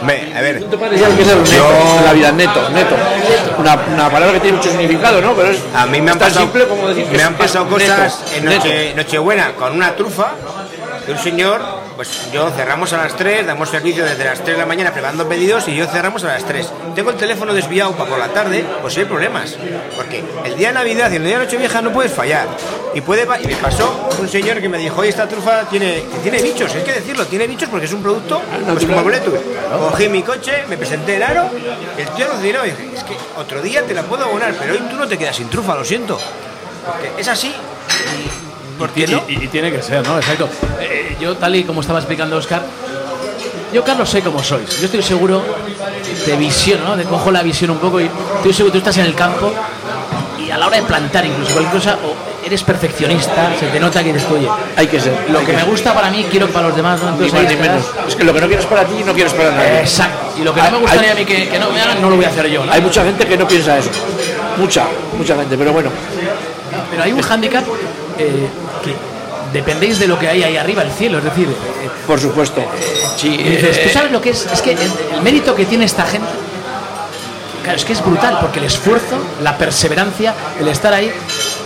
Hombre, 0.00 0.32
a 0.36 0.40
ver, 0.40 0.56
Hay 0.56 1.16
que 1.16 1.24
ser 1.24 1.36
un 1.36 1.44
neto 1.44 1.98
en 1.98 2.04
la 2.04 2.12
vida, 2.12 2.32
neto, 2.32 2.68
neto. 2.70 2.94
Una, 3.58 3.74
una 3.94 4.10
palabra 4.10 4.34
que 4.34 4.40
tiene 4.40 4.56
mucho 4.58 4.70
significado, 4.70 5.20
¿no? 5.20 5.34
Pero 5.34 5.50
es 5.50 5.58
a 5.74 5.86
mí 5.86 6.00
me 6.00 6.10
han 6.12 6.18
pasado, 6.18 6.40
simple 6.46 6.66
como 6.66 6.88
decir 6.88 7.04
que 7.04 7.10
me 7.12 7.16
es- 7.18 7.24
han 7.24 7.34
pasado 7.34 7.64
es 7.66 7.70
neto, 7.88 7.94
cosas 7.94 8.32
en 8.36 8.44
noche, 8.44 8.94
Nochebuena 8.94 9.52
con 9.54 9.72
una 9.74 9.94
trufa 9.96 10.32
de 11.06 11.12
un 11.12 11.18
señor, 11.18 11.60
pues 11.98 12.30
yo 12.30 12.48
cerramos 12.50 12.92
a 12.92 12.98
las 12.98 13.16
3, 13.16 13.44
damos 13.44 13.70
servicio 13.70 14.04
desde 14.04 14.24
las 14.24 14.38
3 14.38 14.50
de 14.56 14.58
la 14.58 14.66
mañana 14.66 14.92
preparando 14.92 15.28
pedidos 15.28 15.66
y 15.66 15.74
yo 15.74 15.84
cerramos 15.88 16.22
a 16.22 16.28
las 16.28 16.44
3. 16.44 16.70
Tengo 16.94 17.10
el 17.10 17.16
teléfono 17.16 17.52
desviado 17.52 17.90
para 17.96 18.08
por 18.08 18.20
la 18.20 18.28
tarde, 18.28 18.64
pues 18.80 18.96
hay 18.98 19.04
problemas. 19.04 19.56
Porque 19.96 20.22
el 20.44 20.56
día 20.56 20.68
de 20.68 20.74
Navidad 20.74 21.10
y 21.10 21.16
el 21.16 21.24
día 21.24 21.40
de 21.40 21.44
Nochevieja 21.44 21.82
no 21.82 21.90
puedes 21.92 22.12
fallar. 22.12 22.46
Y 22.94 23.00
puede 23.00 23.26
y 23.42 23.46
me 23.48 23.56
pasó 23.56 24.10
un 24.16 24.28
señor 24.28 24.60
que 24.60 24.68
me 24.68 24.78
dijo, 24.78 25.00
oye, 25.00 25.10
esta 25.10 25.26
trufa 25.26 25.64
tiene, 25.64 26.04
tiene 26.22 26.40
bichos, 26.40 26.72
hay 26.72 26.84
que 26.84 26.92
decirlo, 26.92 27.26
tiene 27.26 27.48
bichos 27.48 27.68
porque 27.68 27.86
es 27.86 27.92
un 27.92 28.00
producto 28.00 28.40
pues 28.72 28.86
como 28.86 29.02
Bluetooth. 29.02 29.40
Cogí 29.90 30.08
mi 30.08 30.22
coche, 30.22 30.66
me 30.68 30.76
presenté 30.76 31.16
el 31.16 31.24
aro, 31.24 31.50
el 31.96 32.08
tío 32.10 32.28
y 32.64 32.70
dije, 32.70 32.90
es 32.94 33.02
que 33.02 33.16
otro 33.36 33.60
día 33.60 33.82
te 33.82 33.92
la 33.92 34.04
puedo 34.04 34.24
abonar, 34.24 34.54
pero 34.56 34.74
hoy 34.74 34.82
tú 34.88 34.94
no 34.94 35.08
te 35.08 35.18
quedas 35.18 35.34
sin 35.34 35.50
trufa, 35.50 35.74
lo 35.74 35.84
siento. 35.84 36.16
Porque 36.86 37.20
es 37.20 37.26
así. 37.26 37.52
¿Por 37.52 38.47
Y, 38.96 39.06
no? 39.12 39.22
y- 39.28 39.44
y 39.44 39.48
tiene 39.48 39.70
que 39.72 39.82
ser, 39.82 40.06
¿no? 40.06 40.16
Exacto. 40.18 40.48
Eh, 40.80 41.16
yo, 41.20 41.36
tal 41.36 41.54
y 41.56 41.64
como 41.64 41.80
estaba 41.80 41.98
explicando 41.98 42.36
Oscar, 42.36 42.62
yo, 43.72 43.84
Carlos, 43.84 44.08
sé 44.08 44.22
cómo 44.22 44.42
sois. 44.42 44.78
Yo 44.80 44.86
estoy 44.86 45.02
seguro 45.02 45.42
de 46.26 46.36
visión, 46.36 46.82
¿no? 46.84 46.96
De 46.96 47.04
cojo 47.04 47.30
la 47.30 47.42
visión 47.42 47.70
un 47.70 47.78
poco 47.78 48.00
y 48.00 48.04
estoy 48.36 48.52
seguro 48.52 48.72
que 48.72 48.78
tú 48.78 48.88
estás 48.88 48.96
en 48.98 49.04
el 49.06 49.14
campo 49.14 49.52
y 50.42 50.50
a 50.50 50.56
la 50.56 50.66
hora 50.68 50.76
de 50.78 50.82
plantar 50.84 51.26
incluso 51.26 51.52
cualquier 51.52 51.74
cosa, 51.74 51.98
o 52.04 52.46
eres 52.46 52.62
perfeccionista, 52.62 53.52
se 53.60 53.66
te 53.66 53.78
nota 53.78 54.02
que 54.02 54.08
eres 54.10 54.24
tuyo. 54.26 54.50
Hay 54.74 54.86
que 54.86 54.98
ser. 54.98 55.12
Lo 55.28 55.40
hay 55.40 55.44
que 55.44 55.52
me 55.52 55.58
ser. 55.60 55.68
gusta 55.68 55.92
para 55.92 56.10
mí, 56.10 56.24
quiero 56.30 56.46
que 56.46 56.52
para 56.54 56.68
los 56.68 56.76
demás, 56.76 56.98
¿no? 57.02 57.10
Ni 57.10 57.26
Entonces, 57.26 57.32
más 57.34 57.42
ahí 57.50 57.56
ni 57.56 57.60
menos. 57.60 57.84
Es 58.08 58.16
que 58.16 58.24
lo 58.24 58.32
que 58.32 58.40
no 58.40 58.46
quieres 58.46 58.64
para 58.64 58.84
ti, 58.84 59.02
no 59.04 59.12
quieres 59.12 59.34
para 59.34 59.50
nadie. 59.50 59.80
Exacto. 59.80 60.40
Y 60.40 60.44
lo 60.44 60.54
que 60.54 60.62
no 60.62 60.70
me 60.70 60.78
gustaría 60.78 61.12
a 61.12 61.14
mí 61.14 61.24
que, 61.26 61.48
que 61.48 61.58
no 61.58 61.70
me 61.70 61.80
hagan, 61.82 62.00
no 62.00 62.08
lo 62.08 62.16
voy 62.16 62.24
a 62.24 62.28
hacer 62.28 62.46
yo, 62.48 62.64
¿no? 62.64 62.72
Hay 62.72 62.80
mucha 62.80 63.04
gente 63.04 63.26
que 63.26 63.36
no 63.36 63.46
piensa 63.46 63.76
eso. 63.76 63.90
Mucha, 64.56 64.86
mucha 65.18 65.36
gente, 65.36 65.58
pero 65.58 65.72
bueno. 65.74 65.90
Pero 66.90 67.02
hay 67.02 67.12
un 67.12 67.20
hándicap 67.20 67.64
eh, 68.18 68.48
que 68.48 68.48
dependéis 69.52 69.98
de 69.98 70.06
lo 70.08 70.18
que 70.18 70.28
hay 70.28 70.42
ahí 70.42 70.56
arriba, 70.56 70.82
el 70.82 70.90
cielo, 70.92 71.18
es 71.18 71.24
decir, 71.24 71.48
eh, 71.48 71.88
Por 72.06 72.20
supuesto. 72.20 72.62
Sí, 73.16 73.28
Y 73.34 73.42
dices, 73.50 73.76
eh, 73.78 73.82
¿tú 73.86 73.90
sabes 73.92 74.12
lo 74.12 74.20
que 74.20 74.30
es? 74.30 74.46
Es 74.52 74.62
que 74.62 74.72
el, 74.72 74.78
el 75.14 75.22
mérito 75.22 75.54
que 75.54 75.64
tiene 75.66 75.84
esta 75.84 76.04
gente, 76.04 76.28
claro, 77.62 77.76
es 77.78 77.84
que 77.84 77.92
es 77.92 78.04
brutal, 78.04 78.38
porque 78.40 78.58
el 78.60 78.64
esfuerzo, 78.66 79.16
la 79.42 79.56
perseverancia, 79.58 80.34
el 80.60 80.68
estar 80.68 80.92
ahí 80.92 81.10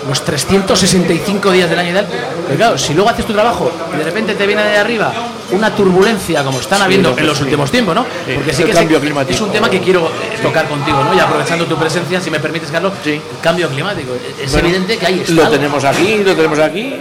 los 0.09 0.25
365 0.25 1.53
días 1.53 1.71
del 1.71 1.79
año 1.79 1.91
y 1.91 1.95
tal, 1.95 2.07
pero 2.47 2.57
claro, 2.57 2.79
si 2.79 2.93
luego 2.93 3.09
haces 3.11 3.25
tu 3.25 3.33
trabajo 3.33 3.71
y 3.95 3.99
de 3.99 4.03
repente 4.05 4.35
te 4.35 4.47
viene 4.49 4.65
de 4.65 4.77
arriba 4.77 5.13
una 5.53 5.73
turbulencia 5.77 6.43
como 6.43 6.59
están 6.59 6.79
Sí, 6.79 6.85
habiendo 6.87 7.15
que 7.15 7.21
en 7.21 7.27
los 7.29 7.39
sí. 7.39 7.45
últimos 7.45 7.71
tiempos, 7.71 7.95
¿no? 7.95 8.03
Sí, 8.27 8.33
Porque 8.35 8.53
sí 8.53 8.65
que 8.65 8.73
cambio 8.73 8.97
sé- 8.99 9.03
climático. 9.05 9.35
es 9.35 9.41
un 9.41 9.53
tema 9.53 9.71
que 9.71 9.81
quiero 9.81 10.09
eh, 10.09 10.39
tocar 10.43 10.67
contigo, 10.67 11.05
¿no? 11.05 11.15
Y 11.15 11.21
aprovechando 11.21 11.67
tu 11.67 11.77
presencia, 11.77 12.21
si 12.21 12.31
me 12.33 12.41
permites, 12.41 12.71
Carlos, 12.73 12.95
el 13.05 13.21
cambio 13.41 13.69
climático. 13.69 14.13
Es 14.43 14.51
Bueno, 14.51 14.67
evidente 14.69 14.97
que 14.99 15.07
hay 15.07 15.25
Lo 15.29 15.49
tenemos 15.49 15.85
aquí, 15.85 16.17
lo 16.25 16.35
tenemos 16.35 16.59
aquí. 16.59 16.97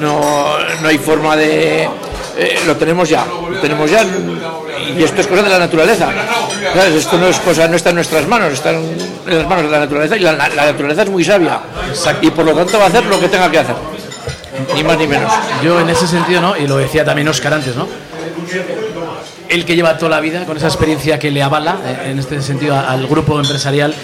No, 0.00 0.58
no 0.82 0.88
hay 0.88 0.98
forma 0.98 1.36
de. 1.36 1.84
eh, 2.36 2.58
lo 2.66 2.76
tenemos 2.76 3.08
ya, 3.08 3.24
lo 3.26 3.58
tenemos 3.60 3.90
ya. 3.90 4.04
Y 4.96 5.02
esto 5.02 5.20
es 5.20 5.26
cosa 5.26 5.42
de 5.42 5.48
la 5.50 5.58
naturaleza. 5.58 6.08
¿Sabes? 6.74 6.94
Esto 6.94 7.18
no 7.18 7.26
es 7.28 7.38
cosa, 7.38 7.68
no 7.68 7.76
está 7.76 7.90
en 7.90 7.96
nuestras 7.96 8.26
manos, 8.26 8.52
está 8.52 8.70
en, 8.70 8.96
las 9.26 9.46
manos 9.46 9.64
de 9.64 9.70
la 9.70 9.80
naturaleza. 9.80 10.16
Y 10.16 10.20
la, 10.20 10.32
la- 10.32 10.48
la 10.48 10.66
naturaleza 10.66 11.02
es 11.02 11.10
muy 11.10 11.24
sabia. 11.24 11.60
Y 12.22 12.30
por 12.30 12.44
lo 12.44 12.54
tanto 12.54 12.78
va 12.78 12.84
a 12.84 12.88
hacer 12.88 13.04
lo 13.06 13.18
que 13.20 13.28
tenga 13.28 13.50
que 13.50 13.58
hacer. 13.58 13.74
Ni 14.74 14.82
más 14.82 14.98
ni 14.98 15.06
menos. 15.06 15.32
Yo 15.62 15.80
en 15.80 15.88
ese 15.90 16.06
sentido, 16.06 16.40
¿no? 16.40 16.56
Y 16.56 16.66
lo 16.66 16.76
decía 16.78 17.04
también 17.04 17.28
Oscar 17.28 17.54
antes, 17.54 17.76
¿no? 17.76 17.86
El 19.48 19.64
que 19.64 19.74
lleva 19.74 19.96
toda 19.96 20.10
la 20.10 20.20
vida 20.20 20.44
con 20.44 20.56
esa 20.56 20.66
experiencia 20.66 21.18
que 21.18 21.30
le 21.30 21.42
avala, 21.42 21.78
eh, 21.86 22.10
en 22.10 22.18
este 22.18 22.40
sentido, 22.42 22.78
al 22.78 23.06
grupo 23.06 23.38
empresarial 23.38 23.94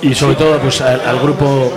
y 0.00 0.14
sobre 0.14 0.36
todo 0.36 0.58
pues 0.60 0.80
al, 0.80 1.00
al 1.06 1.18
grupo 1.20 1.72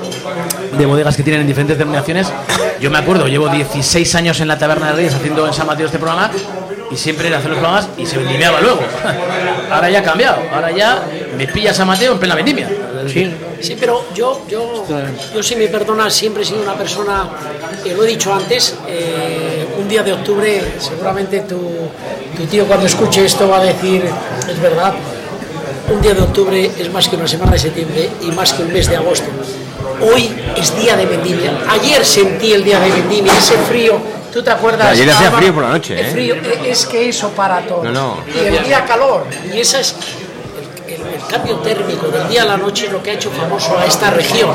de 0.77 0.85
bodegas 0.85 1.15
que 1.15 1.23
tienen 1.23 1.41
en 1.41 1.47
diferentes 1.47 1.77
denominaciones. 1.77 2.31
Yo 2.79 2.89
me 2.89 2.97
acuerdo, 2.97 3.27
llevo 3.27 3.47
16 3.49 4.15
años 4.15 4.39
en 4.39 4.47
la 4.47 4.57
Taberna 4.57 4.87
de 4.87 4.93
Reyes 4.93 5.13
haciendo 5.13 5.45
en 5.45 5.53
San 5.53 5.67
Mateo 5.67 5.85
este 5.85 5.99
programa 5.99 6.31
y 6.91 6.97
siempre 6.97 7.27
era 7.27 7.37
hacer 7.37 7.49
los 7.51 7.59
programas 7.59 7.87
y 7.97 8.05
se 8.05 8.17
vendimiaba 8.17 8.59
luego. 8.61 8.79
Ahora 9.71 9.89
ya 9.89 9.99
ha 9.99 10.03
cambiado, 10.03 10.41
ahora 10.51 10.69
ya 10.71 11.01
me 11.37 11.47
pilla 11.47 11.73
San 11.73 11.87
Mateo 11.87 12.11
en 12.11 12.19
plena 12.19 12.35
vendimia. 12.35 12.69
Sí. 13.07 13.33
Sí, 13.61 13.77
pero 13.79 14.05
yo, 14.13 14.41
yo, 14.49 14.85
yo 15.33 15.41
si 15.41 15.55
me 15.55 15.67
perdonas, 15.67 16.13
siempre 16.13 16.43
he 16.43 16.45
sido 16.45 16.61
una 16.61 16.75
persona, 16.75 17.29
que 17.81 17.93
lo 17.93 18.03
he 18.03 18.07
dicho 18.07 18.33
antes, 18.33 18.75
eh, 18.87 19.65
un 19.79 19.87
día 19.87 20.03
de 20.03 20.11
octubre 20.11 20.61
seguramente 20.77 21.39
tu, 21.41 21.57
tu 22.35 22.45
tío 22.47 22.65
cuando 22.65 22.85
escuche 22.85 23.25
esto 23.25 23.47
va 23.47 23.59
a 23.59 23.63
decir, 23.63 24.03
es 24.49 24.61
verdad, 24.61 24.93
un 25.89 26.01
día 26.01 26.13
de 26.13 26.21
octubre 26.21 26.71
es 26.77 26.91
más 26.91 27.07
que 27.07 27.15
una 27.15 27.27
semana 27.27 27.53
de 27.53 27.59
septiembre 27.59 28.09
y 28.21 28.31
más 28.31 28.51
que 28.53 28.63
un 28.63 28.73
mes 28.73 28.89
de 28.89 28.97
agosto. 28.97 29.29
Hoy 30.01 30.31
es 30.57 30.75
día 30.75 30.95
de 30.95 31.05
vendimia. 31.05 31.51
Ayer 31.69 32.05
sentí 32.05 32.53
el 32.53 32.63
día 32.63 32.79
de 32.79 32.91
vendimia, 32.91 33.33
ese 33.37 33.55
frío. 33.57 33.99
¿Tú 34.33 34.41
te 34.41 34.49
acuerdas? 34.49 34.87
Ayer 34.87 35.09
hacía 35.11 35.31
frío 35.31 35.53
por 35.53 35.63
la 35.63 35.69
noche, 35.69 35.99
El 35.99 36.05
¿eh? 36.05 36.11
frío, 36.11 36.35
eh, 36.35 36.61
es 36.67 36.85
que 36.85 37.09
eso 37.09 37.29
para 37.31 37.59
todo. 37.61 37.83
No, 37.83 37.91
no. 37.91 38.17
Y 38.33 38.39
el 38.47 38.63
día 38.63 38.85
calor. 38.85 39.25
Y 39.53 39.59
esa 39.59 39.79
es 39.81 39.93
el, 40.87 40.93
el- 40.93 41.01
el 41.15 41.25
cambio 41.29 41.57
térmico 41.57 42.07
del 42.07 42.27
día 42.29 42.43
a 42.43 42.45
la 42.45 42.57
noche 42.57 42.85
es 42.87 42.91
lo 42.93 43.03
que 43.03 43.11
ha 43.11 43.13
hecho 43.13 43.29
famoso 43.31 43.77
a 43.77 43.85
esta 43.85 44.09
región. 44.09 44.49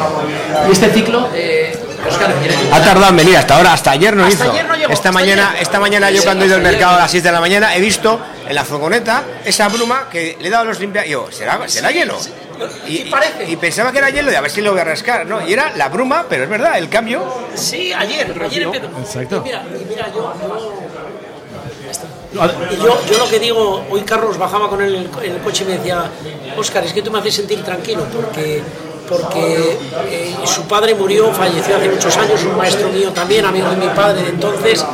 Y 0.69 0.73
este 0.73 0.91
ciclo, 0.93 1.29
eh, 1.35 1.79
Oscar, 2.09 2.35
¿quiere 2.41 2.55
Ha 2.73 2.81
tardado 2.83 3.11
en 3.11 3.17
venir 3.17 3.37
hasta 3.37 3.57
ahora, 3.57 3.73
hasta 3.75 3.91
ayer 3.91 4.17
no 4.17 4.25
Hasta 4.25 4.45
hizo. 4.45 4.53
ayer 4.53 4.65
no 4.67 4.75
llegó, 4.77 4.93
esta 4.93 5.13
mañana, 5.13 5.51
ayer. 5.51 5.63
esta 5.63 5.79
mañana 5.81 6.11
yo 6.11 6.19
Sí, 6.21 6.25
cuando 6.25 6.45
he 6.45 6.49
ido 6.49 6.57
al 6.57 6.63
mercado 6.63 6.97
a 6.97 6.99
las 7.01 7.11
6 7.11 7.23
de 7.23 7.33
la 7.33 7.41
mañana 7.41 7.75
he 7.77 7.81
visto 7.81 8.19
en 8.49 8.55
la 8.55 8.65
furgoneta 8.65 9.23
esa 9.45 9.69
bruma 9.69 10.09
que 10.11 10.37
le 10.41 10.49
he 10.49 10.51
dado 10.51 10.63
a 10.65 10.67
los 10.67 10.81
limpiadores. 10.81 11.11
Yo, 11.13 11.29
¿será, 11.31 11.69
será 11.69 11.91
hielo? 11.91 12.17
Y, 12.87 13.11
parece. 13.11 13.45
y 13.51 13.57
pensaba 13.57 13.93
que 13.93 13.99
era 13.99 14.09
hielo 14.11 14.33
y 14.33 14.35
a 14.35 14.41
ver 14.41 14.51
si 14.51 14.63
lo 14.63 14.73
voy 14.73 14.81
a 14.81 14.85
rascar, 14.85 15.27
¿no? 15.27 15.47
Y 15.47 15.53
era 15.53 15.73
la 15.77 15.89
bruma, 15.91 16.25
pero 16.29 16.45
es 16.45 16.49
verdad, 16.49 16.79
el 16.79 16.89
cambio. 16.89 17.23
Sí, 17.55 17.93
ayer, 17.93 18.35
ayer 18.43 18.63
empezó. 18.63 18.87
Exacto. 18.99 19.37
Y 19.39 19.41
mira, 19.49 19.63
y 19.81 19.85
mira, 19.85 20.11
yo, 20.15 20.33
yo- 22.33 22.77
yo, 22.77 23.07
yo 23.11 23.19
lo 23.19 23.29
que 23.29 23.39
digo, 23.39 23.85
hoy 23.91 24.03
Carlos 24.03 24.37
bajaba 24.39 24.69
con 24.69 24.83
él 24.83 24.95
en 24.95 25.03
el, 25.03 25.25
en 25.25 25.33
el 25.37 25.41
coche 25.43 25.65
y 25.65 25.69
me 25.71 25.79
decía, 25.79 26.11
Óscar, 26.57 26.85
es 26.85 26.93
que 26.93 27.03
tú 27.03 27.11
me 27.11 27.19
haces 27.19 27.35
sentir 27.35 27.63
tranquilo 27.63 28.05
porque 28.13 28.63
porque 29.09 29.79
eh, 30.09 30.35
su 30.45 30.63
padre 30.67 30.93
murió, 30.93 31.33
falleció 31.33 31.77
hace 31.77 31.89
muchos 31.89 32.17
años, 32.17 32.43
un 32.43 32.57
maestro 32.57 32.89
mío 32.89 33.11
también, 33.13 33.45
amigo 33.45 33.71
de 33.71 33.77
mi 33.77 33.87
padre 33.95 34.23
de 34.23 34.31
entonces, 34.31 34.85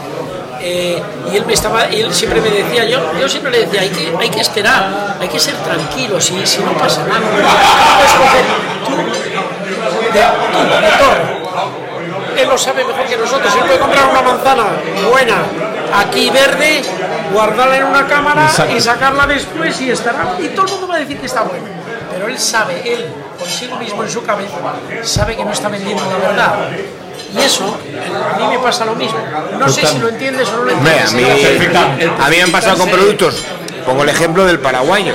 eh, 0.62 1.02
y 1.32 1.36
él 1.36 1.44
me 1.44 1.52
estaba, 1.52 1.84
él 1.86 2.12
siempre 2.14 2.40
me 2.40 2.48
decía, 2.50 2.84
yo, 2.84 3.00
yo 3.18 3.28
siempre 3.28 3.50
le 3.50 3.66
decía, 3.66 3.80
hay 3.80 3.90
que, 3.90 4.14
hay 4.18 4.30
que 4.30 4.40
esperar, 4.40 5.16
hay 5.20 5.28
que 5.28 5.38
ser 5.38 5.56
tranquilo, 5.56 6.20
si, 6.20 6.46
si 6.46 6.60
no 6.62 6.72
pasa 6.72 7.04
nada, 7.04 7.20
no 7.20 7.26
puedes 7.96 8.12
coger 8.12 8.44
tú, 8.86 8.96
de, 10.12 10.22
él 12.36 12.48
lo 12.48 12.58
sabe 12.58 12.84
mejor 12.84 13.06
que 13.06 13.16
nosotros. 13.16 13.54
Él 13.54 13.64
puede 13.64 13.78
comprar 13.78 14.08
una 14.08 14.22
manzana 14.22 14.64
buena, 15.10 15.36
aquí 15.94 16.30
verde, 16.30 16.82
guardarla 17.32 17.76
en 17.76 17.84
una 17.84 18.06
cámara 18.06 18.46
Exacto. 18.46 18.76
y 18.76 18.80
sacarla 18.80 19.26
después 19.26 19.80
y 19.80 19.90
estará. 19.90 20.36
Y 20.40 20.48
todo 20.48 20.66
el 20.66 20.72
mundo 20.72 20.88
va 20.88 20.96
a 20.96 20.98
decir 20.98 21.18
que 21.18 21.26
está 21.26 21.42
buena. 21.42 21.66
Pero 22.12 22.28
él 22.28 22.38
sabe, 22.38 22.82
él, 22.84 23.06
consigo 23.38 23.76
mismo 23.76 24.02
en 24.02 24.10
su 24.10 24.22
cabeza, 24.22 24.56
sabe 25.02 25.36
que 25.36 25.44
no 25.44 25.52
está 25.52 25.68
vendiendo 25.68 26.04
la 26.04 26.18
verdad. 26.18 26.54
Y 27.34 27.40
eso, 27.40 27.76
a 28.34 28.38
mí 28.38 28.46
me 28.56 28.58
pasa 28.58 28.84
lo 28.84 28.94
mismo. 28.94 29.18
No 29.58 29.68
sé 29.68 29.86
si 29.86 29.98
lo 29.98 30.08
entiendes 30.08 30.48
o 30.48 30.56
no 30.58 30.64
lo 30.64 30.70
entiendes. 30.72 31.12
a 31.12 31.16
mí, 31.16 31.24
a 32.20 32.28
mí 32.28 32.36
me 32.36 32.42
han 32.42 32.52
pasado 32.52 32.78
con 32.78 32.88
productos. 32.90 33.42
Pongo 33.86 34.02
el 34.02 34.08
ejemplo 34.10 34.44
del 34.44 34.58
paraguayo, 34.60 35.14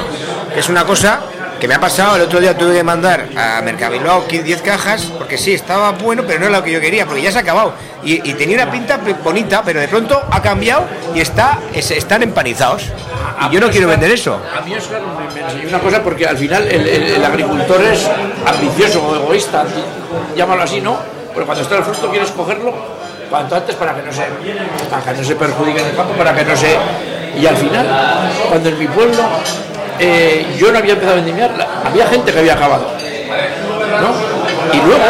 que 0.54 0.60
es 0.60 0.70
una 0.70 0.84
cosa 0.86 1.22
que 1.60 1.68
me 1.68 1.76
ha 1.76 1.80
pasado. 1.80 2.16
El 2.18 2.24
otro 2.24 2.39
día 2.39 2.58
tuve 2.58 2.74
que 2.74 2.84
mandar 2.84 3.28
a 3.38 3.62
Mercabilbao 3.62 4.26
10 4.30 4.62
cajas, 4.62 5.04
porque 5.18 5.38
sí, 5.38 5.54
estaba 5.54 5.91
bueno, 5.91 6.24
pero 6.28 6.39
no 6.39 6.48
era 6.48 6.58
lo 6.58 6.64
que 6.64 6.72
yo 6.72 6.82
quería, 6.82 7.06
porque 7.06 7.22
ya 7.22 7.32
se 7.32 7.38
ha 7.38 7.41
acabado. 7.41 7.74
Y, 8.04 8.28
y 8.30 8.34
tenía 8.34 8.58
una 8.64 8.72
pinta 8.72 9.00
bonita, 9.24 9.62
pero 9.64 9.80
de 9.80 9.88
pronto 9.88 10.22
ha 10.32 10.41
cambiado 10.41 10.86
y 11.16 11.20
está, 11.20 11.60
es- 11.74 11.91
están 11.91 12.24
empanizados. 12.24 12.84
Y 13.50 13.54
yo 13.54 13.60
no 13.60 13.70
quiero 13.70 13.88
vender 13.88 14.12
eso. 14.12 14.41
A 14.56 14.62
mí 14.62 14.76
Oscar 14.76 15.02
me, 15.02 15.34
me 15.34 15.48
enseñó 15.48 15.70
una 15.70 15.80
cosa 15.80 16.02
porque 16.04 16.26
al 16.28 16.38
final 16.38 16.68
el, 16.68 16.88
el- 16.88 17.04
el 17.14 17.26
agricultor 17.26 17.82
es 17.84 18.08
ambicioso 18.45 19.02
o 19.04 19.16
egoísta, 19.16 19.66
llámalo 20.36 20.64
así, 20.64 20.82
¿no? 20.82 20.98
Pero 21.38 21.46
cuando 21.46 21.62
está 21.64 21.78
el 21.78 21.84
fruto 21.84 22.10
quieres 22.10 22.32
cogerlo 22.32 22.74
cuanto 23.30 23.56
antes 23.56 23.76
para 23.76 23.94
que 23.94 24.02
no 24.02 24.12
se, 24.12 24.24
para 24.90 25.04
que 25.04 25.22
no 25.22 25.24
se 25.28 25.36
perjudique 25.36 25.80
en 25.82 25.86
el 25.90 25.96
campo, 25.96 26.14
para 26.14 26.34
que 26.36 26.44
no 26.44 26.58
se... 26.58 26.76
Y 27.38 27.46
al 27.46 27.56
final, 27.56 27.86
cuando 28.50 28.70
en 28.70 28.80
mi 28.80 28.88
pueblo 28.88 29.22
eh, 30.00 30.56
yo 30.58 30.72
no 30.72 30.80
había 30.80 30.94
empezado 30.94 31.14
a 31.14 31.22
vendimiar, 31.22 31.52
había 31.86 32.08
gente 32.08 32.34
que 32.34 32.40
había 32.40 32.54
acabado, 32.54 32.88
¿no? 34.02 34.74
Y 34.74 34.78
luego 34.84 35.04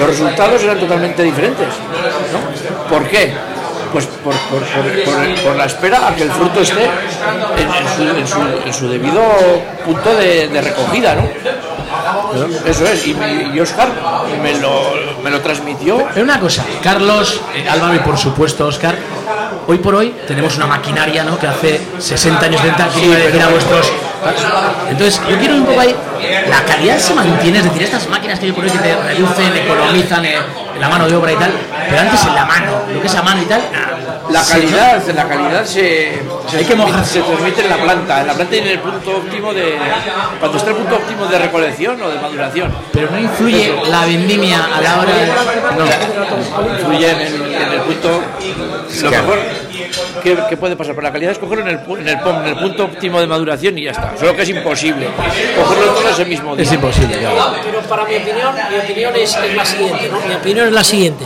los 0.00 0.08
resultados 0.08 0.62
eran 0.64 0.80
totalmente 0.80 1.22
diferentes, 1.22 1.68
¿no? 2.32 2.88
¿Por 2.88 3.06
qué? 3.08 3.32
Pues 3.92 4.06
por, 4.06 4.34
por- 4.34 5.44
por- 5.44 5.56
la 5.56 5.66
espera 5.66 6.08
a 6.08 6.14
que 6.16 6.22
el 6.24 6.30
fruto 6.32 6.60
esté 6.62 6.84
en, 6.84 7.68
en 7.68 7.88
su, 7.94 8.02
en 8.18 8.26
su- 8.26 8.66
en 8.66 8.72
su 8.74 8.88
debido 8.88 9.22
punto 9.84 10.16
de, 10.16 10.48
de 10.48 10.60
recogida, 10.60 11.14
¿no? 11.14 11.28
Eso 12.64 12.86
es, 12.86 13.06
y, 13.06 13.60
Oscar 13.60 13.88
me 14.42 14.58
lo, 14.58 14.94
me 15.22 15.30
lo 15.30 15.40
transmitió. 15.40 16.06
Pero 16.12 16.24
una 16.24 16.40
cosa, 16.40 16.64
Carlos, 16.82 17.40
eh, 17.54 17.68
Álvaro 17.68 17.94
y 17.94 17.98
por 18.00 18.18
supuesto 18.18 18.66
Oscar, 18.66 18.96
hoy 19.66 19.78
por 19.78 19.94
hoy 19.94 20.14
tenemos 20.26 20.56
una 20.56 20.66
maquinaria 20.66 21.24
¿no? 21.24 21.38
que 21.38 21.46
hace 21.46 21.80
60 21.98 22.46
años, 22.46 22.60
70 22.60 22.88
que 22.88 23.04
iba 23.04 23.14
a 23.14 23.18
decir 23.18 23.42
a 23.42 23.48
vuestros. 23.48 23.92
Entonces, 24.88 25.20
yo 25.28 25.36
quiero 25.38 25.56
un 25.56 25.64
poco 25.64 25.80
ahí. 25.80 25.94
La 26.48 26.62
calidad 26.64 26.98
se 26.98 27.14
mantiene, 27.14 27.58
es 27.58 27.64
decir, 27.64 27.82
estas 27.82 28.08
máquinas 28.08 28.38
que 28.38 28.46
hoy 28.46 28.52
por 28.52 28.64
hoy 28.64 28.70
que 28.70 28.78
te 28.78 28.94
reducen, 28.94 29.56
economizan 29.56 30.24
eh, 30.24 30.36
la 30.78 30.88
mano 30.88 31.08
de 31.08 31.16
obra 31.16 31.32
y 31.32 31.36
tal, 31.36 31.52
pero 31.88 32.00
antes 32.00 32.24
en 32.24 32.34
la 32.34 32.44
mano, 32.44 32.82
lo 32.92 33.00
que 33.00 33.06
es 33.06 33.14
a 33.14 33.22
mano 33.22 33.42
y 33.42 33.46
tal. 33.46 33.60
La 34.32 34.42
calidad, 34.42 35.02
la 35.14 35.28
calidad 35.28 35.64
se, 35.64 36.22
se, 36.48 36.56
Hay 36.56 36.64
que 36.64 36.74
mojar. 36.74 37.04
se 37.04 37.20
transmite 37.20 37.60
en 37.62 37.70
la 37.70 37.76
planta, 37.76 38.20
en 38.22 38.26
la 38.26 38.34
planta 38.34 38.56
en 38.56 38.66
el 38.66 38.78
punto 38.78 39.16
óptimo 39.18 39.52
de. 39.52 39.78
Cuando 40.40 40.58
está 40.58 40.70
el 40.70 40.76
punto 40.76 40.96
óptimo 40.96 41.26
de 41.26 41.38
recolección 41.38 42.02
o 42.02 42.08
de 42.08 42.18
maduración. 42.18 42.74
Pero 42.92 43.10
no 43.10 43.18
influye 43.18 43.74
la 43.88 44.06
vendimia 44.06 44.64
a 44.74 44.80
la 44.80 45.00
hora 45.00 45.12
de. 45.12 45.26
No, 45.76 46.72
influye 46.74 47.10
en 47.10 47.20
el, 47.20 47.54
en 47.54 47.72
el 47.72 47.80
punto. 47.80 48.22
Lo 49.02 49.10
mejor 49.10 49.38
que 50.48 50.56
puede 50.56 50.76
pasar 50.76 50.94
por 50.94 51.02
la 51.04 51.12
calidad 51.12 51.32
es 51.32 51.38
cogerlo 51.38 51.62
en 51.64 51.70
el, 51.70 51.80
pu- 51.84 51.98
en, 51.98 52.08
el, 52.08 52.18
pom- 52.18 52.40
en 52.40 52.46
el 52.48 52.56
punto 52.56 52.84
óptimo 52.84 53.20
de 53.20 53.26
maduración 53.26 53.76
y 53.78 53.84
ya 53.84 53.90
está. 53.92 54.16
Solo 54.18 54.34
que 54.36 54.42
es 54.42 54.48
imposible 54.48 55.08
cogerlo 55.56 55.92
todo 55.94 56.08
ese 56.08 56.24
mismo 56.24 56.54
día. 56.56 56.64
Es 56.64 56.72
imposible. 56.72 57.16
Pero 57.64 57.80
para 57.88 58.04
mi 58.04 58.16
opinión, 58.16 58.54
mi 58.70 58.78
opinión 58.78 59.16
es, 59.16 59.36
es 59.36 59.54
la 59.56 59.64
siguiente, 59.64 60.08
¿no? 60.08 60.20
Mi 60.28 60.34
opinión 60.34 60.66
es 60.68 60.72
la 60.72 60.84
siguiente. 60.84 61.24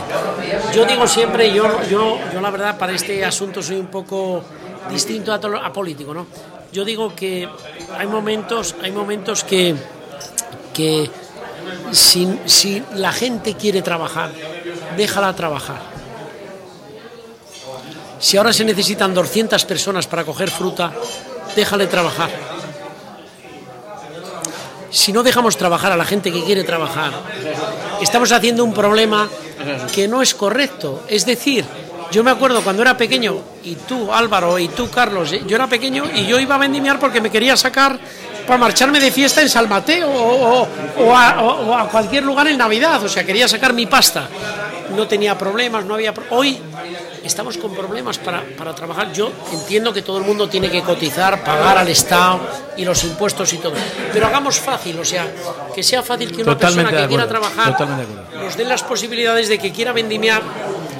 Yo 0.73 0.85
digo 0.85 1.07
siempre, 1.07 1.51
yo, 1.53 1.81
yo, 1.89 2.19
yo 2.33 2.41
la 2.41 2.49
verdad 2.51 2.77
para 2.77 2.93
este 2.93 3.23
asunto 3.25 3.61
soy 3.61 3.77
un 3.77 3.87
poco 3.87 4.43
distinto 4.89 5.33
a, 5.33 5.39
todo- 5.39 5.57
a 5.57 5.71
político, 5.73 6.13
¿no? 6.13 6.27
Yo 6.71 6.83
digo 6.85 7.15
que 7.15 7.47
hay 7.97 8.07
momentos, 8.07 8.75
hay 8.83 8.91
momentos 8.91 9.43
que, 9.43 9.75
que 10.73 11.09
si, 11.91 12.39
si 12.45 12.83
la 12.95 13.11
gente 13.11 13.55
quiere 13.55 13.81
trabajar, 13.81 14.29
déjala 14.95 15.33
trabajar. 15.33 15.96
Si 18.19 18.37
ahora 18.37 18.51
se 18.51 18.65
necesitan 18.65 19.13
200 19.13 19.63
personas 19.65 20.07
para 20.07 20.23
coger 20.23 20.49
fruta, 20.49 20.91
déjale 21.55 21.87
trabajar. 21.87 22.29
Si 24.89 25.11
no 25.11 25.21
dejamos 25.21 25.57
trabajar 25.57 25.91
a 25.91 25.97
la 25.97 26.05
gente 26.05 26.31
que 26.31 26.43
quiere 26.43 26.63
trabajar, 26.63 27.11
estamos 28.01 28.31
haciendo 28.31 28.63
un 28.63 28.73
problema 28.73 29.29
que 29.93 30.07
no 30.07 30.21
es 30.21 30.33
correcto. 30.33 31.03
Es 31.07 31.25
decir, 31.25 31.65
yo 32.11 32.23
me 32.23 32.31
acuerdo 32.31 32.61
cuando 32.61 32.81
era 32.81 32.97
pequeño, 32.97 33.37
y 33.63 33.75
tú 33.75 34.11
Álvaro, 34.11 34.57
y 34.57 34.69
tú 34.69 34.89
Carlos, 34.89 35.33
eh, 35.33 35.43
yo 35.45 35.55
era 35.55 35.67
pequeño 35.67 36.05
y 36.13 36.25
yo 36.25 36.39
iba 36.39 36.55
a 36.55 36.57
vendimiar 36.57 36.99
porque 36.99 37.19
me 37.19 37.29
quería 37.29 37.57
sacar 37.57 37.99
para 38.47 38.57
marcharme 38.57 38.99
de 38.99 39.11
fiesta 39.11 39.41
en 39.41 39.49
San 39.49 39.67
Mateo 39.67 40.09
o, 40.09 41.15
a, 41.15 41.41
o 41.41 41.75
a 41.75 41.89
cualquier 41.89 42.23
lugar 42.23 42.47
en 42.47 42.57
Navidad, 42.57 43.03
o 43.03 43.09
sea, 43.09 43.25
quería 43.25 43.47
sacar 43.47 43.73
mi 43.73 43.85
pasta. 43.87 44.29
No 44.95 45.07
tenía 45.07 45.37
problemas, 45.37 45.85
no 45.85 45.93
había... 45.93 46.13
Hoy 46.31 46.59
estamos 47.23 47.57
con 47.57 47.75
problemas 47.75 48.17
para, 48.17 48.43
para 48.57 48.73
trabajar. 48.73 49.11
Yo 49.13 49.31
entiendo 49.51 49.93
que 49.93 50.01
todo 50.01 50.17
el 50.17 50.23
mundo 50.23 50.47
tiene 50.47 50.69
que 50.69 50.81
cotizar, 50.81 51.43
pagar 51.43 51.77
al 51.77 51.87
Estado 51.89 52.39
y 52.77 52.85
los 52.85 53.03
impuestos 53.03 53.51
y 53.53 53.57
todo. 53.57 53.73
Pero 54.13 54.27
hagamos 54.27 54.59
fácil, 54.59 54.99
o 54.99 55.05
sea, 55.05 55.27
que 55.75 55.83
sea 55.83 56.01
fácil 56.03 56.29
que 56.31 56.41
una 56.41 56.53
Totalmente 56.53 56.91
persona 56.91 57.01
que 57.01 57.07
quiera 57.07 57.27
trabajar 57.27 57.77
nos 58.33 58.55
den 58.55 58.69
las 58.69 58.83
posibilidades 58.83 59.49
de 59.49 59.59
que 59.59 59.71
quiera 59.71 59.91
vendimiar, 59.91 60.41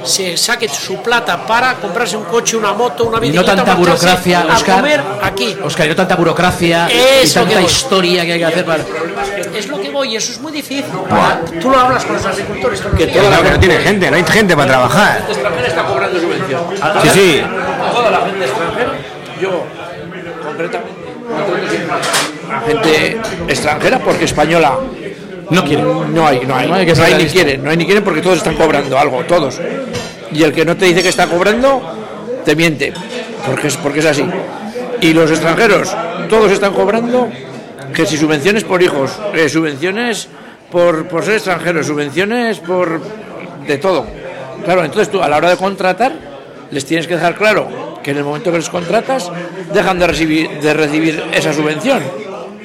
se 0.07 0.37
saque 0.37 0.67
su 0.69 1.01
plata 1.01 1.45
para 1.45 1.75
comprarse 1.75 2.17
un 2.17 2.23
coche, 2.23 2.57
una 2.57 2.73
moto, 2.73 3.05
una 3.05 3.17
Y 3.17 3.29
no 3.29 3.41
bicicleta, 3.41 3.55
tanta 3.55 3.75
burocracia, 3.75 4.41
a 4.41 4.55
Oscar. 4.55 4.75
comer 4.77 5.03
aquí. 5.21 5.57
Oscar, 5.63 5.85
y 5.85 5.89
no 5.89 5.95
tanta 5.95 6.15
burocracia 6.15 6.87
y 6.91 7.23
Eso 7.23 7.41
tanta 7.41 7.59
que 7.59 7.65
historia 7.65 8.25
que 8.25 8.33
hay 8.33 8.39
que 8.39 8.45
hacer 8.45 8.65
para. 8.65 8.83
Es 9.55 9.67
lo 9.67 9.79
que 9.79 9.89
voy, 9.89 10.15
eso 10.15 10.31
es 10.31 10.39
muy 10.39 10.51
difícil. 10.51 10.85
Tú 11.61 11.69
lo 11.69 11.79
hablas 11.79 12.05
con 12.05 12.15
los 12.15 12.25
agricultores 12.25 12.83
los 12.83 12.93
Que 12.95 13.07
la 13.07 13.29
No, 13.29 13.43
que 13.43 13.49
no 13.51 13.59
gente 13.59 13.59
tiene 13.59 13.77
gente, 13.79 14.09
no 14.09 14.17
hay 14.17 14.23
gente 14.23 14.55
para 14.55 14.67
trabajar. 14.67 15.23
extranjera 15.27 15.67
está 15.67 15.83
cobrando 15.83 16.19
subvención. 16.19 16.61
Sí, 17.03 17.09
sí. 17.09 17.41
Toda 17.93 18.11
la 18.11 18.25
gente 18.25 18.45
extranjera, 18.45 18.91
yo 19.41 19.63
concretamente, 20.43 21.07
contrato 21.27 21.69
siempre 21.69 21.95
a 22.51 22.61
gente 22.61 23.21
extranjera 23.47 23.99
porque 23.99 24.25
española 24.25 24.77
No 25.49 25.63
quiere. 25.63 25.83
no 25.83 26.27
hay, 26.27 26.41
no 26.45 26.55
hay, 26.55 26.67
No 26.67 26.75
hay 26.75 26.85
que 26.85 26.91
no 26.91 26.95
ser 26.95 27.05
hay 27.05 27.23
ni 27.23 27.29
quieren, 27.29 27.63
no 27.63 27.69
hay 27.69 27.77
ni 27.77 27.85
quieren 27.85 28.03
porque 28.03 28.21
todos 28.21 28.37
están 28.37 28.55
cobrando 28.55 28.97
algo, 28.97 29.23
todos. 29.23 29.59
Y 30.31 30.43
el 30.43 30.51
que 30.51 30.65
no 30.65 30.75
te 30.75 30.85
dice 30.85 31.01
que 31.01 31.09
está 31.09 31.27
cobrando, 31.27 31.81
te 32.43 32.55
miente, 32.55 32.93
porque 33.45 33.67
es, 33.67 33.77
porque 33.77 33.99
es 33.99 34.05
así. 34.05 34.25
Y 35.01 35.13
los 35.13 35.31
extranjeros, 35.31 35.95
todos 36.29 36.51
están 36.51 36.73
cobrando 36.73 37.29
que 37.93 38.05
si 38.05 38.17
subvenciones 38.17 38.63
por 38.63 38.81
hijos, 38.81 39.11
eh, 39.33 39.47
subvenciones 39.47 40.27
por, 40.71 41.07
por 41.07 41.23
ser 41.23 41.35
extranjeros, 41.35 41.87
subvenciones 41.87 42.59
por 42.59 43.01
de 43.65 43.77
todo. 43.77 44.05
Claro, 44.65 44.83
entonces 44.83 45.09
tú 45.09 45.21
a 45.21 45.29
la 45.29 45.37
hora 45.37 45.49
de 45.49 45.57
contratar 45.57 46.13
les 46.71 46.85
tienes 46.85 47.07
que 47.07 47.15
dejar 47.15 47.35
claro 47.35 47.97
que 48.03 48.11
en 48.11 48.17
el 48.17 48.23
momento 48.23 48.51
que 48.51 48.57
les 48.57 48.69
contratas 48.69 49.31
dejan 49.73 49.99
de 49.99 50.07
recibir, 50.07 50.49
de 50.59 50.73
recibir 50.73 51.23
esa 51.33 51.53
subvención. 51.53 52.01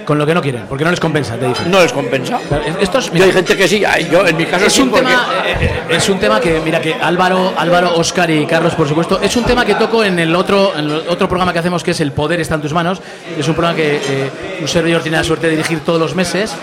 Con 0.04 0.18
lo 0.18 0.26
que 0.26 0.34
no 0.34 0.40
quieren, 0.42 0.64
porque 0.68 0.84
no 0.84 0.90
les 0.90 1.00
compensa, 1.00 1.36
te 1.36 1.46
dicen. 1.46 1.70
No 1.70 1.80
les 1.80 1.92
compensa. 1.92 2.38
Estos, 2.80 3.12
Yo 3.12 3.24
hay 3.24 3.32
gente 3.32 3.56
que 3.56 3.68
sí, 3.68 3.82
yo 4.10 4.26
en 4.26 4.36
mi 4.36 4.46
caso 4.46 4.66
es 4.66 4.72
sí, 4.72 4.82
un 4.82 4.90
porque- 4.90 5.06
tema 5.06 5.26
eh, 5.46 5.56
eh, 5.60 5.82
es 5.96 6.08
un 6.08 6.18
tema 6.18 6.40
que 6.40 6.60
mira 6.64 6.80
que 6.80 6.94
Álvaro 6.94 7.52
Álvaro 7.56 7.94
Oscar 7.96 8.30
y 8.30 8.46
Carlos 8.46 8.74
por 8.74 8.88
supuesto 8.88 9.20
es 9.22 9.34
un 9.36 9.44
tema 9.44 9.64
que 9.64 9.74
toco 9.74 10.02
en 10.04 10.18
el 10.18 10.34
otro 10.34 10.72
en 10.76 10.90
el 10.90 11.02
otro 11.08 11.28
programa 11.28 11.52
que 11.52 11.58
hacemos 11.58 11.82
que 11.82 11.90
es 11.92 12.00
el 12.00 12.12
poder 12.12 12.40
está 12.40 12.54
en 12.56 12.62
tus 12.62 12.72
manos 12.72 13.00
es 13.38 13.46
un 13.46 13.54
programa 13.54 13.76
que 13.76 13.96
eh, 13.96 14.30
un 14.60 14.68
servidor 14.68 15.02
tiene 15.02 15.16
la 15.18 15.24
suerte 15.24 15.46
de 15.46 15.52
dirigir 15.56 15.80
todos 15.80 16.00
los 16.00 16.14
meses 16.14 16.54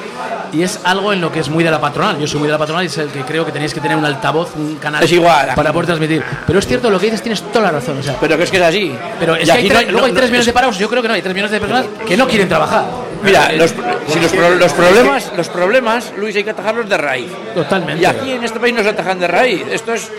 y 0.52 0.64
es 0.64 0.80
algo 0.84 1.14
en 1.14 1.22
lo 1.22 1.32
que 1.32 1.40
es 1.42 1.50
muy 1.50 1.64
de 1.64 1.70
la 1.72 1.80
patronal 1.80 2.18
yo 2.20 2.28
soy 2.28 2.40
muy 2.40 2.48
de 2.48 2.54
la 2.54 2.58
patronal 2.58 2.84
y 2.84 2.88
es 2.88 2.98
el 2.98 3.10
que 3.10 3.22
creo 3.22 3.46
que 3.46 3.52
tenéis 3.52 3.74
que 3.74 3.80
tener 3.80 3.96
un 3.98 4.06
altavoz 4.06 4.56
un 4.56 4.76
canal 4.78 5.04
Es 5.04 5.12
igual. 5.12 5.50
para 5.56 5.72
poder 5.72 5.86
transmitir 5.88 6.24
pero 6.48 6.60
es 6.60 6.66
cierto 6.68 6.90
lo 6.90 7.00
que 7.00 7.06
dices 7.06 7.22
tienes 7.22 7.42
toda 7.44 7.66
la 7.66 7.72
razón 7.72 7.98
o 8.00 8.04
sea 8.04 8.16
Pero 8.20 8.38
que 8.38 8.44
es 8.44 8.52
que 8.52 8.58
es 8.58 8.64
así. 8.64 8.96
pero 9.20 9.36
es 9.36 9.46
que 9.50 9.52
hay 9.58 9.70
no 9.70 9.74
luego 9.82 10.00
no- 10.00 10.06
hay 10.06 10.12
no- 10.12 10.18
3 10.18 10.30
millones 10.32 10.46
de 10.48 10.54
parados 10.54 10.78
yo 10.80 10.90
creo 10.90 11.02
que 11.02 11.08
no 11.08 11.14
hay 11.14 11.22
3 11.22 11.34
millones 11.36 11.52
de 11.52 11.60
personas 11.60 11.86
que 12.08 12.18
no 12.18 12.28
quieren 12.28 12.48
trabajar 12.50 12.86
Mira, 13.24 13.52
los, 13.54 13.72
si 14.08 14.20
los, 14.20 14.32
pro- 14.32 14.56
los 14.56 14.72
problemas, 14.74 15.32
los 15.36 15.50
problemas, 15.50 16.14
Luis, 16.18 16.36
hay 16.36 16.44
que 16.44 16.52
atajarlos 16.52 16.88
de 16.88 16.98
raíz. 16.98 17.30
totalmente 17.54 18.02
Y 18.02 18.06
aquí 18.06 18.32
en 18.32 18.44
este 18.44 18.60
país 18.60 18.74
no 18.74 18.82
se 18.84 18.90
atajan 18.90 19.20
de 19.20 19.28
raíz. 19.28 19.64
Esto 19.72 19.94
es, 19.94 20.04
esto 20.04 20.12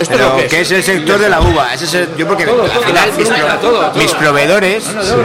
es 0.00 0.08
Pero 0.08 0.28
lo 0.30 0.36
que 0.36 0.44
es. 0.46 0.50
que 0.50 0.60
es 0.62 0.70
el 0.72 0.82
sector 0.82 1.18
de 1.18 1.28
la 1.28 1.40
uva. 1.40 1.74
Ese 1.74 1.84
es 1.84 1.94
el- 1.94 2.16
yo 2.16 2.26
porque 2.26 2.44
Todo, 2.44 2.62
al 2.64 2.70
todo, 2.70 2.82
final 2.82 3.10
mis, 3.16 3.28
todo, 3.28 3.36
pro- 3.38 3.56
todo, 3.58 3.80
todo. 3.90 3.94
mis 4.02 4.12
proveedores, 4.14 4.84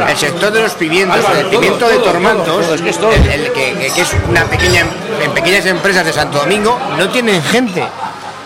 el 0.09 0.17
sector 0.17 0.51
de 0.51 0.61
los 0.63 0.73
pimientos, 0.73 1.17
Álvaro, 1.17 1.39
el 1.39 1.45
pimiento 1.47 1.87
de 1.87 1.95
todo, 1.95 2.03
tormantos, 2.03 2.45
todo, 2.45 2.59
todo, 2.61 2.75
es 2.75 2.81
que 2.81 2.89
es 2.89 2.97
todo. 2.97 3.11
el- 3.11 3.27
el 3.27 3.51
que, 3.53 3.73
que- 3.73 3.91
que 3.91 4.01
es 4.01 4.15
una 4.29 4.43
pequeña 4.45 4.83
en 5.23 5.31
pequeñas 5.31 5.65
empresas 5.65 6.05
de 6.05 6.13
Santo 6.13 6.39
Domingo, 6.39 6.77
no 6.97 7.09
tienen 7.09 7.41
gente. 7.43 7.83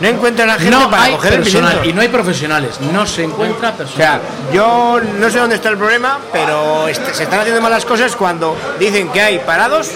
No 0.02 0.08
encuentran 0.08 0.50
a 0.50 0.56
gente 0.56 0.72
no 0.72 0.90
para 0.90 1.04
hay 1.04 1.12
coger 1.14 1.34
el 1.34 1.40
personal 1.42 1.70
pimiento. 1.74 1.90
y 1.90 1.94
no 1.94 2.02
hay 2.02 2.08
profesionales 2.10 2.80
no 2.82 3.06
se 3.06 3.24
encuentra 3.24 3.70
O 3.70 3.88
sea, 3.88 4.20
personal 4.20 4.22
yo 4.52 5.00
no 5.20 5.30
sé 5.30 5.38
dónde 5.40 5.56
está 5.56 5.70
el 5.70 5.78
problema, 5.78 6.20
pero 6.34 6.88
se 7.14 7.24
están 7.24 7.40
haciendo 7.40 7.62
malas 7.62 7.86
cosas 7.86 8.16
cuando 8.16 8.58
dicen 8.80 9.10
que 9.10 9.22
hay 9.22 9.40
parados, 9.40 9.92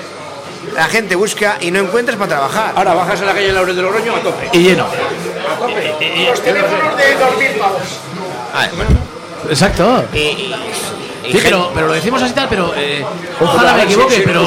la 0.76 0.86
gente 0.86 1.16
busca 1.16 1.58
y 1.60 1.72
no 1.72 1.80
encuentras 1.80 2.18
para 2.18 2.30
trabajar. 2.30 2.74
Ahora 2.76 2.93
bajas 2.93 3.22
a 3.22 3.26
la 3.26 3.34
calle 3.34 3.51
Laurel 3.51 3.76
de 3.76 3.82
Logroño 3.82 4.16
a 4.16 4.20
tope. 4.20 4.49
y 4.53 4.60
lleno 4.60 4.86
A 4.86 5.60
tope. 5.60 6.26
Los 6.30 6.41
teléfonos 6.41 6.95
de 6.97 7.03
2.000 7.18 7.58
pavos. 7.60 7.82
exacto 9.49 10.03
Y, 10.14 10.18
y- 10.18 10.22
y 10.22 10.74
Sí, 11.32 11.40
pero, 11.44 11.72
pero 11.74 11.88
lo 11.88 11.94
decimos 11.94 12.22
así 12.22 12.34
tal, 12.34 12.48
pero 12.50 12.74
eh, 12.76 13.06
ojalá 13.40 13.74
me 13.74 13.84
equivoque, 13.84 14.22
pero, 14.26 14.44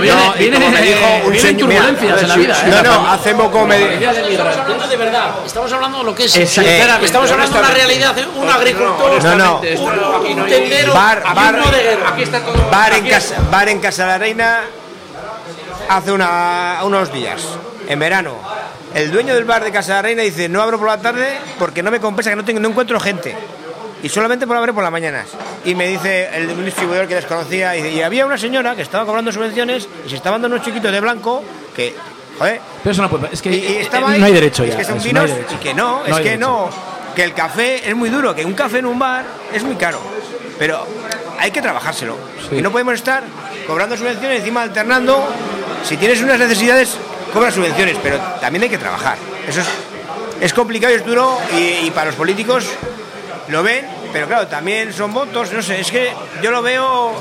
viene, 0.00 0.56
como 0.56 0.70
me 0.70 0.82
dijo 0.82 1.06
un 1.26 1.34
señor- 1.34 1.72
en 1.72 2.28
la 2.28 2.36
vida. 2.36 2.62
¿eh? 2.64 2.70
No, 2.70 2.82
no, 2.82 3.10
hace 3.10 3.34
poco 3.34 3.66
me 3.66 3.94
Estamos 3.94 4.56
hablando 4.56 4.88
de 4.88 4.96
verdad, 4.96 5.30
estamos 5.44 5.72
hablando 5.72 5.98
de 5.98 6.04
lo 6.04 6.14
que 6.14 6.24
es. 6.24 6.36
Exactamente. 6.36 6.86
Eh, 7.02 7.04
estamos 7.06 7.30
hablando 7.30 7.54
de 7.54 7.60
una 7.60 7.70
realidad, 7.74 8.14
un 8.36 8.48
agricultor, 8.48 9.24
No, 9.24 9.36
no. 9.36 9.60
un, 9.60 10.46
tendero, 10.46 10.92
Bar, 10.94 11.22
bar, 11.34 11.58
bar 12.70 12.92
en 12.94 13.06
casa, 13.08 13.36
bar 13.50 13.68
en 13.68 13.80
Casa 13.80 14.02
de 14.04 14.08
la 14.08 14.18
Reina 14.18 14.60
hace 15.88 16.12
una, 16.12 16.80
unos 16.84 17.12
días, 17.12 17.42
en 17.88 17.98
verano. 17.98 18.36
El 18.94 19.10
dueño 19.12 19.34
del 19.34 19.44
bar 19.44 19.62
de 19.64 19.70
Casa 19.70 19.88
de 19.88 19.94
la 19.98 20.02
Reina 20.02 20.22
dice, 20.22 20.48
no 20.48 20.62
abro 20.62 20.78
por 20.78 20.88
la 20.88 20.98
tarde 20.98 21.38
porque 21.58 21.82
no 21.82 21.90
me 21.90 22.00
compensa 22.00 22.30
que 22.30 22.36
no, 22.36 22.44
tengo, 22.44 22.60
no 22.60 22.68
encuentro 22.68 22.98
gente. 23.00 23.36
Y 24.02 24.08
solamente 24.08 24.46
por 24.46 24.56
abrir 24.56 24.74
por 24.74 24.82
las 24.84 24.92
mañanas. 24.92 25.26
Y 25.64 25.74
me 25.74 25.88
dice 25.88 26.28
el 26.32 26.48
un 26.50 26.64
distribuidor 26.64 27.08
que 27.08 27.16
desconocía, 27.16 27.76
y, 27.76 27.82
dice, 27.82 27.94
y 27.96 28.02
había 28.02 28.26
una 28.26 28.38
señora 28.38 28.76
que 28.76 28.82
estaba 28.82 29.04
cobrando 29.04 29.32
subvenciones 29.32 29.88
y 30.06 30.10
se 30.10 30.16
estaban 30.16 30.40
dando 30.40 30.56
unos 30.56 30.66
chiquitos 30.66 30.92
de 30.92 31.00
blanco 31.00 31.42
que, 31.74 31.94
joder, 32.38 32.60
Pero 32.82 32.92
eso 32.92 33.02
no 33.02 33.10
puede. 33.10 33.28
Es 33.32 33.42
que 33.42 33.50
y, 33.50 33.54
y 33.54 33.66
eh, 33.66 33.80
estaba 33.82 34.16
no 34.16 34.24
hay 34.24 34.32
derecho 34.32 34.64
ya. 34.64 34.72
Es 34.72 34.76
que 34.76 34.84
son 34.84 35.02
vinos 35.02 35.28
no 35.30 35.36
y 35.36 35.58
que 35.58 35.74
no, 35.74 36.00
No 36.00 36.06
es 36.06 36.16
que 36.22 36.30
derecho. 36.30 36.38
no. 36.48 36.70
Que 37.16 37.24
el 37.24 37.34
café 37.34 37.88
es 37.88 37.96
muy 37.96 38.10
duro, 38.10 38.34
que 38.34 38.44
un 38.44 38.54
café 38.54 38.78
en 38.78 38.86
un 38.86 38.98
bar 38.98 39.24
es 39.52 39.64
muy 39.64 39.74
caro. 39.74 40.00
Pero 40.58 40.86
hay 41.38 41.50
que 41.50 41.60
trabajárselo. 41.60 42.16
Y 42.52 42.62
no 42.62 42.70
podemos 42.70 42.94
estar 42.94 43.24
cobrando 43.66 43.96
subvenciones, 43.96 44.38
encima 44.38 44.62
alternando. 44.62 45.26
Si 45.82 45.96
tienes 45.96 46.22
unas 46.22 46.38
necesidades, 46.38 46.96
cobras 47.32 47.54
subvenciones, 47.54 47.96
pero 48.02 48.18
también 48.40 48.62
hay 48.62 48.68
que 48.68 48.78
trabajar. 48.78 49.18
Eso 49.48 49.60
es, 49.60 49.66
es 50.40 50.54
complicado 50.54 50.92
y 50.92 50.96
es 50.96 51.04
duro 51.04 51.36
y, 51.56 51.86
y 51.86 51.90
para 51.92 52.06
los 52.06 52.14
políticos 52.14 52.66
lo 53.48 53.62
ven, 53.62 53.86
pero 54.12 54.26
claro, 54.26 54.46
también 54.46 54.92
son 54.92 55.12
votos, 55.12 55.52
no 55.52 55.62
sé, 55.62 55.80
es 55.80 55.90
que 55.90 56.12
yo 56.42 56.50
lo 56.50 56.62
veo 56.62 57.12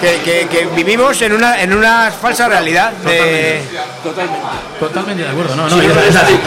que, 0.00 0.20
que- 0.24 0.48
que 0.48 0.66
vivimos 0.74 1.20
en 1.22 1.32
una, 1.32 1.60
en 1.62 1.72
una 1.72 2.10
falsa 2.10 2.48
realidad. 2.48 2.92
de- 2.92 3.62
Totalmente 4.80 5.22
de 5.22 5.28
acuerdo, 5.28 5.54
no, 5.56 5.68
no. 5.68 5.82
y 5.82 5.86
es- 5.86 5.96
es 5.96 6.16
así. 6.16 6.38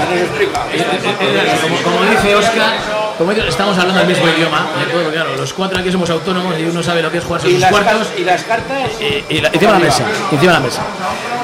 Como, 1.61 1.77
como 1.81 2.03
dice 2.11 2.35
Oscar, 2.35 2.73
como 3.17 3.33
dice, 3.33 3.47
estamos 3.47 3.77
hablando 3.77 4.01
el 4.01 4.07
mismo 4.07 4.27
idioma. 4.27 4.67
¿eh? 4.79 5.09
Claro, 5.11 5.35
los 5.35 5.53
cuatro 5.53 5.79
aquí 5.79 5.91
somos 5.91 6.09
autónomos 6.09 6.53
y 6.59 6.65
uno 6.65 6.83
sabe 6.83 7.01
lo 7.01 7.11
que 7.11 7.17
es 7.17 7.23
jugarse 7.23 7.47
Y 7.49 7.53
sus 7.53 7.61
las, 7.61 7.71
cuartos. 7.71 7.91
cartas, 7.93 8.13
y 8.19 8.23
las 8.23 8.43
cartas. 8.43 8.77
Y, 8.99 9.35
y 9.35 9.41
la- 9.41 9.47
encima 9.49 9.73
de 9.73 9.79
la 9.79 9.85
mesa, 9.85 10.03
encima 10.31 10.51
de 10.53 10.59
la 10.59 10.65
mesa. 10.65 10.81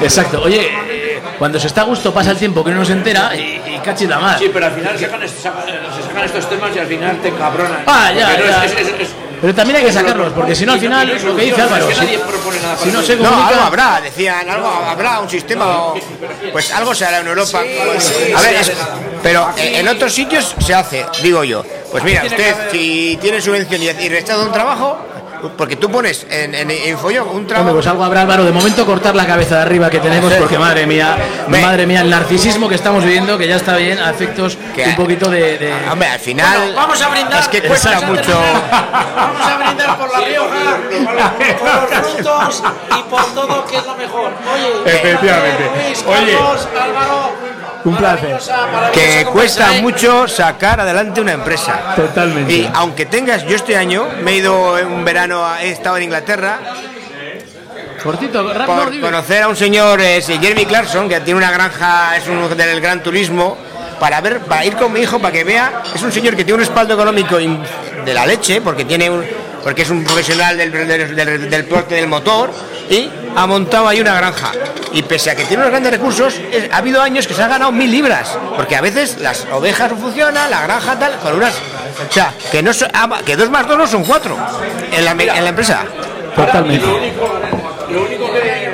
Exacto. 0.01 0.41
Oye, 0.43 0.67
eh, 0.67 0.92
cuando 1.43 1.59
se 1.59 1.67
está 1.67 1.81
a 1.81 1.83
gusto 1.83 2.13
pasa 2.13 2.31
el 2.31 2.37
tiempo 2.37 2.63
que 2.63 2.69
uno 2.69 2.79
no 2.79 2.85
se 2.85 2.93
entera 2.93 3.35
y, 3.35 3.61
y 3.75 3.79
cachis 3.83 4.07
la 4.07 4.17
madre. 4.17 4.45
Sí, 4.45 4.49
pero 4.53 4.65
al 4.67 4.71
final 4.71 4.97
sacan, 4.97 5.23
est- 5.23 5.43
sacan- 5.43 5.65
se 5.93 6.01
sacan 6.07 6.23
estos 6.23 6.47
temas 6.49 6.71
y 6.73 6.79
al 6.79 6.87
final 6.87 7.19
te 7.21 7.27
encabronan. 7.27 7.83
Ah, 7.85 8.13
ya, 8.17 8.27
Porque 8.29 8.43
no 8.43 8.49
ya. 8.49 8.63
es- 8.65 8.71
es- 8.71 8.79
es- 8.79 9.01
es- 9.01 9.09
Pero 9.41 9.53
también 9.53 9.75
hay 9.79 9.85
que 9.85 9.91
sacarlos, 9.91 10.31
porque 10.31 10.55
si 10.55 10.65
no 10.65 10.71
al 10.71 10.79
final 10.79 11.05
no 11.05 11.13
lo 11.31 11.35
que 11.35 11.41
dice 11.43 11.61
Álvaro, 11.61 11.89
es 11.89 11.95
que 11.95 11.99
si, 11.99 12.05
nadie 12.05 12.19
propone 12.19 12.61
nada 12.61 12.77
si 12.77 12.79
para 12.79 12.93
no 12.93 13.01
se 13.01 13.07
solución. 13.07 13.19
No, 13.23 13.27
algo 13.27 13.41
comunica, 13.43 13.67
habrá, 13.67 14.01
decían, 14.01 14.49
algo 14.49 14.67
habrá, 14.69 15.19
un 15.19 15.29
sistema. 15.29 15.65
o- 15.81 15.99
Pues 16.53 16.71
algo 16.71 16.95
se 16.95 17.05
hará 17.05 17.19
en 17.19 17.27
Europa. 17.27 17.59
a 17.59 18.41
ver, 18.41 18.55
es- 18.61 18.71
pero 19.21 19.49
en 19.57 19.85
otros 19.89 20.13
sitios 20.13 20.55
se 20.65 20.73
hace, 20.73 21.05
digo 21.21 21.43
yo. 21.43 21.61
Pues 21.91 22.05
mira, 22.05 22.23
usted, 22.25 22.55
si 22.71 23.17
tiene 23.21 23.41
subvención 23.41 23.83
y, 23.83 23.87
y 23.89 24.07
rechaza 24.07 24.39
un 24.43 24.51
trabajo, 24.53 24.97
porque 25.57 25.75
tú 25.75 25.89
pones 25.91 26.25
en, 26.29 26.53
en 26.55 26.71
Infollón 26.71 27.27
un 27.29 27.35
Hombre, 27.37 27.47
trabajo. 27.53 27.73
pues 27.75 27.87
algo 27.87 28.03
habrá, 28.03 28.21
Álvaro. 28.21 28.43
De 28.45 28.51
momento 28.51 28.85
cortar 28.85 29.15
la 29.15 29.25
cabeza 29.25 29.55
de 29.57 29.61
arriba 29.63 29.89
que 29.89 29.99
tenemos, 29.99 30.31
porque 30.33 30.57
madre 30.57 30.85
mía, 30.87 31.17
Ve. 31.47 31.61
madre 31.61 31.85
mía, 31.85 32.01
el 32.01 32.09
narcisismo 32.09 32.67
que 32.69 32.75
estamos 32.75 33.03
viviendo, 33.03 33.37
que 33.37 33.47
ya 33.47 33.55
está 33.55 33.75
bien, 33.77 33.99
a 33.99 34.09
efectos 34.11 34.57
Que- 34.75 34.85
un 34.85 34.95
poquito 34.95 35.29
de. 35.29 35.57
de- 35.57 35.73
Hombre, 35.91 36.07
al 36.09 36.19
final. 36.19 36.57
Bueno, 36.57 36.75
vamos 36.75 37.01
a 37.01 37.09
brindar. 37.09 37.39
Es 37.41 37.47
que 37.47 37.61
cuesta 37.61 37.97
a 37.97 38.01
mucho. 38.01 38.39
Vamos 38.71 39.41
a 39.47 39.57
brindar 39.57 39.97
por 39.97 40.11
La 40.11 40.19
Rioja, 40.25 40.77
por 41.59 41.89
los 41.91 42.07
frutos 42.07 42.63
y 42.97 43.09
por 43.09 43.25
todo 43.33 43.65
que 43.65 43.77
es 43.77 43.85
lo 43.85 43.95
mejor. 43.95 44.31
Oye, 44.53 44.95
Efectivamente. 44.97 45.69
Oye. 46.07 46.33
Carlos, 46.37 46.67
Álvaro, 46.81 47.31
Un 47.86 47.95
placer. 47.97 48.38
que 48.93 49.25
cuesta 49.31 49.73
mucho 49.81 50.27
sacar 50.27 50.79
adelante 50.79 51.19
una 51.21 51.34
empresa. 51.34 51.93
Totalmente. 51.95 52.53
Y 52.53 52.69
aunque 52.73 53.05
tengas, 53.05 53.43
yo 53.45 53.55
este 53.55 53.75
año 53.75 54.07
me 54.23 54.31
he 54.31 54.36
ido 54.38 54.75
un 54.86 55.03
verano, 55.03 55.45
a- 55.45 55.61
he 55.63 55.69
estado 55.71 55.97
en 55.97 56.03
Inglaterra 56.03 56.59
Cortito, 58.01 58.43
por 58.65 58.99
conocer 58.99 59.43
a 59.43 59.47
un 59.47 59.55
señor, 59.55 60.01
eh, 60.01 60.21
Jeremy 60.21 60.65
Clarkson, 60.65 61.07
que 61.07 61.21
tiene 61.21 61.38
una 61.38 61.51
granja, 61.51 62.17
es 62.17 62.27
un 62.27 62.49
del 62.57 62.81
gran 62.81 63.01
turismo, 63.01 63.57
para 63.99 64.19
ver, 64.19 64.39
para 64.41 64.65
ir 64.65 64.75
con 64.75 64.91
mi 64.91 64.99
hijo, 65.01 65.19
para 65.19 65.31
que 65.31 65.43
vea, 65.45 65.84
es 65.95 66.01
un 66.01 66.11
señor 66.11 66.36
que 66.36 66.43
tiene 66.43 66.55
un 66.55 66.59
respaldo 66.59 66.95
económico 66.95 67.39
in- 67.39 67.63
de 68.03 68.13
la 68.13 68.25
leche, 68.25 68.59
porque 68.59 68.84
tiene 68.84 69.09
un, 69.09 69.23
porque 69.63 69.84
es 69.84 69.89
un 69.89 70.03
profesional 70.03 70.57
del, 70.57 70.71
del, 70.71 71.15
del- 71.15 71.49
del 71.49 71.65
porte 71.65 71.95
del 71.95 72.07
motor 72.07 72.51
y 72.89 73.09
ha 73.36 73.47
montado 73.47 73.88
ahí 73.88 74.01
una 74.01 74.15
granja. 74.15 74.51
Y 74.91 75.01
pese 75.03 75.31
a 75.31 75.36
que 75.36 75.45
tiene 75.45 75.63
unos 75.63 75.71
grandes 75.71 75.91
recursos, 75.91 76.36
ha 76.71 76.77
habido 76.77 77.01
años 77.01 77.25
que 77.27 77.34
se 77.34 77.41
ha 77.41 77.47
ganado 77.47 77.71
mil 77.71 77.89
libras, 77.89 78.38
porque 78.55 78.75
a 78.75 78.81
veces 78.81 79.17
las 79.19 79.45
ovejas 79.51 79.91
no 79.91 79.97
funcionan, 79.97 80.51
la 80.51 80.61
granja 80.61 80.97
tal, 80.99 81.17
con 81.19 81.36
unas, 81.36 81.53
o 81.55 82.11
sea, 82.11 82.34
que 82.51 82.61
no 82.61 82.71
ah, 82.93 83.21
que 83.25 83.36
dos 83.36 83.49
más 83.49 83.67
dos 83.67 83.77
no 83.77 83.88
son 83.88 84.03
cuatro 84.03 84.38
en 84.91 85.05
la, 85.05 85.11
en 85.11 85.43
la 85.43 85.49
empresa. 85.49 85.84
Totalmente. 86.36 86.86
Lo 86.86 86.95
único, 86.95 87.39
lo 87.89 88.03
único 88.03 88.34
que, 88.34 88.71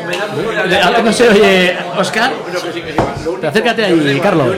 que 0.00 0.06
me 0.06 0.16
da 0.16 0.86
ahora 0.86 1.02
No 1.02 1.12
sé, 1.12 1.28
oye, 1.28 1.76
Oscar, 1.96 2.32
acércate 3.46 3.84
ahí, 3.84 4.20
Carlos. 4.22 4.48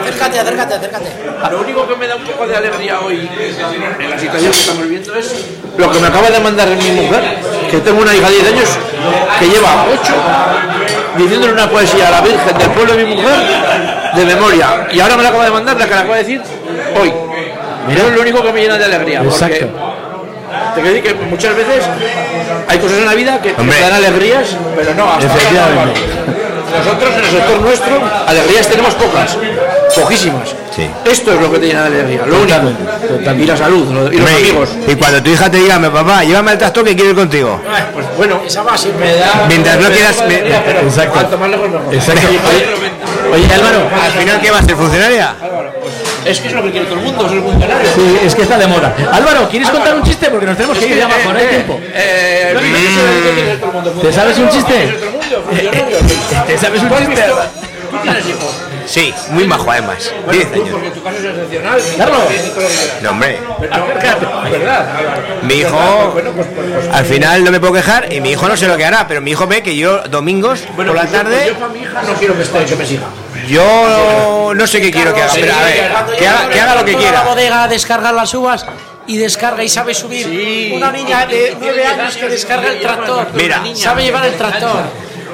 Acércate, 0.00 0.40
acércate, 0.40 0.74
acércate. 0.74 1.06
Lo 1.50 1.60
único 1.60 1.88
que 1.88 1.96
me 1.96 2.06
da 2.06 2.16
un 2.16 2.24
poco 2.24 2.46
de 2.46 2.56
alegría 2.56 3.00
hoy 3.00 3.28
en 4.00 4.10
la 4.10 4.18
situación 4.18 4.52
que 4.52 4.58
estamos 4.58 4.88
viendo 4.88 5.14
es 5.14 5.44
lo 5.76 5.90
que 5.90 5.98
me 5.98 6.06
acaba 6.06 6.30
de 6.30 6.40
mandar 6.40 6.68
mi 6.68 6.90
mujer, 6.90 7.22
que 7.70 7.78
tengo 7.78 8.02
una 8.02 8.14
hija 8.14 8.28
de 8.28 8.34
10 8.36 8.52
años 8.52 8.68
que 9.38 9.46
lleva 9.48 9.86
8 10.02 10.14
diciéndole 11.16 11.52
una 11.52 11.68
poesía 11.68 12.08
a 12.08 12.10
la 12.12 12.20
Virgen 12.20 12.58
del 12.58 12.70
pueblo 12.70 12.94
de 12.94 13.04
mi 13.04 13.14
mujer 13.16 13.38
de 14.14 14.24
memoria. 14.24 14.86
Y 14.92 15.00
ahora 15.00 15.16
me 15.16 15.22
la 15.22 15.28
acaba 15.30 15.44
de 15.44 15.50
mandar 15.50 15.76
la 15.76 15.86
que 15.86 15.94
la 15.94 16.00
acaba 16.00 16.16
de 16.16 16.22
decir 16.22 16.42
hoy. 17.00 17.12
Eso 17.88 18.06
es 18.06 18.14
lo 18.14 18.20
único 18.20 18.42
que 18.42 18.52
me 18.52 18.60
llena 18.60 18.76
de 18.76 18.84
alegría. 18.84 19.22
porque 19.22 19.34
Exacto. 19.34 19.87
Te 20.74 20.80
quiero 20.82 20.96
decir 20.96 21.02
que 21.18 21.24
muchas 21.26 21.56
veces 21.56 21.84
hay 22.68 22.78
cosas 22.78 22.98
en 22.98 23.06
la 23.06 23.14
vida 23.14 23.40
que, 23.40 23.54
Hombre. 23.58 23.76
te 23.76 23.82
dan 23.82 23.92
alegrías, 23.94 24.48
pero 24.76 24.94
no, 24.94 25.12
hasta 25.12 25.26
Efectivamente. 25.26 26.00
no. 26.26 26.38
Nosotros 26.78 27.10
en 27.16 27.24
el 27.24 27.30
sector 27.30 27.60
nuestro, 27.62 28.00
alegrías 28.26 28.68
tenemos 28.68 28.94
pocas, 28.94 29.36
poquísimas. 29.96 30.54
Sí. 30.76 30.88
Esto 31.06 31.32
es 31.32 31.40
lo 31.40 31.50
que 31.50 31.58
te 31.58 31.66
llena 31.68 31.88
de 31.88 32.00
alegría, 32.02 32.26
lo 32.26 32.40
único. 32.42 32.56
Y 33.42 33.46
la 33.46 33.56
salud, 33.56 33.88
lo- 33.90 34.12
y 34.12 34.18
los 34.18 34.28
Hombre, 34.30 34.34
amigos. 34.36 34.68
Y 34.86 34.94
cuando 34.94 35.22
tu 35.22 35.30
hija 35.30 35.50
te 35.50 35.56
diga, 35.56 35.78
"Mi 35.78 35.88
papá, 35.88 36.22
llévame 36.22 36.50
al 36.52 36.58
tractor 36.58 36.84
que 36.84 36.94
quiero 36.94 37.10
ir 37.10 37.16
contigo. 37.16 37.60
Pues 37.94 38.06
bueno, 38.18 38.40
Esa 38.46 38.76
siempre. 38.76 39.06
me 39.06 39.14
da. 39.16 39.46
Mientras 39.48 39.76
no 39.80 39.88
quieras- 39.88 40.20
alegría, 40.20 40.58
me- 40.60 40.64
pero 40.72 40.80
Exacto. 40.88 41.12
cuanto 41.14 41.38
más 41.38 41.50
lejos 41.50 41.68
mejor. 41.70 41.94
Exacto. 41.94 42.20
Oye, 42.28 42.66
Oye, 43.44 43.54
Álvaro, 43.54 43.88
Al 44.04 44.12
final, 44.12 44.40
¿qué 44.40 44.50
va 44.50 44.58
a 44.58 44.62
ser? 44.62 44.76
¿Funcionaria? 44.76 45.34
Es 46.28 46.40
que 46.40 46.48
es 46.48 46.54
lo 46.54 46.62
que 46.62 46.70
quiere 46.70 46.86
todo 46.86 46.98
el 46.98 47.04
mundo, 47.04 47.26
es 47.26 47.32
el 47.32 47.40
buen 47.40 47.58
canario. 47.58 47.88
Sí, 47.94 48.18
es 48.22 48.34
que 48.34 48.42
está 48.42 48.58
de 48.58 48.66
moda. 48.66 48.94
Álvaro, 49.12 49.48
¿quieres 49.48 49.70
contar 49.70 49.94
un 49.94 50.02
chiste? 50.02 50.28
Porque 50.28 50.44
nos 50.44 50.56
tenemos 50.56 50.78
que 50.78 50.86
ir 50.86 50.98
ya 50.98 51.08
bajo, 51.08 51.32
no 51.32 51.38
hay 51.38 51.46
tiempo. 51.46 51.80
Eh, 51.82 52.56
¿Te 54.00 54.06
¿Te 54.06 54.12
sabes 54.12 54.38
un 54.38 54.48
chiste? 54.50 54.94
¿Te 56.46 56.58
sabes 56.58 56.82
un 56.82 56.90
chiste? 56.90 57.24
¿Tú 57.90 57.96
tienes 58.02 58.28
hijos? 58.28 58.68
Sí, 58.88 59.14
muy 59.30 59.46
majo 59.46 59.70
además. 59.70 60.12
10 60.30 60.52
años. 60.52 60.68
Porque 60.70 60.90
tu 60.90 61.02
caso 61.02 61.16
es 61.18 61.24
excepcional. 61.24 61.80
Carlos. 61.96 62.18
No, 63.02 63.10
hombre. 63.10 63.38
¿Verdad? 64.50 64.86
Mi 65.42 65.54
hijo, 65.54 66.14
al 66.92 67.04
final 67.04 67.44
no 67.44 67.50
me 67.50 67.60
puedo 67.60 67.74
quejar 67.74 68.12
y 68.12 68.20
mi 68.20 68.30
hijo 68.30 68.48
no 68.48 68.56
sé 68.56 68.66
lo 68.66 68.76
que 68.76 68.84
hará, 68.84 69.06
pero 69.06 69.20
mi 69.20 69.32
hijo 69.32 69.46
ve 69.46 69.62
que 69.62 69.76
yo 69.76 70.02
domingos 70.04 70.60
por 70.74 70.86
la 70.86 71.02
pues 71.02 71.12
tarde, 71.12 71.44
Yo 71.48 71.54
para 71.54 71.72
mi 71.72 71.80
hija 71.80 72.02
no 72.02 72.14
quiero 72.14 72.34
que 72.34 72.42
esté, 72.42 72.64
que 72.64 72.76
me 72.76 72.86
siga. 72.86 73.06
Yo 73.48 74.52
no 74.54 74.66
sé 74.66 74.80
qué 74.80 74.90
quiero 74.90 75.14
que 75.14 75.22
haga, 75.22 75.32
pero 75.34 75.54
a 75.54 75.62
ver, 75.64 75.92
que 76.18 76.26
haga, 76.28 76.48
que 76.48 76.60
haga 76.60 76.74
lo 76.76 76.84
que 76.84 76.92
Toda 76.92 77.04
la 77.04 77.10
quiera. 77.10 77.22
bodega 77.28 77.62
a 77.64 77.68
descargar 77.68 78.14
las 78.14 78.32
uvas 78.34 78.66
y 79.06 79.16
descarga 79.16 79.62
y 79.64 79.68
sabe 79.68 79.94
subir. 79.94 80.72
Una 80.74 80.90
niña 80.92 81.26
de 81.26 81.56
9 81.58 81.84
años 81.86 82.16
que 82.16 82.28
descarga 82.28 82.68
el 82.68 82.80
tractor. 82.80 83.28
Mira. 83.34 83.62
sabe 83.74 84.02
llevar 84.04 84.24
el 84.26 84.34
tractor. 84.34 84.82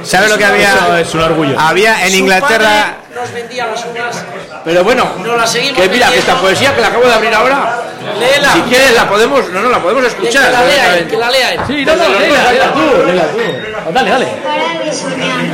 ¿Sabes 0.05 0.31
lo 0.31 0.37
que 0.39 0.45
había? 0.45 1.01
Es 1.01 1.15
un 1.15 1.21
orgullo. 1.21 1.59
Había 1.59 2.05
en 2.05 2.11
Su 2.13 2.17
Inglaterra. 2.19 2.97
padre 3.09 3.21
nos 3.23 3.33
vendía 3.33 3.67
las 3.67 3.85
uvas. 3.87 4.25
Pero 4.65 4.85
bueno, 4.85 5.07
No 5.25 5.37
la 5.37 5.47
seguimos 5.47 5.81
que 5.81 5.89
mira, 5.89 6.11
que 6.11 6.19
esta 6.19 6.35
poesía 6.37 6.75
que 6.75 6.81
la 6.83 6.89
acabo 6.89 7.05
de 7.07 7.13
abrir 7.15 7.33
ahora, 7.35 7.83
Léela. 8.19 8.53
si 8.53 8.61
quieres 8.63 8.93
la 8.95 9.09
podemos, 9.09 9.49
no, 9.51 9.61
no, 9.63 9.71
la 9.71 9.79
podemos 9.79 10.03
Que 10.05 10.09
escuchar. 10.09 10.53
la 10.53 10.65
lea 10.65 10.99
él, 10.99 11.07
que 11.09 11.17
la 11.17 11.31
lea 11.31 11.53
él. 11.55 11.61
Sí, 11.67 11.85
no, 11.87 11.97
no, 11.97 12.09
léela, 12.09 12.53
léela 12.53 12.73
tú, 12.73 12.81
léela 13.07 13.23
tú. 13.25 13.93
Dale, 13.93 14.11
dale. 14.11 14.27
Para 14.45 14.85
de 14.85 14.93
soñar. 14.93 15.45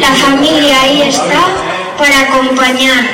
La 0.00 0.08
familia 0.26 0.80
ahí 0.82 1.02
está 1.02 1.42
para 1.98 2.20
acompañar. 2.22 3.04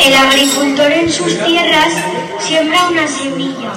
El 0.00 0.14
agricultor 0.14 0.92
en 0.92 1.10
sus 1.10 1.38
tierras 1.44 1.92
siembra 2.40 2.88
una 2.88 3.06
semilla 3.06 3.72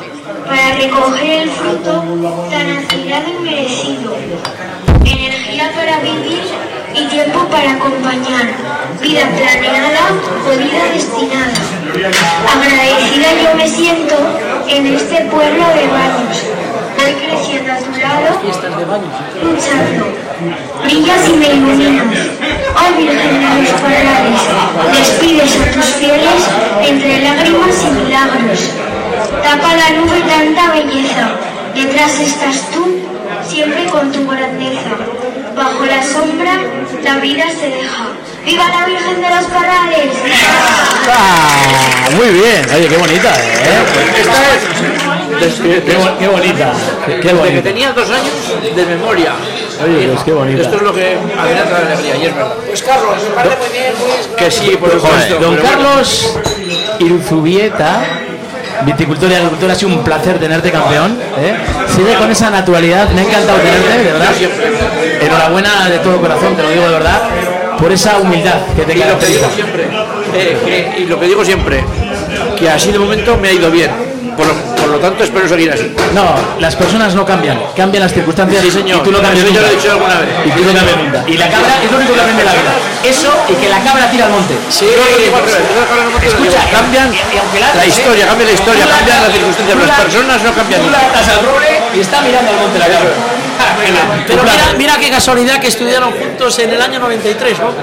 para 0.45 0.75
recoger 0.75 1.43
el 1.43 1.49
fruto 1.49 2.03
tan 2.49 2.69
aspirado 2.77 3.25
y 3.29 3.43
merecido. 3.43 4.17
Energía 5.05 5.71
para 5.75 5.99
vivir 5.99 6.43
y 6.93 7.07
tiempo 7.07 7.45
para 7.49 7.71
acompañar. 7.73 8.47
Vida 9.01 9.29
planeada 9.35 10.09
o 10.45 10.57
vida 10.57 10.83
destinada. 10.93 11.53
Agradecida 12.53 13.43
yo 13.43 13.55
me 13.55 13.67
siento 13.67 14.15
en 14.67 14.87
este 14.87 15.21
pueblo 15.25 15.63
de 15.75 15.87
baños. 15.87 16.43
Voy 16.97 17.13
creciendo 17.13 17.73
a 17.73 17.77
tu 17.77 17.91
lado 17.99 18.41
luchando. 19.43 20.05
Brillas 20.83 21.29
y 21.29 21.33
me 21.33 21.53
iluminas. 21.53 22.46
Oh 22.75 22.97
Virgen 22.97 23.39
de 23.39 23.71
los 23.71 23.81
Parrales, 23.81 24.41
despides 24.97 25.55
a 25.55 25.71
tus 25.71 25.85
fieles 25.95 26.41
entre 26.83 27.21
lágrimas 27.21 27.75
y 27.83 27.89
milagros. 28.03 28.59
Tapa 29.43 29.73
la 29.75 29.89
nube 29.97 30.21
tanta 30.27 30.71
belleza. 30.71 31.29
Detrás 31.75 32.19
estás 32.19 32.69
tú, 32.71 32.99
siempre 33.47 33.85
con 33.85 34.11
tu 34.11 34.25
grandeza. 34.27 34.91
Bajo 35.55 35.85
la 35.85 36.03
sombra, 36.03 36.53
la 37.03 37.15
vida 37.19 37.45
se 37.59 37.67
deja. 37.69 38.07
¡Viva 38.45 38.63
la 38.69 38.85
Virgen 38.85 39.21
de 39.21 39.29
los 39.29 39.45
Parrales! 39.45 40.11
Ah, 41.11 42.09
muy 42.15 42.27
bien. 42.29 42.61
Oye, 42.75 42.87
qué 42.87 42.97
bonita, 42.97 43.29
¿eh? 43.29 43.83
Qué, 45.39 45.83
qué 45.83 45.95
bo- 45.97 46.17
qué 46.17 46.27
bonita. 46.27 46.73
Qué, 47.05 47.11
qué 47.11 47.15
Desde 47.17 47.29
que 47.29 47.33
bonita. 47.33 47.61
tenía 47.63 47.91
dos 47.91 48.09
años 48.09 48.75
de 48.75 48.85
memoria. 48.85 49.33
Oye, 49.83 50.07
pues 50.07 50.23
qué 50.23 50.31
bonita. 50.33 50.61
Esto 50.61 50.75
es 50.77 50.81
lo 50.81 50.93
que 50.93 51.13
a 51.15 51.43
mí 51.43 51.49
me 51.53 51.61
trae 51.61 51.85
alegría, 51.85 52.15
y 52.17 52.25
es 52.25 52.35
verdad. 52.35 52.53
Pues 52.65 52.83
Carlos, 52.83 53.15
me 53.23 53.35
parece 53.35 53.57
muy 53.57 53.69
bien, 53.77 53.93
Luis. 53.99 54.29
Que 54.37 54.51
sí, 54.51 54.77
por 54.79 54.91
supuesto. 54.91 55.35
Don. 55.39 55.55
Carlos 55.57 56.37
Irzubieta, 56.99 58.01
viticultor 58.85 59.31
y 59.31 59.35
agricultor, 59.35 59.71
ha 59.71 59.75
sido 59.75 59.89
un 59.91 60.03
placer 60.03 60.39
tenerte 60.39 60.71
campeón. 60.71 61.17
¿eh? 61.39 61.55
Sigue 61.95 62.15
con 62.15 62.31
esa 62.31 62.49
naturalidad, 62.49 63.09
me 63.09 63.21
ha 63.21 63.23
encantado 63.25 63.59
tenerte, 63.59 63.97
de 63.97 64.03
verdad. 64.13 64.29
Enhorabuena 65.21 65.89
de 65.89 65.99
todo 65.99 66.17
corazón, 66.21 66.55
te 66.55 66.63
lo 66.63 66.69
digo 66.69 66.85
de 66.85 66.91
verdad, 66.93 67.21
por 67.79 67.91
esa 67.91 68.17
humildad 68.17 68.55
que 68.75 68.83
te 68.83 68.93
Y 68.93 68.97
lo 68.97 69.19
que 69.19 69.25
digo 69.27 69.41
caracteriza. 69.41 69.49
siempre, 69.51 69.87
eh, 70.33 70.57
que- 70.95 71.01
y 71.01 71.05
lo 71.05 71.19
que 71.19 71.25
digo 71.27 71.45
siempre, 71.45 71.83
que 72.57 72.69
así 72.69 72.91
de 72.91 72.99
momento 72.99 73.37
me 73.37 73.49
ha 73.49 73.53
ido 73.53 73.69
bien. 73.71 73.91
Por 74.37 74.45
lo, 74.45 74.53
por 74.53 74.87
lo 74.89 74.99
tanto, 74.99 75.23
espero 75.23 75.47
seguir 75.49 75.71
así. 75.71 75.91
No, 76.13 76.35
las 76.59 76.75
personas 76.75 77.15
no 77.15 77.25
cambian, 77.25 77.59
cambian 77.75 78.03
las 78.03 78.13
circunstancias 78.13 78.61
Sí, 78.63 78.69
señor. 78.71 78.99
y 78.99 79.03
tú 79.03 79.11
no 79.11 79.19
cambias 79.19 79.43
Eso 79.43 79.47
nunca. 79.53 79.61
lo 79.61 79.67
he 79.67 79.75
dicho 79.75 79.91
alguna 79.91 80.15
vez. 80.19 80.29
Y 80.45 80.49
tú 80.51 80.61
no 80.63 80.73
cambias 80.73 80.97
nunca. 80.97 81.23
Y 81.27 81.37
la 81.37 81.49
cabra 81.49 81.73
es 81.83 81.91
lo 81.91 81.97
único 81.97 82.13
que 82.13 82.21
aprende 82.21 82.41
en 82.43 82.47
la 82.47 82.53
vida. 82.53 82.71
Eso 83.03 83.31
y 83.49 83.53
que 83.55 83.67
la 83.69 83.79
cabra 83.81 84.09
tira 84.11 84.25
al 84.25 84.31
monte. 84.31 84.53
Sí, 84.69 84.85
yo 84.85 84.93
yo 84.93 86.27
Escucha, 86.27 86.59
cambian 86.71 87.09
la 87.11 87.67
ates, 87.67 87.83
¿eh? 87.83 87.87
historia, 88.01 88.27
cambia 88.27 88.45
la 88.47 88.51
historia, 88.53 88.85
cambian 88.85 89.21
las 89.23 89.31
circunstancias, 89.33 89.77
las 89.77 89.87
la- 89.87 89.95
personas 90.03 90.43
no 90.43 90.51
cambian 90.53 90.81
Tú 90.81 90.89
la 90.89 90.99
atas 90.99 91.27
al 91.29 91.45
roble 91.45 91.69
y 91.95 91.99
está 91.99 92.21
mirando 92.21 92.51
al 92.51 92.57
monte 92.57 92.79
la 92.79 92.87
cabra. 92.87 93.11
Pero 94.27 94.43
mira, 94.43 94.73
mira 94.77 94.97
qué 94.99 95.09
casualidad 95.09 95.59
que 95.59 95.67
estudiaron 95.67 96.11
juntos 96.11 96.59
en 96.59 96.69
el 96.71 96.81
año 96.81 96.99
93, 96.99 97.59
¿no? 97.59 97.73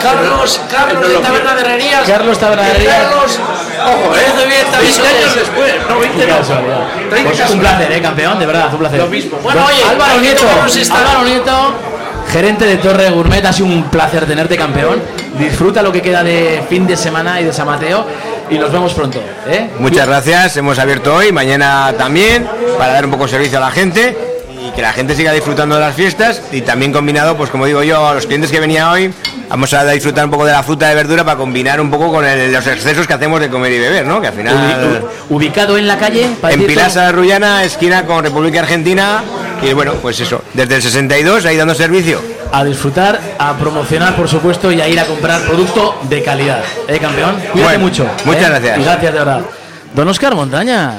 Carlos, 0.00 0.60
Carlos 0.70 1.08
de 1.08 1.18
Taberna 1.18 1.54
de 1.54 1.60
Herrerías. 1.62 2.08
Carlos 2.08 2.38
Taberna 2.38 2.62
de 2.64 2.70
Herrerías. 2.70 2.96
Carlos, 2.96 3.38
ojo, 3.80 4.16
eh, 4.16 4.40
de 4.40 4.46
bien, 4.46 4.66
también 4.70 4.92
20 4.92 5.08
años 5.08 5.34
después, 5.34 5.74
no 5.88 5.98
20 5.98 6.26
no. 6.26 6.38
Casualidad. 6.38 6.86
30 7.10 7.30
Pues 7.30 7.50
un 7.50 7.60
placer, 7.60 7.92
¿eh, 7.92 8.02
campeón? 8.02 8.38
De 8.38 8.46
verdad, 8.46 8.72
un 8.72 8.78
placer. 8.78 8.98
Lo 9.00 9.06
mismo. 9.06 9.38
Bueno, 9.42 9.64
oye, 9.66 9.82
Álvaro 9.88 10.20
Nieto, 10.20 10.42
Álvaro 10.94 11.24
Nieto, 11.24 11.74
gerente 12.30 12.64
de 12.66 12.76
Torre 12.76 13.10
Gourmet, 13.10 13.44
ha 13.44 13.52
sido 13.52 13.68
un 13.68 13.84
placer 13.84 14.26
tenerte 14.26 14.56
campeón. 14.56 15.02
Disfruta 15.38 15.82
lo 15.82 15.90
que 15.90 16.02
queda 16.02 16.22
de 16.22 16.62
fin 16.68 16.86
de 16.86 16.96
semana 16.96 17.40
y 17.40 17.44
de 17.44 17.52
San 17.52 17.66
Mateo 17.66 18.06
y 18.50 18.58
nos 18.58 18.70
vemos 18.70 18.92
pronto. 18.92 19.22
¿eh? 19.48 19.70
Muchas 19.78 20.06
gracias, 20.06 20.56
hemos 20.58 20.78
abierto 20.78 21.14
hoy, 21.14 21.32
mañana 21.32 21.94
también, 21.96 22.46
para 22.78 22.92
dar 22.92 23.06
un 23.06 23.12
poco 23.12 23.24
de 23.24 23.30
servicio 23.30 23.58
a 23.58 23.62
la 23.62 23.70
gente 23.70 24.31
que 24.74 24.82
la 24.82 24.92
gente 24.92 25.14
siga 25.14 25.32
disfrutando 25.32 25.74
de 25.76 25.80
las 25.82 25.94
fiestas 25.94 26.42
y 26.52 26.62
también 26.62 26.92
combinado, 26.92 27.36
pues 27.36 27.50
como 27.50 27.66
digo 27.66 27.82
yo, 27.82 28.06
a 28.06 28.14
los 28.14 28.26
clientes 28.26 28.50
que 28.50 28.58
venía 28.60 28.90
hoy, 28.90 29.12
vamos 29.48 29.72
a 29.74 29.84
disfrutar 29.84 30.24
un 30.24 30.30
poco 30.30 30.44
de 30.46 30.52
la 30.52 30.62
fruta 30.62 30.88
de 30.88 30.94
verdura 30.94 31.24
para 31.24 31.36
combinar 31.36 31.80
un 31.80 31.90
poco 31.90 32.10
con 32.10 32.24
el- 32.24 32.52
los 32.52 32.66
excesos 32.66 33.06
que 33.06 33.12
hacemos 33.12 33.40
de 33.40 33.48
comer 33.50 33.72
y 33.72 33.78
beber, 33.78 34.06
¿no? 34.06 34.20
Que 34.20 34.28
al 34.28 34.32
final... 34.34 34.56
Ubi- 34.56 35.02
Ubicado 35.36 35.76
en 35.78 35.86
la 35.86 35.98
calle, 35.98 36.28
En 36.48 36.66
Pilasa 36.66 37.06
de 37.06 37.12
Rullana, 37.12 37.64
esquina 37.64 38.04
con 38.06 38.24
República 38.24 38.60
Argentina, 38.60 39.22
y 39.62 39.72
bueno, 39.74 39.92
pues 40.00 40.18
eso, 40.20 40.42
desde 40.54 40.76
el 40.76 40.82
62 40.82 41.44
ahí 41.44 41.56
dando 41.56 41.74
servicio. 41.74 42.20
a 42.54 42.64
disfrutar, 42.64 43.18
a 43.38 43.54
promocionar, 43.56 44.14
por 44.14 44.28
supuesto, 44.28 44.70
y 44.72 44.80
a 44.80 44.88
ir 44.88 44.98
a 45.00 45.04
comprar 45.06 45.40
producto 45.42 45.98
de 46.02 46.22
calidad. 46.22 46.62
¿Eh, 46.88 46.98
campeón? 46.98 47.36
Cuídate 47.52 47.62
Bueno, 47.62 47.78
mucho. 47.78 48.06
muchas 48.26 48.42
¿eh? 48.44 48.48
gracias. 48.50 48.78
Y 48.78 48.82
gracias, 48.82 49.12
de 49.12 49.18
verdad. 49.18 49.40
Don 49.94 50.08
Oscar 50.08 50.34
Montaña, 50.34 50.98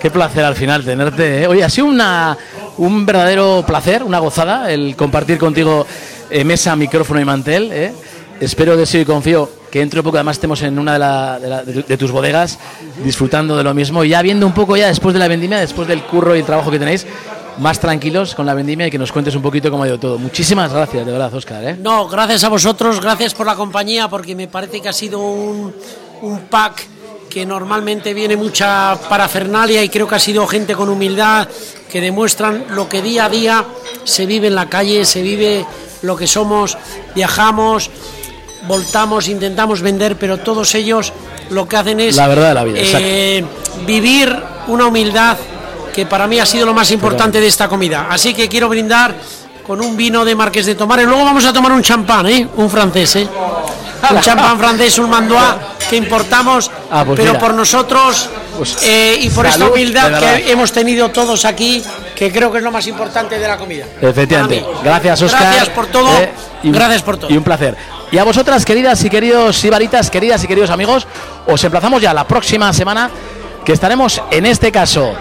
qué 0.00 0.10
placer 0.10 0.44
al 0.44 0.56
final 0.56 0.84
tenerte. 0.84 1.42
¿eh? 1.42 1.46
Oye, 1.46 1.62
ha 1.62 1.70
sido 1.70 1.86
una, 1.86 2.36
un 2.78 3.04
verdadero 3.04 3.64
placer, 3.66 4.02
una 4.02 4.18
gozada, 4.18 4.72
el 4.72 4.96
compartir 4.96 5.38
contigo 5.38 5.86
eh, 6.30 6.44
mesa, 6.44 6.74
micrófono 6.76 7.20
y 7.20 7.24
mantel. 7.24 7.70
¿eh? 7.72 7.92
Espero, 8.40 8.76
deseo 8.76 9.02
y 9.02 9.04
confío 9.04 9.50
que 9.70 9.80
dentro 9.80 9.98
de 9.98 10.04
poco 10.04 10.16
además 10.16 10.36
estemos 10.36 10.62
en 10.62 10.78
una 10.78 11.38
de, 11.38 11.96
tus 11.98 12.10
bodegas 12.10 12.58
disfrutando 13.04 13.56
de 13.56 13.62
lo 13.62 13.74
mismo 13.74 14.02
y 14.02 14.10
ya 14.10 14.22
viendo 14.22 14.46
un 14.46 14.54
poco 14.54 14.76
ya 14.76 14.86
después 14.86 15.12
de 15.12 15.18
la 15.18 15.28
vendimia, 15.28 15.58
después 15.58 15.86
del 15.86 16.02
curro 16.04 16.34
y 16.34 16.38
el 16.38 16.46
trabajo 16.46 16.70
que 16.70 16.78
tenéis, 16.78 17.06
más 17.58 17.80
tranquilos 17.80 18.34
con 18.34 18.46
la 18.46 18.54
vendimia 18.54 18.86
y 18.86 18.90
que 18.90 18.98
nos 18.98 19.12
cuentes 19.12 19.34
un 19.34 19.42
poquito 19.42 19.70
cómo 19.70 19.82
ha 19.82 19.88
ido 19.88 19.98
todo. 19.98 20.18
Muchísimas 20.18 20.72
gracias, 20.72 21.04
de 21.04 21.12
verdad, 21.12 21.34
Oscar. 21.34 21.64
¿eh? 21.64 21.76
No, 21.78 22.08
gracias 22.08 22.44
a 22.44 22.48
vosotros, 22.48 23.00
gracias 23.00 23.34
por 23.34 23.46
la 23.46 23.56
compañía, 23.56 24.08
porque 24.08 24.34
me 24.34 24.46
parece 24.46 24.80
que 24.80 24.88
ha 24.88 24.92
sido 24.92 25.18
un 25.20 25.74
pack 26.48 26.86
que 27.28 27.46
normalmente 27.46 28.14
viene 28.14 28.36
mucha 28.36 28.98
parafernalia 29.08 29.82
y 29.82 29.88
creo 29.88 30.08
que 30.08 30.14
ha 30.14 30.20
sido 30.20 30.46
gente 30.46 30.74
con 30.74 30.88
humildad 30.88 31.48
que 31.90 32.00
demuestran 32.00 32.66
lo 32.70 32.88
que 32.88 33.02
día 33.02 33.26
a 33.26 33.28
día 33.28 33.64
se 34.04 34.26
vive 34.26 34.48
en 34.48 34.54
la 34.54 34.68
calle, 34.68 35.04
se 35.04 35.22
vive 35.22 35.64
lo 36.02 36.16
que 36.16 36.26
somos, 36.26 36.76
viajamos, 37.14 37.90
voltamos, 38.66 39.28
intentamos 39.28 39.82
vender, 39.82 40.16
pero 40.16 40.38
todos 40.38 40.74
ellos 40.74 41.12
lo 41.50 41.68
que 41.68 41.76
hacen 41.76 42.00
es 42.00 42.16
La 42.16 42.28
verdad 42.28 42.48
de 42.48 42.54
la 42.54 42.64
vida, 42.64 42.80
eh, 42.82 43.44
vivir 43.86 44.34
una 44.68 44.86
humildad 44.86 45.36
que 45.94 46.06
para 46.06 46.26
mí 46.26 46.38
ha 46.38 46.46
sido 46.46 46.66
lo 46.66 46.74
más 46.74 46.90
importante 46.90 47.40
de 47.40 47.46
esta 47.46 47.68
comida. 47.68 48.06
Así 48.10 48.34
que 48.34 48.48
quiero 48.48 48.68
brindar 48.68 49.14
con 49.66 49.80
un 49.80 49.96
vino 49.96 50.24
de 50.24 50.34
Marqués 50.34 50.66
de 50.66 50.74
Tomar 50.74 51.00
y 51.00 51.04
luego 51.04 51.24
vamos 51.24 51.44
a 51.44 51.52
tomar 51.52 51.72
un 51.72 51.82
champán, 51.82 52.26
¿eh? 52.26 52.46
un 52.56 52.70
francés, 52.70 53.16
¿eh? 53.16 53.28
un 54.10 54.20
champán 54.20 54.58
francés, 54.58 54.98
un 54.98 55.10
mandois 55.10 55.77
que 55.88 55.96
importamos, 55.96 56.70
Ah, 56.90 57.04
pues 57.04 57.16
pero 57.18 57.32
mira. 57.32 57.40
por 57.40 57.54
nosotros 57.54 58.28
Pues 58.56 58.76
eh, 58.82 59.16
y 59.20 59.30
por 59.30 59.46
esta 59.46 59.58
salud, 59.58 59.72
humildad 59.72 60.04
de 60.04 60.10
verdad. 60.12 60.36
que 60.36 60.50
hemos 60.52 60.72
tenido 60.72 61.08
todos 61.10 61.44
aquí, 61.44 61.82
que 62.16 62.32
creo 62.32 62.50
que 62.50 62.58
es 62.58 62.64
lo 62.64 62.70
más 62.72 62.86
importante 62.86 63.38
de 63.38 63.46
la 63.48 63.56
comida. 63.56 63.84
Efectivamente. 64.00 64.64
Gracias, 64.82 65.22
Oscar. 65.22 65.42
Gracias 65.42 65.68
por 65.70 65.86
todo. 65.86 66.08
Eh, 66.18 66.30
y 66.64 66.70
Gracias 66.72 67.02
por 67.02 67.16
todo. 67.18 67.30
Y 67.32 67.36
un 67.36 67.44
placer. 67.44 67.76
Y 68.10 68.18
a 68.18 68.24
vosotras, 68.24 68.64
queridas 68.64 69.04
y 69.04 69.10
queridos 69.10 69.56
sibaritas, 69.56 70.10
queridas 70.10 70.42
y 70.42 70.46
queridos 70.48 70.70
amigos, 70.70 71.06
os 71.46 71.62
emplazamos 71.62 72.02
ya 72.02 72.12
la 72.14 72.26
próxima 72.26 72.72
semana 72.72 73.10
que 73.64 73.72
estaremos 73.72 74.20
en 74.30 74.46
este 74.46 74.72
caso 74.72 75.12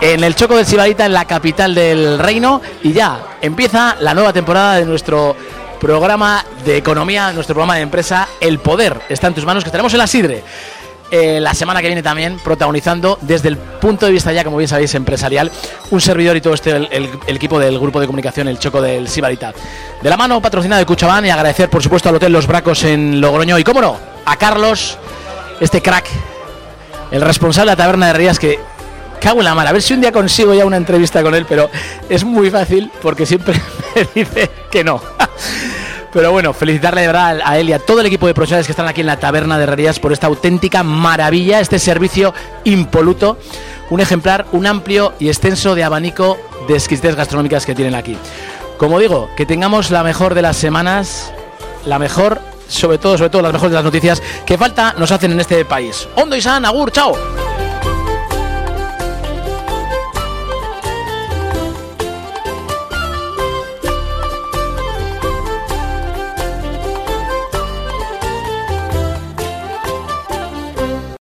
en 0.00 0.24
el 0.24 0.34
Choco 0.34 0.56
del 0.56 0.66
Sibarita, 0.66 1.06
en 1.06 1.12
la 1.12 1.24
capital 1.26 1.74
del 1.76 2.18
reino, 2.18 2.60
y 2.82 2.92
ya 2.92 3.20
empieza 3.40 3.96
la 4.00 4.12
nueva 4.14 4.32
temporada 4.32 4.74
de 4.74 4.84
nuestro 4.84 5.36
programa 5.82 6.44
de 6.64 6.76
economía, 6.76 7.32
nuestro 7.32 7.56
programa 7.56 7.74
de 7.74 7.80
empresa, 7.80 8.28
El 8.40 8.60
Poder 8.60 9.00
está 9.08 9.26
en 9.26 9.34
tus 9.34 9.44
manos, 9.44 9.64
que 9.64 9.68
estaremos 9.68 9.92
en 9.92 9.98
la 9.98 10.06
Sidre. 10.06 10.44
eh, 11.10 11.40
la 11.40 11.54
semana 11.54 11.80
que 11.80 11.88
viene 11.88 12.04
también 12.04 12.38
protagonizando 12.38 13.18
desde 13.20 13.48
el 13.48 13.56
punto 13.56 14.06
de 14.06 14.12
vista 14.12 14.32
ya, 14.32 14.44
como 14.44 14.58
bien 14.58 14.68
sabéis, 14.68 14.94
empresarial, 14.94 15.50
un 15.90 16.00
servidor 16.00 16.36
y 16.36 16.40
todo 16.40 16.54
este, 16.54 16.70
el, 16.70 17.10
equipo 17.26 17.58
del 17.58 17.80
grupo 17.80 17.98
de 17.98 18.06
comunicación, 18.06 18.46
el 18.46 18.60
Choco 18.60 18.80
del 18.80 19.08
Sibarita. 19.08 19.52
De 20.00 20.08
la 20.08 20.16
mano 20.16 20.40
patrocinada 20.40 20.78
de 20.78 20.86
Cuchabán 20.86 21.26
y 21.26 21.30
agradecer 21.30 21.68
por 21.68 21.82
supuesto 21.82 22.08
al 22.08 22.14
Hotel 22.14 22.32
Los 22.32 22.46
Bracos 22.46 22.84
en 22.84 23.20
Logroño 23.20 23.58
y, 23.58 23.64
cómo 23.64 23.80
no, 23.80 23.98
a 24.24 24.36
Carlos, 24.36 24.98
este 25.58 25.82
crack, 25.82 26.06
el 27.10 27.22
responsable 27.22 27.72
de 27.72 27.76
la 27.76 27.82
taberna 27.82 28.06
de 28.06 28.12
Rías 28.12 28.38
que 28.38 28.60
cago 29.22 29.38
en 29.38 29.44
la 29.44 29.54
mala. 29.54 29.70
A 29.70 29.72
ver 29.72 29.82
si 29.82 29.94
un 29.94 30.00
día 30.00 30.12
consigo 30.12 30.52
ya 30.52 30.66
una 30.66 30.76
entrevista 30.76 31.22
con 31.22 31.34
él, 31.34 31.46
pero 31.48 31.70
es 32.08 32.24
muy 32.24 32.50
fácil 32.50 32.90
porque 33.00 33.24
siempre 33.24 33.54
me 33.94 34.08
dice 34.14 34.50
que 34.70 34.82
no. 34.82 35.00
Pero 36.12 36.30
bueno, 36.30 36.52
felicitarle 36.52 37.00
de 37.00 37.06
verdad 37.06 37.40
a 37.42 37.58
él 37.58 37.70
y 37.70 37.72
a 37.72 37.78
todo 37.78 38.00
el 38.00 38.06
equipo 38.06 38.26
de 38.26 38.34
profesionales 38.34 38.66
que 38.66 38.72
están 38.72 38.86
aquí 38.86 39.00
en 39.00 39.06
la 39.06 39.18
taberna 39.18 39.56
de 39.56 39.62
Herrerías 39.62 39.98
por 39.98 40.12
esta 40.12 40.26
auténtica 40.26 40.82
maravilla, 40.82 41.58
este 41.58 41.78
servicio 41.78 42.34
impoluto, 42.64 43.38
un 43.88 44.00
ejemplar, 44.00 44.44
un 44.52 44.66
amplio 44.66 45.14
y 45.18 45.28
extenso 45.28 45.74
de 45.74 45.84
abanico 45.84 46.36
de 46.68 46.74
exquisiteces 46.74 47.16
gastronómicas 47.16 47.64
que 47.64 47.74
tienen 47.74 47.94
aquí. 47.94 48.18
Como 48.76 48.98
digo, 48.98 49.30
que 49.38 49.46
tengamos 49.46 49.90
la 49.90 50.02
mejor 50.02 50.34
de 50.34 50.42
las 50.42 50.58
semanas, 50.58 51.32
la 51.86 51.98
mejor, 51.98 52.42
sobre 52.68 52.98
todo, 52.98 53.16
sobre 53.16 53.30
todo 53.30 53.40
las 53.40 53.52
mejores 53.54 53.70
de 53.70 53.76
las 53.76 53.84
noticias 53.84 54.22
que 54.44 54.58
falta 54.58 54.94
nos 54.98 55.12
hacen 55.12 55.32
en 55.32 55.40
este 55.40 55.64
país. 55.64 56.06
Hondo 56.16 56.36
y 56.36 56.42
San, 56.42 56.66
Agur, 56.66 56.92
chao. 56.92 57.51